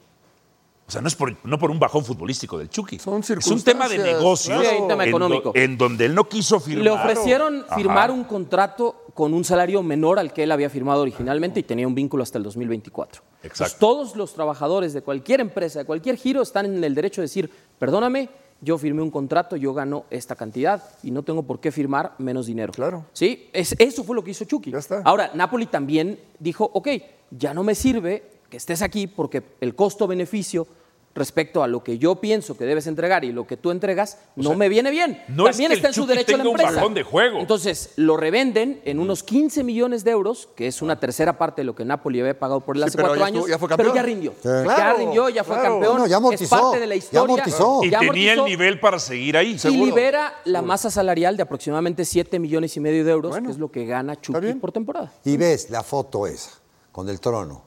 O 0.88 0.92
sea, 0.92 1.02
no 1.02 1.08
es 1.08 1.16
por, 1.16 1.36
no 1.44 1.58
por 1.58 1.72
un 1.72 1.80
bajón 1.80 2.06
futbolístico 2.06 2.60
del 2.60 2.70
Chucky. 2.70 3.00
Son 3.00 3.22
es 3.22 3.48
un 3.48 3.62
tema 3.64 3.88
de 3.90 3.98
negocios. 3.98 4.56
claro. 4.60 4.62
Sí, 4.70 4.76
hay 4.76 4.82
un 4.82 4.88
tema 4.88 5.04
en 5.04 5.12
do- 5.12 5.18
económico. 5.18 5.52
En, 5.56 5.78
donde 5.80 6.06
él 6.06 6.14
no 6.14 6.30
quiso 6.30 6.60
firmar. 6.60 6.84
Le 6.84 6.92
ofrecieron 6.92 7.66
firmar 7.76 8.12
un 8.12 8.24
contrato 8.24 9.02
con 9.16 9.34
un 9.34 9.44
salario 9.44 9.82
menor 9.82 10.20
al 10.20 10.32
que 10.32 10.44
él 10.44 10.52
había 10.52 10.70
firmado 10.70 11.02
originalmente 11.02 11.60
y 11.60 11.64
tenía 11.64 11.88
un 11.88 11.96
vínculo 11.96 12.22
hasta 12.22 12.38
el 12.38 12.44
2024. 12.44 13.24
Exacto. 13.44 13.78
Todos 13.80 14.16
los 14.16 14.34
trabajadores 14.34 14.94
de 14.94 15.02
cualquier 15.02 15.40
empresa, 15.42 15.80
de 15.80 15.86
cualquier 15.86 16.18
giro, 16.18 16.42
están 16.44 16.66
en 16.68 16.84
el 16.84 16.94
derecho 16.94 17.22
de 17.22 17.26
decir, 17.26 17.50
perdóname, 17.80 18.30
yo 18.62 18.78
firmé 18.78 19.02
un 19.02 19.12
contrato, 19.12 19.56
yo 19.56 19.74
gano 19.74 20.06
esta 20.12 20.36
cantidad 20.36 20.84
y 21.02 21.10
no 21.12 21.24
tengo 21.24 21.44
por 21.44 21.60
qué 21.60 21.72
firmar 21.72 22.14
menos 22.20 22.46
dinero. 22.46 22.72
Claro. 22.74 23.06
Sí, 23.12 23.50
es- 23.54 23.76
eso 23.80 24.04
fue 24.04 24.16
lo 24.16 24.24
que 24.24 24.32
hizo 24.32 24.46
Chucky. 24.46 24.72
Ya 24.72 24.78
está. 24.80 25.02
Ahora, 25.04 25.32
Napoli 25.34 25.66
también 25.66 26.20
dijo, 26.40 26.70
ok, 26.74 26.90
ya 27.32 27.54
no 27.56 27.64
me 27.64 27.74
sirve 27.74 28.35
que 28.56 28.58
estés 28.60 28.82
aquí 28.82 29.06
porque 29.06 29.44
el 29.60 29.76
costo-beneficio 29.76 30.66
respecto 31.14 31.62
a 31.64 31.68
lo 31.68 31.82
que 31.84 31.98
yo 31.98 32.16
pienso 32.16 32.58
que 32.58 32.64
debes 32.66 32.88
entregar 32.88 33.24
y 33.26 33.32
lo 33.34 33.46
que 33.48 33.56
tú 33.58 33.72
entregas 33.72 34.18
no 34.38 34.54
me 34.56 34.68
viene 34.70 34.92
bien. 34.92 35.22
no 35.30 35.46
es 35.48 35.52
también 35.58 35.70
que 35.72 35.76
está 35.76 35.88
el 35.88 35.92
en 35.92 35.94
su 35.96 36.02
Chucky 36.02 36.10
derecho 36.14 36.32
la 36.32 36.38
tenga 36.38 36.50
un 36.50 36.56
empresa. 36.60 36.76
bajón 36.80 36.94
de 36.94 37.04
juego. 37.04 37.40
Entonces, 37.40 37.92
lo 37.98 38.16
revenden 38.18 38.82
en 38.86 39.00
unos 39.00 39.24
15 39.24 39.64
millones 39.66 40.04
de 40.06 40.12
euros, 40.12 40.48
que 40.56 40.68
es 40.68 40.82
una 40.82 40.98
tercera 41.00 41.38
parte 41.38 41.62
de 41.62 41.66
lo 41.66 41.76
que 41.76 41.84
Napoli 41.86 42.20
había 42.22 42.38
pagado 42.40 42.62
por 42.62 42.76
él 42.78 42.84
Sí, 42.84 42.88
hace 42.88 42.98
cuatro 42.98 43.16
ya 43.20 43.26
años. 43.26 43.38
estuvo- 43.40 43.50
ya 43.50 43.58
fue 43.60 43.78
pero 43.78 43.94
ya 43.96 44.04
rindió. 44.04 44.34
Ya 44.44 44.64
Claro, 44.64 44.98
rindió, 45.00 45.30
ya 45.30 45.44
fue 45.44 45.56
claro. 45.58 45.76
campeón. 45.76 45.98
No, 45.98 46.08
ya 46.08 46.16
amortizó, 46.18 46.44
Es 46.56 46.62
parte 46.62 46.80
de 46.80 46.88
la 46.88 46.96
ya 46.96 47.00
historia. 47.00 47.22
amortizó. 47.22 47.84
Y 47.84 47.90
Ya 47.90 48.00
tenía 48.00 48.34
el 48.34 48.46
nivel 48.46 48.80
para 48.80 49.00
seguir 49.00 49.36
ahí. 49.38 49.52
Y 49.52 49.60
Seguro, 49.60 49.86
libera 49.86 50.34
la 50.46 50.62
masa 50.62 50.90
salarial 50.90 51.36
de 51.36 51.44
aproximadamente 51.44 52.04
7 52.06 52.40
millones 52.40 52.76
y 52.78 52.80
medio 52.80 53.04
de 53.06 53.12
euros, 53.12 53.32
Bueno, 53.32 53.48
que 53.48 53.52
es 53.54 53.58
lo 53.60 53.70
que 53.72 53.86
gana 53.86 54.20
Chucky 54.20 54.54
por 54.56 54.72
temporada. 54.74 55.14
Y 55.26 55.36
ves 55.38 55.70
la 55.70 55.82
foto 55.84 56.28
esa, 56.28 56.52
con 56.92 57.08
el 57.08 57.22
trono, 57.22 57.64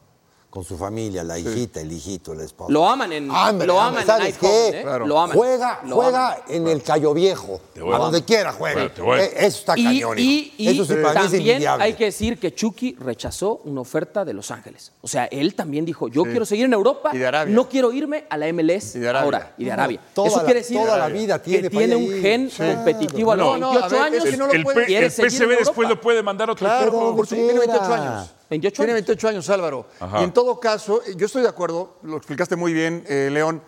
con 0.50 0.64
su 0.64 0.78
familia, 0.78 1.22
la 1.22 1.38
hijita, 1.38 1.78
el 1.80 1.92
hijito, 1.92 2.32
la 2.34 2.42
esposa. 2.42 2.72
Lo 2.72 2.88
aman 2.88 3.12
en, 3.12 3.28
lo 3.28 3.34
aman 3.80 4.00
en 4.00 4.06
¿sabes 4.06 4.26
Eindhoven, 4.28 4.72
qué? 4.72 4.78
¿eh? 4.78 4.82
Claro. 4.82 5.06
Lo 5.06 5.20
aman. 5.20 5.36
Juega, 5.36 5.80
Lo 5.84 5.96
juega 5.96 6.26
aman. 6.32 6.38
en 6.48 6.68
el 6.68 6.82
Cayo 6.82 7.12
Viejo, 7.12 7.60
a 7.76 7.94
a- 7.94 7.98
donde 7.98 8.24
quiera. 8.24 8.52
Bueno, 8.52 8.90
voy. 9.04 9.20
Eh, 9.20 9.30
Eso 9.36 9.58
está 9.58 9.74
Y, 9.78 9.84
cañón. 9.84 10.18
y- 10.18 10.22
hijo. 10.22 10.54
y 10.56 10.68
Eso 10.68 10.84
sí 10.86 10.94
para 11.02 11.20
mí 11.20 11.26
es 11.26 11.32
también 11.32 11.62
hay 11.78 11.92
que 11.92 12.04
decir 12.06 12.38
que 12.38 12.54
Chucky 12.54 12.96
rechazó 12.98 13.60
una 13.64 13.82
oferta 13.82 14.24
de 14.24 14.32
Los 14.32 14.50
Ángeles. 14.50 14.90
O 15.02 15.06
sea, 15.06 15.26
él 15.26 15.54
también 15.54 15.84
dijo, 15.84 16.08
yo 16.08 16.22
quiero 16.24 16.46
seguir 16.46 16.64
en 16.64 16.72
Europa, 16.72 17.10
Y 17.12 17.18
de 17.18 17.26
Arabia. 17.26 17.54
no 17.54 17.68
quiero 17.68 17.92
irme 17.92 18.24
a 18.30 18.36
la 18.38 18.46
MLS 18.48 18.96
Y 18.96 19.00
de 19.00 19.08
Arabia. 19.10 19.24
ahora, 19.26 19.54
y 19.58 19.64
de 19.66 19.72
Arabia. 19.72 20.00
Toda 20.14 20.28
Eso 20.28 20.38
la- 20.38 20.44
quiere 20.44 20.60
decir 20.60 20.78
toda 20.78 20.96
la 20.96 21.08
vida 21.08 21.42
tiene 21.42 21.62
que 21.68 21.76
tiene 21.76 21.94
un 21.94 22.08
gen 22.22 22.50
Sí, 22.50 22.62
competitivo 22.62 23.32
a 23.32 23.36
los 23.36 23.46
No, 23.46 23.58
no, 23.58 23.70
28 23.72 23.84
a 23.84 23.88
ver, 23.90 24.02
años. 24.14 24.24
el, 24.54 24.62
puede- 24.64 24.80
P- 24.80 24.86
quiere 24.86 25.06
el 25.06 25.12
seguir 25.12 25.26
en 25.26 25.30
PSV 25.36 25.42
Europa. 25.52 25.58
después 25.66 25.88
lo 25.90 26.00
puede 26.00 26.22
mandar 26.22 26.48
a 26.48 26.52
otro 26.52 26.66
Claro, 26.66 26.86
equipo. 26.88 27.16
por 27.16 27.26
tiene 27.26 27.52
28 27.52 27.80
quiera. 27.86 28.16
años. 28.18 28.30
28 28.50 28.76
Tiene 28.76 28.92
años. 28.92 29.06
28 29.06 29.28
años, 29.28 29.50
Álvaro. 29.50 29.86
Ajá. 30.00 30.20
Y 30.20 30.24
en 30.24 30.32
todo 30.32 30.58
caso, 30.58 31.02
yo 31.16 31.26
estoy 31.26 31.42
de 31.42 31.48
acuerdo, 31.48 31.98
lo 32.02 32.16
explicaste 32.16 32.56
muy 32.56 32.72
bien, 32.72 33.04
eh, 33.08 33.28
León. 33.30 33.62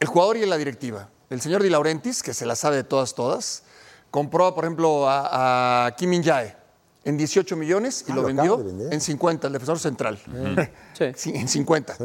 El 0.00 0.06
jugador 0.08 0.36
y 0.36 0.46
la 0.46 0.56
directiva. 0.56 1.08
El 1.30 1.40
señor 1.40 1.62
Di 1.62 1.70
Laurentiis, 1.70 2.22
que 2.22 2.32
se 2.34 2.46
la 2.46 2.54
sabe 2.56 2.76
de 2.76 2.84
todas, 2.84 3.14
todas, 3.14 3.62
compró, 4.10 4.54
por 4.54 4.64
ejemplo, 4.64 5.08
a, 5.08 5.86
a 5.86 5.96
Kim 5.96 6.10
Min-jae 6.10 6.56
en 7.04 7.16
18 7.16 7.56
millones 7.56 8.04
y 8.06 8.12
Ah, 8.12 8.14
lo 8.16 8.22
lo 8.22 8.26
vendió 8.28 8.90
en 8.90 9.00
50, 9.00 9.46
el 9.46 9.52
defensor 9.52 9.78
central. 9.78 10.18
Sí. 10.92 11.04
Sí, 11.14 11.32
en 11.34 11.48
50. 11.48 11.96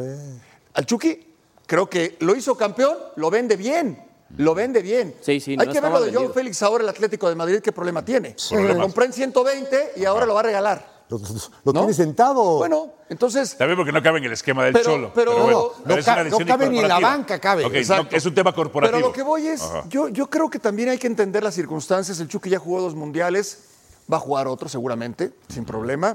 Al 0.74 0.86
Chucky, 0.86 1.34
creo 1.66 1.88
que 1.90 2.16
lo 2.20 2.34
hizo 2.36 2.56
campeón, 2.56 2.96
lo 3.16 3.30
vende 3.30 3.56
bien. 3.56 4.10
Lo 4.38 4.54
vende 4.54 4.80
bien. 4.80 5.14
Sí, 5.20 5.40
sí, 5.40 5.56
no 5.56 5.62
Hay 5.62 5.68
que 5.68 5.80
ver 5.80 5.90
lo 5.90 6.00
de 6.00 6.10
vendido. 6.10 6.32
Félix 6.32 6.62
ahora, 6.62 6.84
el 6.84 6.88
Atlético 6.88 7.28
de 7.28 7.34
Madrid, 7.34 7.60
qué 7.60 7.72
problema 7.72 8.04
tiene. 8.04 8.34
Lo 8.50 8.78
compré 8.80 9.06
en 9.06 9.12
120 9.12 9.92
y 9.96 10.04
ahora 10.04 10.24
lo 10.24 10.34
va 10.34 10.40
a 10.40 10.44
regalar. 10.44 10.91
Lo, 11.18 11.28
lo 11.64 11.72
¿no? 11.72 11.80
tiene 11.80 11.94
sentado. 11.94 12.58
Bueno, 12.58 12.92
entonces, 13.08 13.56
También 13.56 13.76
porque 13.76 13.92
no 13.92 14.02
cabe 14.02 14.18
en 14.18 14.24
el 14.24 14.32
esquema 14.32 14.64
del 14.64 14.72
Pero- 14.72 14.84
Cholo. 14.84 15.12
pero- 15.14 15.32
bueno, 15.32 15.50
no, 15.50 15.72
pero 15.84 15.94
no 15.94 16.00
es 16.00 16.06
una 16.06 16.14
ca- 16.14 16.16
no 16.20 16.24
decisión 16.24 16.48
cabe 16.48 16.68
ni 16.70 16.78
en 16.78 16.88
la 16.88 16.98
banca, 17.00 17.38
cabe. 17.38 17.64
Ok, 17.64 17.72
no, 17.72 17.78
Exacto. 17.78 18.16
es 18.16 18.26
un 18.26 18.34
tema 18.34 18.52
corporativo. 18.54 18.96
Pero 18.98 19.08
lo 19.08 19.12
que 19.12 19.22
voy 19.22 19.46
es, 19.46 19.62
Ajá. 19.62 19.84
yo, 19.88 20.08
yo 20.08 20.28
creo 20.30 20.48
que 20.50 20.58
también 20.58 20.88
hay 20.88 20.98
que 20.98 21.06
entender 21.06 21.42
las 21.42 21.54
circunstancias. 21.54 22.18
El 22.20 22.28
Chucky 22.28 22.50
ya 22.50 22.58
jugó 22.58 22.80
dos 22.80 22.94
mundiales, 22.94 23.58
va 24.12 24.16
a 24.16 24.20
jugar 24.20 24.48
otro 24.48 24.68
seguramente, 24.68 25.32
sin 25.48 25.64
problema. 25.64 26.14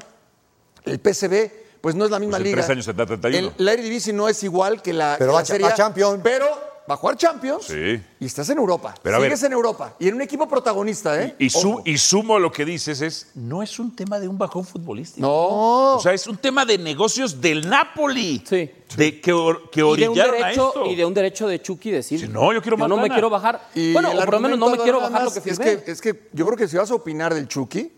El 0.85 0.99
PSV, 0.99 1.51
pues 1.81 1.95
no 1.95 2.05
es 2.05 2.11
la 2.11 2.19
misma 2.19 2.37
Pues 2.37 2.39
en 2.41 2.43
liga. 2.45 2.55
tres 2.57 2.69
años 2.69 2.85
tendrá 2.85 3.05
31. 3.05 3.53
El, 3.57 3.65
la 3.65 3.73
Eredivisie 3.73 4.13
no 4.13 4.27
es 4.29 4.41
igual 4.43 4.81
que 4.81 4.93
la, 4.93 5.15
Pero 5.19 5.31
que 5.31 5.35
la 5.35 5.41
a- 5.41 5.45
Serie 5.45 5.67
va 5.67 5.73
A, 5.73 5.75
Champions. 5.75 6.19
Pero 6.23 6.45
va 6.89 6.93
a 6.93 6.97
jugar 6.97 7.17
Champions 7.17 7.65
Sí. 7.65 8.01
y 8.19 8.25
estás 8.25 8.49
en 8.49 8.57
Europa. 8.57 8.95
Pero 9.03 9.17
a 9.17 9.19
ver. 9.19 9.29
Sigues 9.29 9.43
en 9.43 9.53
Europa 9.53 9.95
y 9.99 10.07
en 10.07 10.15
un 10.15 10.21
equipo 10.21 10.47
protagonista, 10.47 11.21
¿eh? 11.21 11.35
Y, 11.39 11.49
su- 11.49 11.71
Ojo. 11.73 11.81
y 11.85 11.97
sumo 11.97 12.39
lo 12.39 12.51
que 12.51 12.63
dices 12.65 13.01
es, 13.01 13.31
no 13.35 13.61
es 13.61 13.77
un 13.79 13.95
tema 13.95 14.19
de 14.19 14.27
un 14.27 14.37
bajón 14.37 14.63
futbolístico. 14.65 15.27
No. 15.27 15.95
O 15.95 15.99
sea, 15.99 16.13
es 16.13 16.25
un 16.27 16.37
tema 16.37 16.65
de 16.65 16.77
negocios 16.77 17.41
del 17.41 17.67
Napoli. 17.69 18.41
Sí. 18.47 18.71
De 18.95 19.19
que, 19.19 19.33
or- 19.33 19.69
que 19.69 19.81
Y 19.81 19.97
de, 19.97 20.09
un 20.09 20.19
a 20.19 20.25
derecho, 20.25 20.67
esto. 20.69 20.85
y 20.85 20.95
de 20.95 21.05
un 21.05 21.13
derecho 21.13 21.47
de 21.47 21.61
Chucky 21.61 21.91
decir, 21.91 22.19
Sí, 22.21 22.27
no, 22.29 22.53
yo 22.53 22.61
quiero 22.61 22.77
más 22.77 22.87
no 22.87 22.95
me 22.95 23.01
lana". 23.03 23.15
quiero 23.15 23.29
bajar. 23.29 23.67
Y 23.75 23.91
bueno, 23.93 24.09
o 24.11 24.15
por 24.25 24.33
lo 24.35 24.39
menos 24.39 24.57
no 24.57 24.69
me 24.69 24.77
quiero 24.77 25.01
bajar 25.01 25.23
lo 25.23 25.31
que 25.33 25.41
firmé. 25.41 25.71
Es 25.73 25.81
que, 25.83 25.91
es 25.91 26.01
que 26.01 26.29
yo 26.31 26.45
creo 26.45 26.57
que 26.57 26.67
si 26.69 26.77
vas 26.77 26.89
a 26.89 26.95
opinar 26.95 27.33
del 27.33 27.47
Chucky, 27.49 27.91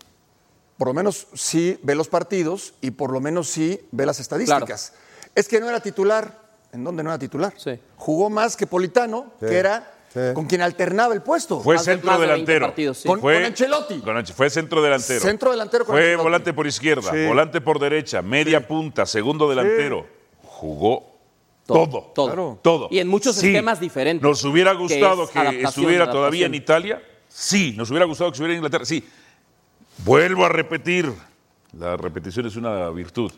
por 0.76 0.88
lo 0.88 0.94
menos 0.94 1.28
sí 1.34 1.78
ve 1.82 1.94
los 1.94 2.08
partidos 2.08 2.72
y 2.80 2.90
por 2.90 3.12
lo 3.12 3.20
menos 3.20 3.48
sí 3.48 3.80
ve 3.92 4.04
las 4.06 4.18
estadísticas. 4.18 4.94
es 5.34 5.46
que 5.46 5.60
no 5.60 5.68
era 5.68 5.78
titular. 5.80 6.39
¿En 6.72 6.84
dónde 6.84 7.02
no 7.02 7.10
era 7.10 7.18
titular? 7.18 7.52
Sí. 7.56 7.72
Jugó 7.96 8.30
más 8.30 8.56
que 8.56 8.66
Politano, 8.66 9.32
Sí. 9.40 9.46
que 9.46 9.56
era 9.56 9.94
Sí. 10.12 10.20
con 10.34 10.46
quien 10.46 10.62
alternaba 10.62 11.14
el 11.14 11.22
puesto. 11.22 11.60
Fue 11.60 11.78
centro 11.78 12.10
más 12.10 12.20
de 12.20 12.26
20 12.26 12.36
delantero. 12.52 12.66
partidos, 12.66 12.98
sí. 12.98 13.08
Con- 13.08 13.20
Fue- 13.20 13.34
con 13.34 13.44
Ancelotti. 13.44 14.00
con 14.00 14.26
fue 14.26 14.50
centro 14.50 14.82
delantero. 14.82 15.20
Centro 15.20 15.50
delantero 15.52 15.84
con 15.84 15.94
Fue 15.94 16.00
Ancelotti. 16.02 16.22
volante 16.24 16.52
por 16.52 16.66
izquierda, 16.66 17.12
Sí. 17.12 17.26
volante 17.26 17.60
por 17.60 17.78
derecha, 17.78 18.20
media 18.22 18.66
punta, 18.66 19.06
segundo 19.06 19.48
delantero. 19.48 20.06
Jugó 20.42 21.16
todo. 21.66 22.10
Todo. 22.14 22.26
Claro. 22.26 22.58
Todo. 22.62 22.88
Y 22.90 22.98
en 22.98 23.06
muchos 23.08 23.36
Sí. 23.36 23.46
esquemas 23.48 23.78
diferentes. 23.78 24.22
Nos 24.28 24.44
hubiera 24.44 24.72
que 24.72 24.78
gustado 24.78 25.24
es 25.24 25.30
que, 25.30 25.38
adaptación, 25.38 25.68
estuviera 25.68 26.10
todavía 26.10 26.46
en. 26.46 26.54
Italia. 26.54 27.02
Sí, 27.28 27.74
nos 27.76 27.88
hubiera 27.90 28.06
gustado 28.06 28.30
que 28.30 28.34
estuviera 28.34 28.54
en 28.54 28.58
Inglaterra. 28.58 28.84
Sí. 28.84 29.08
Vuelvo 30.04 30.44
a 30.44 30.48
repetir. 30.48 31.12
La 31.78 31.96
repetición 31.96 32.46
es 32.46 32.56
una 32.56 32.90
virtud. 32.90 33.30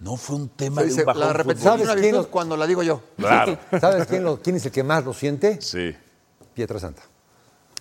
No 0.00 0.16
fue 0.16 0.36
un 0.36 0.48
tema 0.50 0.82
Se 0.82 0.88
de 0.88 0.94
un 1.00 1.04
bajón 1.06 1.20
la 1.22 1.32
repetición 1.32 1.72
¿Sabes 1.78 1.88
quién 1.92 2.02
virtud 2.02 2.18
lo- 2.26 2.30
cuando 2.30 2.56
la 2.56 2.66
digo 2.66 2.82
yo. 2.82 3.00
Claro. 3.16 3.56
¿Sabes 3.80 4.06
quién, 4.06 4.24
lo- 4.24 4.40
quién 4.42 4.56
es 4.56 4.66
el 4.66 4.72
que 4.72 4.82
más 4.82 5.04
lo 5.04 5.14
siente? 5.14 5.58
Sí. 5.62 5.94
Pietra 6.54 6.78
Santa. 6.78 7.02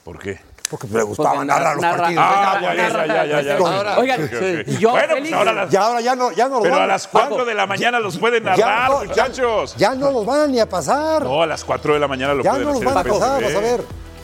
¿Por 0.04 0.20
qué? 0.20 0.40
Porque 0.70 0.88
le 0.88 1.04
gustaba 1.04 1.32
Porque 1.34 1.46
narrar 1.46 1.76
los 1.76 1.84
narra- 1.84 1.98
partidos. 1.98 2.24
Ah, 2.26 2.60
narra- 2.60 2.62
ya, 2.62 2.76
ya, 2.76 2.90
narra- 2.90 3.08
ya, 3.08 3.26
ya, 3.26 3.42
ya. 3.42 3.58
Ahora, 3.58 4.00
Oigan, 4.00 4.24
Ok, 4.24 4.30
ok. 4.34 4.68
y 4.68 4.78
yo, 4.78 4.92
Bueno, 4.92 5.14
pues 5.20 5.34
ahora 5.34 5.54
las- 5.54 5.74
Y 5.74 5.76
ahora 5.76 6.02
ya 6.02 6.16
no, 6.16 6.32
ya 6.32 6.48
no 6.48 6.54
los 6.56 6.64
Pero 6.64 6.74
van 6.76 6.84
a 6.84 6.88
las 6.88 7.08
4 7.08 7.30
Paco, 7.32 7.46
de 7.46 7.54
la 7.54 7.68
mañana 7.68 8.00
los 8.00 8.18
pueden 8.18 8.44
ya 8.44 8.50
narrar, 8.56 8.90
no- 8.90 9.04
ya- 9.04 9.08
muchachos. 9.10 9.76
Ya, 9.78 9.94
no 9.96 10.12
los 10.12 10.26
van 10.26 10.52
ni 10.52 10.60
a 10.60 10.68
pasar. 10.70 11.22
No, 11.24 11.42
a 11.44 11.46
las 11.46 11.64
4 11.64 11.94
de 11.94 12.00
la 12.00 12.08
mañana 12.08 12.34
lo 12.34 12.44
ya 12.44 12.52
pueden 12.52 12.66
no 12.68 12.74
los 12.74 12.82
hacer. 12.82 12.94
van 12.96 13.08
a 13.08 13.10
pasar, 13.14 13.44
vas 13.44 13.56
a 13.56 13.60
ver. 13.60 13.84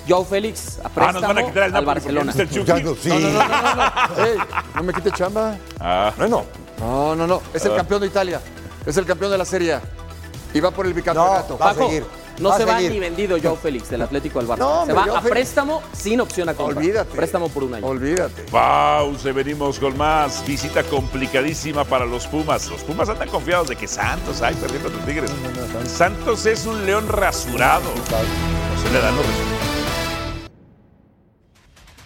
Joao 0.10 0.26
Félix 0.26 0.80
a 0.80 0.82
Ah, 0.82 0.84
nos 0.84 0.94
préstamo 0.94 1.28
van 1.28 1.38
a 1.38 1.44
quitar 1.46 1.64
el 1.64 1.76
al 1.76 1.86
Barcelona. 1.86 2.34
el. 2.36 2.50
Ya 2.50 2.80
no, 2.80 2.96
sí. 2.96 3.10
No, 3.10 3.20
no, 3.20 3.30
no, 3.30 3.40
no, 3.48 3.76
no. 3.76 4.26
Ey, 4.26 4.38
no 4.76 4.84
me 4.84 4.94
quite 4.94 5.12
chamba. 5.12 5.56
Ah, 5.80 6.12
Bueno, 6.18 6.46
No, 6.82 7.16
no, 7.16 7.28
no. 7.28 7.42
Es 7.54 7.64
el 7.66 7.76
campeón 7.76 8.02
de 8.02 8.08
Italia. 8.08 8.42
Es 8.86 8.98
el 8.98 9.06
campeón 9.06 9.32
de 9.32 9.38
la 9.38 9.46
Serie 9.46 9.76
A. 9.76 9.82
Y 10.54 10.60
va 10.60 10.72
por 10.72 10.86
el 10.86 10.94
bicampeonato. 10.94 11.54
No, 11.54 11.60
va 11.60 11.70
a 11.70 11.74
Paco, 11.74 11.88
seguir. 11.88 12.06
no 12.40 12.50
va 12.50 12.58
se 12.58 12.66
va 12.66 12.76
seguir. 12.78 12.92
ni 12.92 13.00
vendido 13.00 13.38
Joao 13.42 13.56
Félix 13.56 13.90
del 13.90 14.02
Atlético 14.02 14.40
al 14.40 14.48
Barça. 14.48 14.58
No, 14.58 14.86
se 14.86 14.92
va 14.94 15.04
a 15.04 15.22
Félix- 15.22 15.30
préstamo 15.30 15.82
sin 15.94 16.20
opción 16.20 16.50
a 16.50 16.54
compra. 16.56 16.78
Olvídate. 16.78 17.16
Préstamo 17.16 17.48
por 17.50 17.64
un 17.64 17.76
año. 17.76 17.86
Olvídate. 17.86 18.44
Pausa, 18.52 19.32
venimos 19.32 19.80
con 19.80 19.96
más. 19.98 20.46
Visita 20.46 20.84
complicadísima 20.84 21.86
para 21.86 22.06
los 22.06 22.26
Pumas. 22.28 22.68
Los 22.70 22.82
Pumas 22.82 23.08
andan 23.08 23.30
confiados 23.30 23.68
de 23.70 23.76
que 23.78 23.88
Santos, 23.88 24.42
ay, 24.42 24.56
perdiendo 24.56 24.90
a 24.90 24.92
los 24.92 25.06
Tigres. 25.06 25.32
Santos 25.88 26.46
es 26.48 26.66
un 26.66 26.86
león 26.86 27.08
rasurado. 27.08 27.84
No 27.86 28.82
se 28.82 28.90
le 28.92 29.00
dan 29.00 29.16
los 29.16 29.26
resultados. 29.26 29.62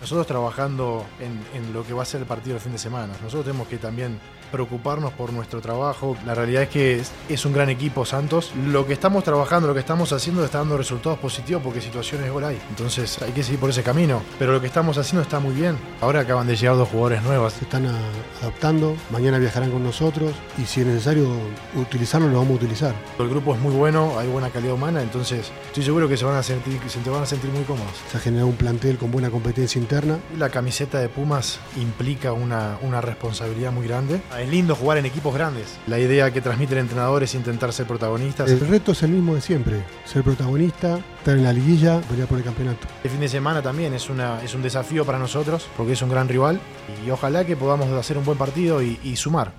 Nosotros 0.01 0.27
trabajando 0.27 1.03
en, 1.19 1.43
en 1.57 1.73
lo 1.73 1.83
que 1.83 1.93
va 1.93 2.03
a 2.03 2.05
ser 2.05 2.21
el 2.21 2.27
partido 2.27 2.53
del 2.53 2.61
fin 2.61 2.73
de 2.73 2.77
semana, 2.77 3.13
nosotros 3.23 3.45
tenemos 3.45 3.67
que 3.67 3.77
también 3.77 4.19
preocuparnos 4.51 5.11
por 5.13 5.33
nuestro 5.33 5.61
trabajo. 5.61 6.15
La 6.25 6.35
realidad 6.35 6.63
es 6.63 6.69
que 6.69 6.99
es, 6.99 7.11
es 7.29 7.45
un 7.45 7.53
gran 7.53 7.69
equipo 7.69 8.05
Santos. 8.05 8.51
Lo 8.67 8.85
que 8.85 8.93
estamos 8.93 9.23
trabajando, 9.23 9.67
lo 9.67 9.73
que 9.73 9.79
estamos 9.79 10.11
haciendo 10.13 10.43
está 10.45 10.59
dando 10.59 10.77
resultados 10.77 11.19
positivos 11.19 11.61
porque 11.63 11.81
situaciones 11.81 12.31
gol 12.31 12.43
hay. 12.45 12.59
Entonces 12.69 13.21
hay 13.21 13.31
que 13.31 13.43
seguir 13.43 13.59
por 13.59 13.69
ese 13.69 13.83
camino. 13.83 14.21
Pero 14.39 14.51
lo 14.53 14.61
que 14.61 14.67
estamos 14.67 14.97
haciendo 14.97 15.21
está 15.21 15.39
muy 15.39 15.53
bien. 15.53 15.77
Ahora 16.01 16.21
acaban 16.21 16.47
de 16.47 16.55
llegar 16.55 16.75
dos 16.77 16.89
jugadores 16.89 17.21
nuevos. 17.23 17.53
Se 17.53 17.63
están 17.65 17.85
a- 17.85 17.99
adaptando, 18.41 18.95
mañana 19.11 19.37
viajarán 19.39 19.71
con 19.71 19.83
nosotros 19.83 20.31
y 20.57 20.65
si 20.65 20.81
es 20.81 20.87
necesario 20.87 21.27
utilizarlo, 21.75 22.27
lo 22.27 22.37
vamos 22.37 22.51
a 22.53 22.55
utilizar. 22.55 22.93
El 23.19 23.29
grupo 23.29 23.53
es 23.53 23.59
muy 23.59 23.73
bueno, 23.73 24.17
hay 24.19 24.27
buena 24.27 24.49
calidad 24.49 24.73
humana, 24.73 25.01
entonces 25.01 25.51
estoy 25.67 25.83
seguro 25.83 26.07
que 26.07 26.17
se 26.17 26.25
van 26.25 26.35
a 26.35 26.43
sentir, 26.43 26.79
se 26.87 27.09
van 27.09 27.23
a 27.23 27.25
sentir 27.25 27.49
muy 27.51 27.63
cómodos. 27.63 27.91
Se 28.11 28.17
ha 28.17 28.19
generado 28.19 28.47
un 28.47 28.55
plantel 28.55 28.97
con 28.97 29.11
buena 29.11 29.29
competencia 29.29 29.79
interna. 29.79 30.17
La 30.37 30.49
camiseta 30.49 30.99
de 30.99 31.09
Pumas 31.09 31.59
implica 31.77 32.31
una, 32.33 32.77
una 32.81 33.01
responsabilidad 33.01 33.71
muy 33.71 33.87
grande. 33.87 34.21
Es 34.39 34.49
lindo 34.49 34.75
jugar 34.75 34.97
en 34.97 35.05
equipos 35.05 35.33
grandes. 35.33 35.77
La 35.87 35.97
idea 35.97 36.31
que 36.31 36.41
transmite 36.41 36.73
el 36.73 36.79
entrenador 36.79 37.23
es 37.23 37.33
intentar 37.35 37.71
ser 37.71 37.87
protagonistas. 37.87 38.51
El 38.51 38.59
reto 38.59 38.91
es 38.91 39.01
el 39.03 39.11
mismo 39.11 39.33
de 39.33 39.39
siempre, 39.39 39.81
ser 40.03 40.23
protagonista, 40.23 40.99
estar 41.19 41.37
en 41.37 41.43
la 41.43 41.53
liguilla, 41.53 42.01
pelear 42.01 42.27
por 42.27 42.37
el 42.37 42.43
campeonato. 42.43 42.85
El 43.03 43.11
fin 43.11 43.21
de 43.21 43.29
semana 43.29 43.61
también 43.61 43.93
es, 43.93 44.09
una, 44.09 44.43
es 44.43 44.53
un 44.53 44.61
desafío 44.61 45.05
para 45.05 45.19
nosotros 45.19 45.69
porque 45.77 45.93
es 45.93 46.01
un 46.01 46.09
gran 46.09 46.27
rival 46.27 46.59
y 47.05 47.09
ojalá 47.11 47.45
que 47.45 47.55
podamos 47.55 47.87
hacer 47.89 48.17
un 48.17 48.25
buen 48.25 48.37
partido 48.37 48.83
y, 48.83 48.99
y 49.03 49.15
sumar. 49.15 49.53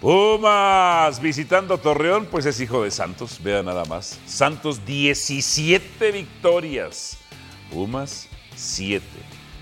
Pumas 0.00 1.20
visitando 1.20 1.78
Torreón, 1.78 2.26
pues 2.26 2.46
es 2.46 2.60
hijo 2.60 2.84
de 2.84 2.92
Santos, 2.92 3.40
vea 3.42 3.62
nada 3.62 3.84
más. 3.86 4.18
Santos 4.24 4.86
17 4.86 6.12
victorias, 6.12 7.18
Pumas 7.72 8.28
7, 8.54 9.04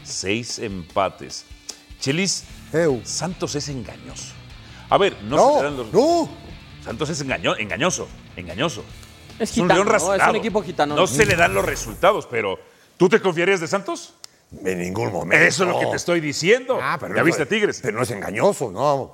6 0.04 0.58
empates. 0.60 1.44
Chelis, 1.98 2.44
Santos 3.04 3.54
es 3.54 3.68
engañoso. 3.68 4.34
A 4.90 4.98
ver, 4.98 5.16
no, 5.22 5.36
No, 5.36 5.48
se 5.50 5.56
le 5.58 5.62
dan 5.64 5.76
los- 5.76 5.92
no. 5.92 6.28
Santos 6.84 7.10
es 7.10 7.20
engaño- 7.20 7.56
engañoso, 7.58 8.08
engañoso. 8.36 8.82
Es 9.38 9.50
un 9.56 9.64
gitano, 9.64 9.84
león 9.84 9.86
¿no? 10.02 10.14
Es 10.14 10.28
un 10.28 10.36
equipo 10.36 10.62
gitano. 10.62 10.94
No 10.96 11.06
se 11.06 11.24
le 11.26 11.36
dan 11.36 11.54
los 11.54 11.64
resultados, 11.64 12.26
pero 12.30 12.58
¿tú 12.96 13.08
te 13.08 13.20
confiarías 13.20 13.60
de 13.60 13.68
Santos? 13.68 14.14
En 14.64 14.78
ningún 14.78 15.12
momento. 15.12 15.44
Eso 15.44 15.64
es 15.64 15.68
lo 15.70 15.78
que 15.78 15.86
te 15.86 15.96
estoy 15.96 16.20
diciendo. 16.20 16.78
Ah, 16.80 16.96
pero 16.98 17.14
¿Ya 17.14 17.20
no- 17.20 17.26
viste 17.26 17.42
a 17.42 17.46
Tigres? 17.46 17.80
Pero 17.82 17.98
no 17.98 18.02
es 18.02 18.10
engañoso, 18.10 18.70
¿no? 18.70 19.12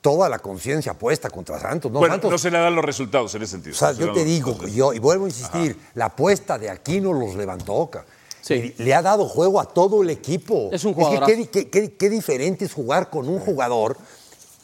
Toda 0.00 0.28
la 0.28 0.40
conciencia 0.40 0.94
puesta 0.94 1.30
contra 1.30 1.60
Santos. 1.60 1.92
No, 1.92 2.00
bueno, 2.00 2.14
Santos 2.14 2.30
no 2.32 2.38
se 2.38 2.50
le 2.50 2.58
dan 2.58 2.74
los 2.74 2.84
resultados 2.84 3.32
en 3.36 3.42
ese 3.42 3.52
sentido. 3.52 3.76
O 3.76 3.78
sea, 3.78 3.92
yo 3.92 4.12
te 4.12 4.24
digo, 4.24 4.58
yo, 4.66 4.92
y 4.92 4.98
vuelvo 4.98 5.26
a 5.26 5.28
insistir, 5.28 5.78
la 5.94 6.06
apuesta 6.06 6.58
de 6.58 6.70
Aquino 6.70 7.12
los 7.12 7.36
levantó. 7.36 7.88
Y 8.48 8.74
Le 8.82 8.94
ha 8.94 9.02
dado 9.02 9.26
juego 9.26 9.60
a 9.60 9.64
todo 9.66 10.02
el 10.02 10.10
equipo. 10.10 10.68
Es 10.72 10.84
un 10.84 10.94
que 10.94 11.00
jugadorazo. 11.04 11.26
qué, 11.32 11.36
di- 11.36 11.46
qué- 11.46 11.70
qué- 11.70 11.92
qué 11.94 12.10
diferente 12.10 12.64
es 12.64 12.72
jugar 12.74 13.08
con 13.10 13.28
un 13.28 13.38
jugador 13.38 13.96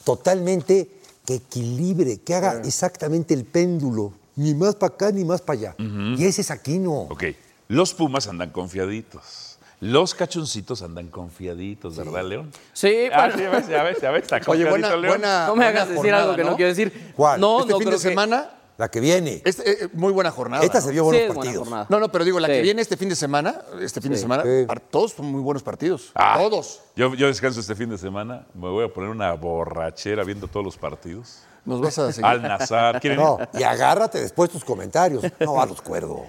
totalmente 0.04 0.90
que 1.26 1.34
equilibre, 1.34 2.18
que 2.18 2.34
haga 2.34 2.60
exactamente 2.64 3.34
el 3.34 3.44
péndulo, 3.44 4.12
ni 4.36 4.54
más 4.54 4.74
para 4.74 4.94
acá 4.94 5.10
ni 5.12 5.24
más 5.24 5.42
para 5.42 5.58
allá. 5.58 5.74
Y 5.78 6.24
ese 6.24 6.40
es 6.40 6.50
Aquino. 6.50 6.92
Ok, 7.10 7.24
los 7.68 7.92
Pumas 7.94 8.26
andan 8.28 8.50
confiaditos. 8.50 9.44
Los 9.80 10.12
cachoncitos 10.14 10.82
andan 10.82 11.06
confiaditos, 11.08 11.96
¿verdad, 11.96 12.24
León? 12.24 12.50
Sí, 12.72 12.92
Ah, 13.12 13.28
bueno. 13.28 13.36
sí, 13.36 13.42
ya 13.42 13.50
ves, 13.50 13.68
ya 13.68 13.82
ves, 13.84 14.00
ya 14.02 14.10
ves. 14.10 14.22
Está 14.22 14.36
Oye, 14.36 14.44
confiadito, 14.64 14.70
buena, 14.70 14.88
León. 14.96 15.06
buena. 15.20 15.46
No 15.46 15.54
me 15.54 15.66
hagas 15.66 15.88
decir 15.88 16.12
algo 16.12 16.30
que 16.34 16.42
jornada, 16.42 16.50
no 16.50 16.56
quiero 16.56 16.68
decir. 16.70 17.12
¿Cuál? 17.14 17.40
No, 17.40 17.60
este 17.60 17.72
no 17.72 17.78
fin 17.78 17.86
creo 17.88 17.98
de 17.98 18.02
que- 18.02 18.08
semana, 18.08 18.50
La 18.78 18.88
que 18.88 19.00
viene. 19.00 19.42
este, 19.44 19.84
eh, 19.84 19.88
muy 19.92 20.12
buena 20.12 20.30
jornada. 20.30 20.64
Esta 20.64 20.78
¿no? 20.78 20.84
se 20.86 20.92
vio 20.92 21.02
Sí, 21.02 21.08
buenos 21.18 21.36
partidos. 21.36 21.58
jornada. 21.68 21.86
No, 21.90 21.98
no, 21.98 22.12
pero 22.12 22.24
digo, 22.24 22.38
la 22.38 22.46
Sí. 22.46 22.54
que 22.54 22.62
viene 22.62 22.80
este 22.80 22.96
fin 22.96 23.08
de 23.08 23.16
semana, 23.16 23.60
este 23.80 24.00
fin 24.00 24.12
de 24.12 24.18
semana, 24.18 24.44
todos 24.90 25.12
son 25.14 25.26
muy 25.26 25.40
buenos 25.42 25.64
partidos. 25.64 26.12
Ah, 26.14 26.36
Todos. 26.38 26.80
Yo, 26.94 27.12
yo 27.14 27.26
descanso 27.26 27.58
este 27.58 27.74
fin 27.74 27.90
de 27.90 27.98
semana. 27.98 28.46
Me 28.54 28.68
voy 28.70 28.84
a 28.84 28.88
poner 28.94 29.10
una 29.10 29.32
borrachera 29.34 30.22
viendo 30.22 30.46
todos 30.46 30.64
los 30.64 30.78
partidos. 30.78 31.40
Nos 31.64 31.80
vas 31.80 31.98
a 31.98 32.12
seguir. 32.12 32.24
Al 32.24 32.40
Nazar. 32.40 33.00
No, 33.16 33.38
y 33.52 33.64
agárrate 33.64 34.20
después 34.20 34.48
tus 34.48 34.64
comentarios. 34.64 35.24
No, 35.40 35.60
a 35.60 35.66
los 35.66 35.82
cuerdos. 35.82 36.20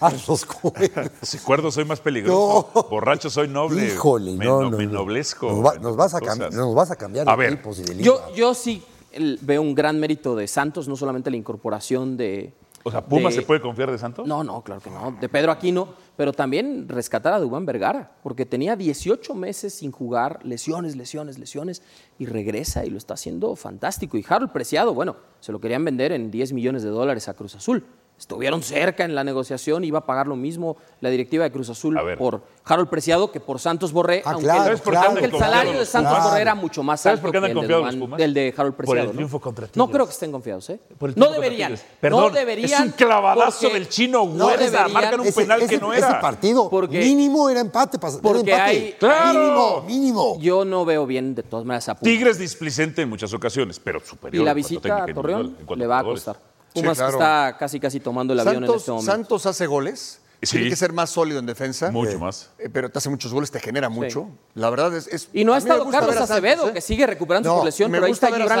A 0.00 0.10
los 0.10 0.44
cuerdos. 0.44 1.12
Si 1.22 1.38
cuerdo 1.38 1.70
soy 1.70 1.84
más 1.84 2.00
peligroso. 2.00 2.68
Borracho 2.90 3.30
soy 3.30 3.46
noble. 3.46 3.86
Híjole, 3.86 4.32
me, 4.32 4.44
no, 4.44 4.62
no, 4.62 4.70
no, 4.70 4.76
me 4.78 4.86
no. 4.86 4.92
noblezco. 4.94 5.46
Nos, 5.52 5.64
va- 5.64 5.74
en 5.76 5.82
nos 5.82 5.94
vas 5.96 6.12
a 6.14 6.18
cosas. 6.20 6.52
nos 6.52 6.74
vas 6.74 6.90
a 6.90 6.96
cambiar 6.96 7.28
A 7.28 7.32
de 7.32 7.38
ver. 7.38 7.52
equipos 7.52 7.78
y 7.78 7.82
de 7.84 7.94
liga. 7.94 8.04
Yo, 8.04 8.34
yo 8.34 8.52
sí 8.52 8.84
el- 9.14 9.38
veo 9.42 9.62
un 9.62 9.74
gran 9.74 9.98
mérito 10.00 10.36
de 10.36 10.46
Santos, 10.46 10.88
no 10.88 10.96
solamente 10.96 11.30
la 11.30 11.36
incorporación 11.36 12.16
de. 12.16 12.52
O 12.86 12.90
sea, 12.90 13.02
¿Pumas 13.02 13.34
de- 13.34 13.40
se 13.40 13.46
puede 13.46 13.62
confiar 13.62 13.90
de 13.90 13.96
Santos? 13.96 14.26
No, 14.28 14.44
no, 14.44 14.60
claro 14.62 14.82
que 14.82 14.90
no. 14.90 15.16
De 15.18 15.28
Pedro 15.30 15.50
Aquino, 15.52 15.88
pero 16.18 16.34
también 16.34 16.86
rescatar 16.86 17.32
a 17.32 17.40
Dubán 17.40 17.64
Vergara, 17.64 18.12
porque 18.22 18.44
tenía 18.44 18.76
18 18.76 19.34
meses 19.34 19.72
sin 19.72 19.90
jugar, 19.90 20.40
lesiones, 20.44 20.94
lesiones, 20.94 21.38
lesiones, 21.38 21.80
y 22.18 22.26
regresa 22.26 22.84
y 22.84 22.90
lo 22.90 22.98
está 22.98 23.14
haciendo 23.14 23.56
fantástico. 23.56 24.18
Y 24.18 24.24
Harold 24.28 24.52
Preciado, 24.52 24.92
bueno, 24.92 25.16
se 25.40 25.50
lo 25.50 25.60
querían 25.60 25.82
vender 25.82 26.12
en 26.12 26.30
10 26.30 26.52
millones 26.52 26.82
de 26.82 26.90
dólares 26.90 27.26
a 27.28 27.34
Cruz 27.34 27.54
Azul. 27.54 27.86
Estuvieron 28.16 28.62
cerca 28.62 29.04
en 29.04 29.14
la 29.16 29.24
negociación, 29.24 29.84
iba 29.84 29.98
a 29.98 30.06
pagar 30.06 30.28
lo 30.28 30.36
mismo 30.36 30.76
la 31.00 31.10
directiva 31.10 31.42
de 31.44 31.50
Cruz 31.50 31.68
Azul 31.68 31.98
por 32.16 32.42
Harold 32.64 32.88
Preciado 32.88 33.30
que 33.32 33.40
por 33.40 33.58
Santos 33.58 33.92
Borré, 33.92 34.22
Ah, 34.24 34.30
aunque, 34.30 34.44
claro, 34.44 34.60
el- 34.60 34.66
¿Sabes 34.66 34.80
por 34.80 34.92
qué 34.92 34.98
claro, 34.98 35.08
andan 35.08 35.10
aunque 35.10 35.24
el 35.26 35.30
confiados 35.32 35.54
salario 35.56 35.78
de 35.80 35.86
Santos? 35.86 36.24
Borré 36.24 36.40
era 36.40 36.54
mucho 36.54 36.82
más 36.84 37.00
¿Sabes 37.00 37.18
alto 37.18 37.22
por 37.22 37.30
qué 37.30 37.32
que 37.32 37.36
andan 37.38 37.50
el, 37.50 37.54
de 37.54 37.60
confiados 37.60 37.84
los 37.84 37.94
Dubán- 37.96 38.00
Pumas? 38.06 38.18
del 38.18 38.34
de 38.34 38.54
Harold 38.56 38.74
Preciado. 38.76 39.00
el 39.00 39.06
¿no? 39.08 39.12
triunfo 39.14 39.40
contra 39.40 39.68
No 39.74 39.90
creo 39.90 40.06
que 40.06 40.12
estén 40.12 40.32
confiados, 40.32 40.70
¿eh? 40.70 40.80
Por 40.96 41.10
el 41.10 41.16
No 41.18 41.30
deberían. 41.32 41.74
Perdón, 42.00 42.20
no 42.20 42.30
deberían. 42.30 42.72
Es 42.72 42.80
un 42.86 42.90
clavadazo 42.92 43.58
porque- 43.62 43.74
del 43.74 43.88
chino 43.88 44.24
no 44.26 44.46
Huerta. 44.46 44.62
deberían- 44.64 44.92
marcan 44.92 45.20
un 45.20 45.26
Ese- 45.26 45.40
penal 45.42 45.58
que 45.58 45.64
ese- 45.66 45.78
no 45.80 45.92
Ese 45.92 46.06
era. 46.06 46.20
partido 46.20 46.70
Porque- 46.70 47.00
mínimo 47.00 47.50
era 47.50 47.60
empate. 47.60 47.98
pas- 47.98 48.12
era 48.14 48.22
porque 48.22 48.52
empate. 48.52 48.62
hay- 48.62 48.92
¡Claro! 48.98 49.34
Mínimo, 49.40 49.82
mínimo. 49.82 50.38
Yo 50.40 50.64
no 50.64 50.84
veo 50.84 51.04
bien 51.04 51.34
de 51.34 51.42
todas 51.42 51.66
maneras 51.66 51.88
a. 51.88 51.96
Tigres 51.96 52.38
displicente 52.38 53.02
en 53.02 53.08
muchas 53.10 53.34
ocasiones, 53.34 53.80
pero 53.80 53.98
superior. 54.00 54.40
y 54.40 54.44
la 54.46 54.54
visita 54.54 55.02
a 55.02 55.06
Torreón 55.06 55.56
le 55.76 55.86
va 55.86 55.98
a 55.98 56.02
jugadores. 56.02 56.53
Costar. 56.74 56.74
Sí, 56.74 56.80
Pumas 56.82 56.98
claro. 56.98 57.12
está 57.12 57.56
casi 57.58 57.80
casi 57.80 58.00
tomando 58.00 58.32
el 58.32 58.40
avión 58.40 58.56
en 58.56 58.60
Santos, 58.62 58.82
este 58.82 58.90
momento. 58.92 59.12
Santos 59.12 59.46
hace 59.46 59.66
goles. 59.66 60.20
Sí. 60.42 60.56
Tiene 60.58 60.68
que 60.68 60.76
ser 60.76 60.92
más 60.92 61.08
sólido 61.08 61.38
en 61.38 61.46
defensa. 61.46 61.90
Mucho 61.90 62.18
más. 62.18 62.50
Eh, 62.58 62.68
pero 62.70 62.90
te 62.90 62.98
hace 62.98 63.08
muchos 63.08 63.32
goles, 63.32 63.50
te 63.50 63.60
genera 63.60 63.88
mucho. 63.88 64.28
La 64.54 64.68
verdad 64.68 64.94
es. 64.94 65.06
es- 65.06 65.30
Y 65.32 65.42
no 65.42 65.52
ha 65.52 65.54
me 65.54 65.60
estado 65.60 65.84
gusta 65.84 66.00
Carlos 66.00 66.16
Santos, 66.16 66.30
Acevedo, 66.32 66.68
¿eh? 66.68 66.72
que 66.74 66.80
sigue 66.82 67.06
recuperando 67.06 67.48
No, 67.48 67.60
su 67.60 67.64
lesión, 67.64 67.90
me 67.90 67.96
pero 67.96 68.06
ahí 68.06 68.10
gusta 68.12 68.26
está 68.26 68.36
Gibran 68.36 68.58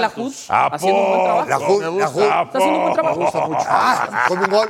¡A 0.48 0.66
haciendo 0.74 0.98
un 1.02 1.08
buen 1.10 1.24
trabajo. 1.24 1.48
La 1.50 1.58
Ju- 1.58 1.76
Me 1.78 1.82
la 1.82 1.88
gusta. 1.90 2.08
Ju- 2.08 2.46
Está 2.46 2.58
haciendo 2.58 2.76
un 2.78 2.82
buen 2.84 2.94
trabajo. 2.94 3.30
Ah, 3.68 4.24
con 4.28 4.38
un 4.38 4.46
gol. 4.50 4.68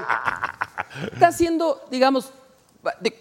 Está 1.12 1.26
haciendo, 1.28 1.86
digamos, 1.90 2.32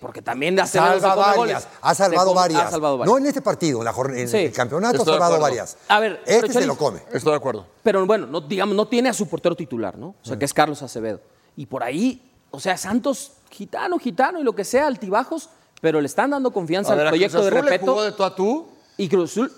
Porque 0.01 0.21
también 0.21 0.57
Salva 0.67 1.15
varias, 1.15 1.35
goles. 1.35 1.67
ha 1.81 1.95
salvado 1.95 2.27
come- 2.29 2.39
varias. 2.41 2.63
Ha 2.67 2.71
salvado 2.71 2.97
varias. 2.97 3.11
No 3.13 3.17
en 3.17 3.25
este 3.27 3.41
partido, 3.41 3.79
en, 3.79 3.85
la 3.85 3.93
en 4.19 4.27
Sí. 4.27 4.37
el 4.37 4.51
campeonato 4.51 4.97
Estoy 4.97 5.13
ha 5.15 5.17
salvado 5.19 5.39
varias. 5.39 5.77
A 5.87 5.99
ver, 5.99 6.21
este 6.25 6.51
se 6.53 6.65
lo 6.65 6.75
come. 6.77 7.01
Estoy 7.11 7.31
de 7.31 7.37
acuerdo. 7.37 7.65
Pero 7.83 8.05
bueno, 8.05 8.27
no, 8.27 8.41
digamos, 8.41 8.75
no 8.75 8.87
tiene 8.87 9.09
a 9.09 9.13
su 9.13 9.27
portero 9.27 9.55
titular, 9.55 9.97
¿no? 9.97 10.07
O 10.21 10.25
sea, 10.25 10.37
que 10.37 10.45
es 10.45 10.53
Carlos 10.53 10.81
Acevedo. 10.81 11.21
Y 11.55 11.65
por 11.65 11.83
ahí, 11.83 12.31
o 12.51 12.59
sea, 12.59 12.77
Santos, 12.77 13.33
gitano, 13.49 13.97
gitano 13.99 14.39
y 14.39 14.43
lo 14.43 14.53
que 14.55 14.63
sea, 14.65 14.87
altibajos, 14.87 15.49
pero 15.81 15.99
le 16.01 16.07
están 16.07 16.31
dando 16.31 16.51
confianza 16.51 16.93
A 16.93 16.95
ver, 16.95 17.07
al 17.07 17.11
proyecto 17.11 17.37
Cruz 17.39 17.45
de 17.51 17.57
Azul 17.57 17.65
le 17.65 17.71
Repeto. 17.71 17.91
jugó 17.91 18.03
de 18.03 18.11
tú 18.11 18.23
a 18.23 18.35
tú. 18.35 18.67
Y 18.97 19.09
Cruz 19.09 19.31
Azul, 19.31 19.51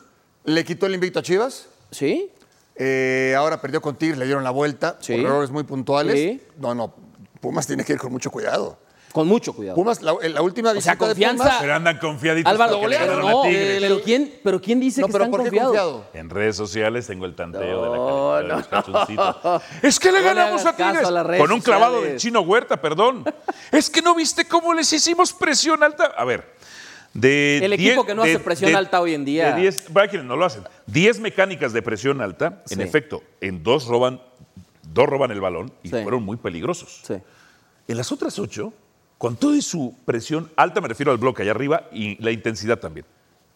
Le 0.45 0.63
quitó 0.63 0.85
el 0.85 0.93
invicto 0.95 1.19
a 1.19 1.23
Chivas. 1.23 1.67
sí, 1.91 2.31
Eh, 2.77 3.33
ahora 3.37 3.61
perdió 3.61 3.81
con 3.81 3.95
Tigres, 3.95 4.17
le 4.19 4.25
dieron 4.25 4.43
la 4.43 4.49
vuelta 4.51 4.97
Sí. 4.99 5.13
por 5.15 5.21
errores 5.25 5.49
muy 5.49 5.63
puntuales. 5.63 6.15
Sí. 6.15 6.41
No, 6.57 6.75
no. 6.75 6.93
Pumas 7.39 7.65
tiene 7.67 7.85
que 7.85 7.93
ir 7.93 7.99
con 7.99 8.11
mucho 8.11 8.29
cuidado. 8.29 8.77
Con 9.15 9.29
mucho 9.29 9.53
cuidado. 9.53 9.75
Pumas, 9.75 10.01
la, 10.01 10.13
la 10.21 10.41
última 10.41 10.71
O 10.71 10.73
visita 10.73 10.91
sea, 10.91 10.97
confianza- 10.97 11.43
de 11.45 11.49
Pumas. 11.49 11.57
Pero 11.61 11.73
andan 11.73 11.97
confiaditos 11.99 12.51
Álvaro, 12.51 12.73
porque 12.73 12.87
le 12.89 12.97
pero 12.97 13.07
ganaron 13.11 13.29
a 13.29 13.31
no, 13.31 13.41
Tigres. 13.43 13.77
pero 13.81 14.01
¿quién, 14.01 14.33
pero 14.43 14.61
¿quién 14.61 14.79
dice 14.81 14.99
No, 14.99 15.07
que 15.07 15.13
pero 15.13 15.23
están 15.23 15.31
¿por 15.31 15.39
qué 15.39 15.49
confiados? 15.51 15.71
confiado? 15.71 16.07
En 16.13 16.29
redes 16.29 16.55
sociales 16.57 17.07
tengo 17.07 17.25
el 17.25 17.33
tanteo 17.33 17.61
de 17.61 17.67
la 17.89 17.95
No, 17.95 18.33
calidad 18.35 18.41
de 18.41 18.47
no, 18.47 18.55
los 18.57 18.67
cachoncitos. 18.67 19.61
Es 19.81 19.99
que 20.01 20.11
le 20.11 20.21
ganamos 20.21 20.65
a 20.65 20.75
Tigres 20.75 21.07
con 21.39 21.51
un 21.53 21.61
clavado 21.61 21.93
sociales. 21.93 22.09
del 22.11 22.19
chino 22.19 22.41
Huerta, 22.41 22.81
perdón. 22.81 23.23
es 23.71 23.89
que 23.89 24.01
no 24.01 24.13
viste 24.15 24.45
cómo 24.45 24.73
les 24.73 24.91
hicimos 24.91 25.31
presión 25.31 25.81
alta. 25.81 26.07
A 26.17 26.25
ver, 26.25 26.53
de 27.13 27.59
El 27.63 27.71
equipo 27.71 28.01
diez- 28.01 28.05
que 28.05 28.15
no 28.15 28.23
hace 28.23 28.39
presión 28.39 28.75
alta 28.75 28.99
hoy 28.99 29.13
en 29.13 29.23
día. 29.23 29.53
De 29.55 29.61
10, 29.61 29.81
para 29.93 30.09
quienes 30.09 30.27
no 30.27 30.35
lo 30.35 30.43
hacen, 30.43 30.63
10 30.87 31.21
mecánicas 31.21 31.71
de 31.71 31.81
presión 31.81 32.19
alta, 32.19 32.61
en 32.69 32.81
efecto, 32.81 33.23
en 33.39 33.63
dos 33.63 33.87
roban, 33.87 34.21
dos 34.91 35.07
roban 35.07 35.31
el 35.31 35.39
balón 35.39 35.71
y 35.83 35.87
Sí. 35.89 35.95
fueron 36.03 36.23
muy 36.23 36.35
peligrosos. 36.35 36.99
Sí. 37.07 37.13
En 37.87 37.97
las 37.97 38.11
otras 38.11 38.37
ocho, 38.39 38.73
con 39.17 39.35
toda 39.35 39.59
su 39.61 39.95
presión 40.05 40.51
alta, 40.55 40.81
me 40.81 40.87
refiero 40.87 41.11
al 41.11 41.17
bloque 41.17 41.43
allá 41.43 41.51
arriba 41.51 41.83
y 41.91 42.21
la 42.23 42.31
intensidad 42.31 42.77
también. 42.79 43.05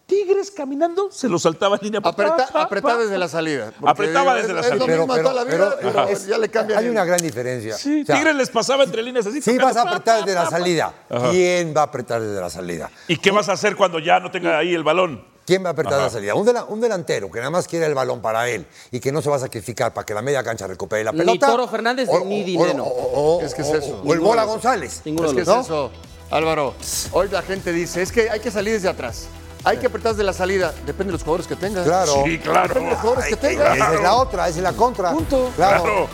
Tigres 0.05 0.49
caminando, 0.49 1.11
se 1.11 1.29
lo 1.29 1.37
saltaba 1.37 1.75
en 1.75 1.83
línea. 1.83 2.01
Apreta, 2.03 2.35
pa, 2.35 2.47
pa, 2.51 2.61
apretaba 2.63 2.95
pa. 2.95 2.99
desde 3.01 3.17
la 3.19 3.27
salida. 3.27 3.71
Apretaba 3.85 4.35
es- 4.37 4.41
desde 4.41 4.53
la 4.55 4.61
es 4.61 4.67
salida. 4.69 4.85
lo 4.87 4.97
mismo 5.05 5.15
toda 5.21 5.33
la 5.33 5.43
vida, 5.43 5.75
pero 5.79 6.07
es- 6.07 6.25
ya 6.25 6.37
le 6.39 6.49
cambian. 6.49 6.79
Hay 6.79 6.85
el- 6.85 6.91
una 6.91 7.05
gran 7.05 7.19
diferencia. 7.21 7.75
Sí, 7.77 8.01
O 8.01 8.05
sea, 8.07 8.15
Tigres 8.15 8.35
les 8.35 8.49
pasaba 8.49 8.85
entre 8.85 9.03
líneas 9.03 9.27
así. 9.27 9.39
Sí 9.39 9.51
tocando, 9.51 9.65
vas 9.67 9.77
a 9.77 9.81
apretar 9.89 10.25
desde 10.25 10.39
la 10.39 10.49
salida. 10.49 10.93
Ajá. 11.11 11.29
¿Quién 11.29 11.75
va 11.77 11.81
a 11.81 11.83
apretar 11.83 12.21
desde 12.23 12.41
la 12.41 12.49
salida? 12.49 12.89
¿Y 13.07 13.17
qué 13.17 13.29
vas 13.29 13.49
a 13.49 13.51
hacer 13.51 13.75
cuando 13.75 13.99
ya 13.99 14.19
no 14.19 14.31
tenga 14.31 14.57
ahí 14.57 14.73
el 14.73 14.83
balón? 14.83 15.23
¿Quién 15.49 15.63
va 15.65 15.69
a 15.69 15.71
apretar 15.71 15.93
Ajá. 15.95 16.03
la 16.03 16.09
salida? 16.11 16.35
Un, 16.35 16.45
dela- 16.45 16.65
un 16.69 16.79
delantero 16.79 17.31
que 17.31 17.39
nada 17.39 17.49
más 17.49 17.67
quiere 17.67 17.87
el 17.87 17.95
balón 17.95 18.21
para 18.21 18.47
él 18.47 18.67
y 18.91 18.99
que 18.99 19.11
no 19.11 19.19
se 19.19 19.31
va 19.31 19.37
a 19.37 19.39
sacrificar 19.39 19.91
para 19.95 20.05
que 20.05 20.13
la 20.13 20.21
media 20.21 20.43
cancha 20.43 20.67
recupere 20.67 21.03
la 21.03 21.11
Ni 21.11 21.17
pelota. 21.17 21.47
Toro 21.47 21.67
Fernández 21.67 22.07
ni 22.25 22.43
Dineno. 22.43 22.83
O, 22.83 23.37
o- 23.37 23.41
Es 23.41 23.55
que 23.55 23.63
es 23.63 23.67
o- 23.69 23.75
eso. 23.75 24.01
o 24.05 24.13
el 24.13 24.19
Bola 24.19 24.43
de. 24.43 24.47
González. 24.49 25.01
Ninguno 25.05 25.29
Es 25.29 25.35
de 25.35 25.43
que 25.43 25.51
es 25.51 25.57
eso, 25.57 25.89
Álvaro. 26.29 26.75
Hoy 27.13 27.29
la 27.29 27.41
gente 27.41 27.73
dice, 27.73 28.03
es 28.03 28.11
que 28.11 28.29
hay 28.29 28.39
que 28.41 28.51
salir 28.51 28.73
desde 28.73 28.89
atrás. 28.89 29.25
Hay 29.63 29.77
que 29.77 29.87
apretar 29.87 30.11
desde 30.11 30.23
la 30.23 30.33
salida. 30.33 30.71
Depende 30.85 31.05
de 31.05 31.11
los 31.13 31.23
jugadores 31.23 31.47
que 31.47 31.55
tengas. 31.55 31.83
Claro. 31.83 32.13
Sí, 32.23 32.37
claro. 32.37 32.67
Depende 32.67 32.85
de 32.89 32.91
los 32.91 32.99
jugadores 33.01 33.25
que 33.29 33.35
tengas. 33.37 33.75
Esa 33.75 33.93
es 33.95 34.01
la 34.03 34.13
otra, 34.17 34.47
esa 34.49 34.57
es 34.59 34.63
la 34.63 34.73
contra. 34.73 35.11
Punto. 35.13 35.51
Claro. 35.55 35.81
Claro. 35.83 36.07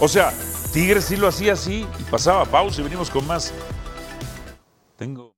O 0.00 0.06
sea, 0.06 0.34
Tigres 0.70 1.06
sí 1.06 1.16
lo 1.16 1.28
hacía 1.28 1.54
así 1.54 1.86
y 1.98 2.02
pasaba 2.10 2.44
pausa 2.44 2.82
y 2.82 2.84
venimos 2.84 3.08
con 3.08 3.26
más. 3.26 3.52
Tengo. 4.98 5.32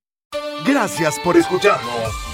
Gracias 0.66 1.14
por 1.22 1.36
escucharnos. 1.36 2.33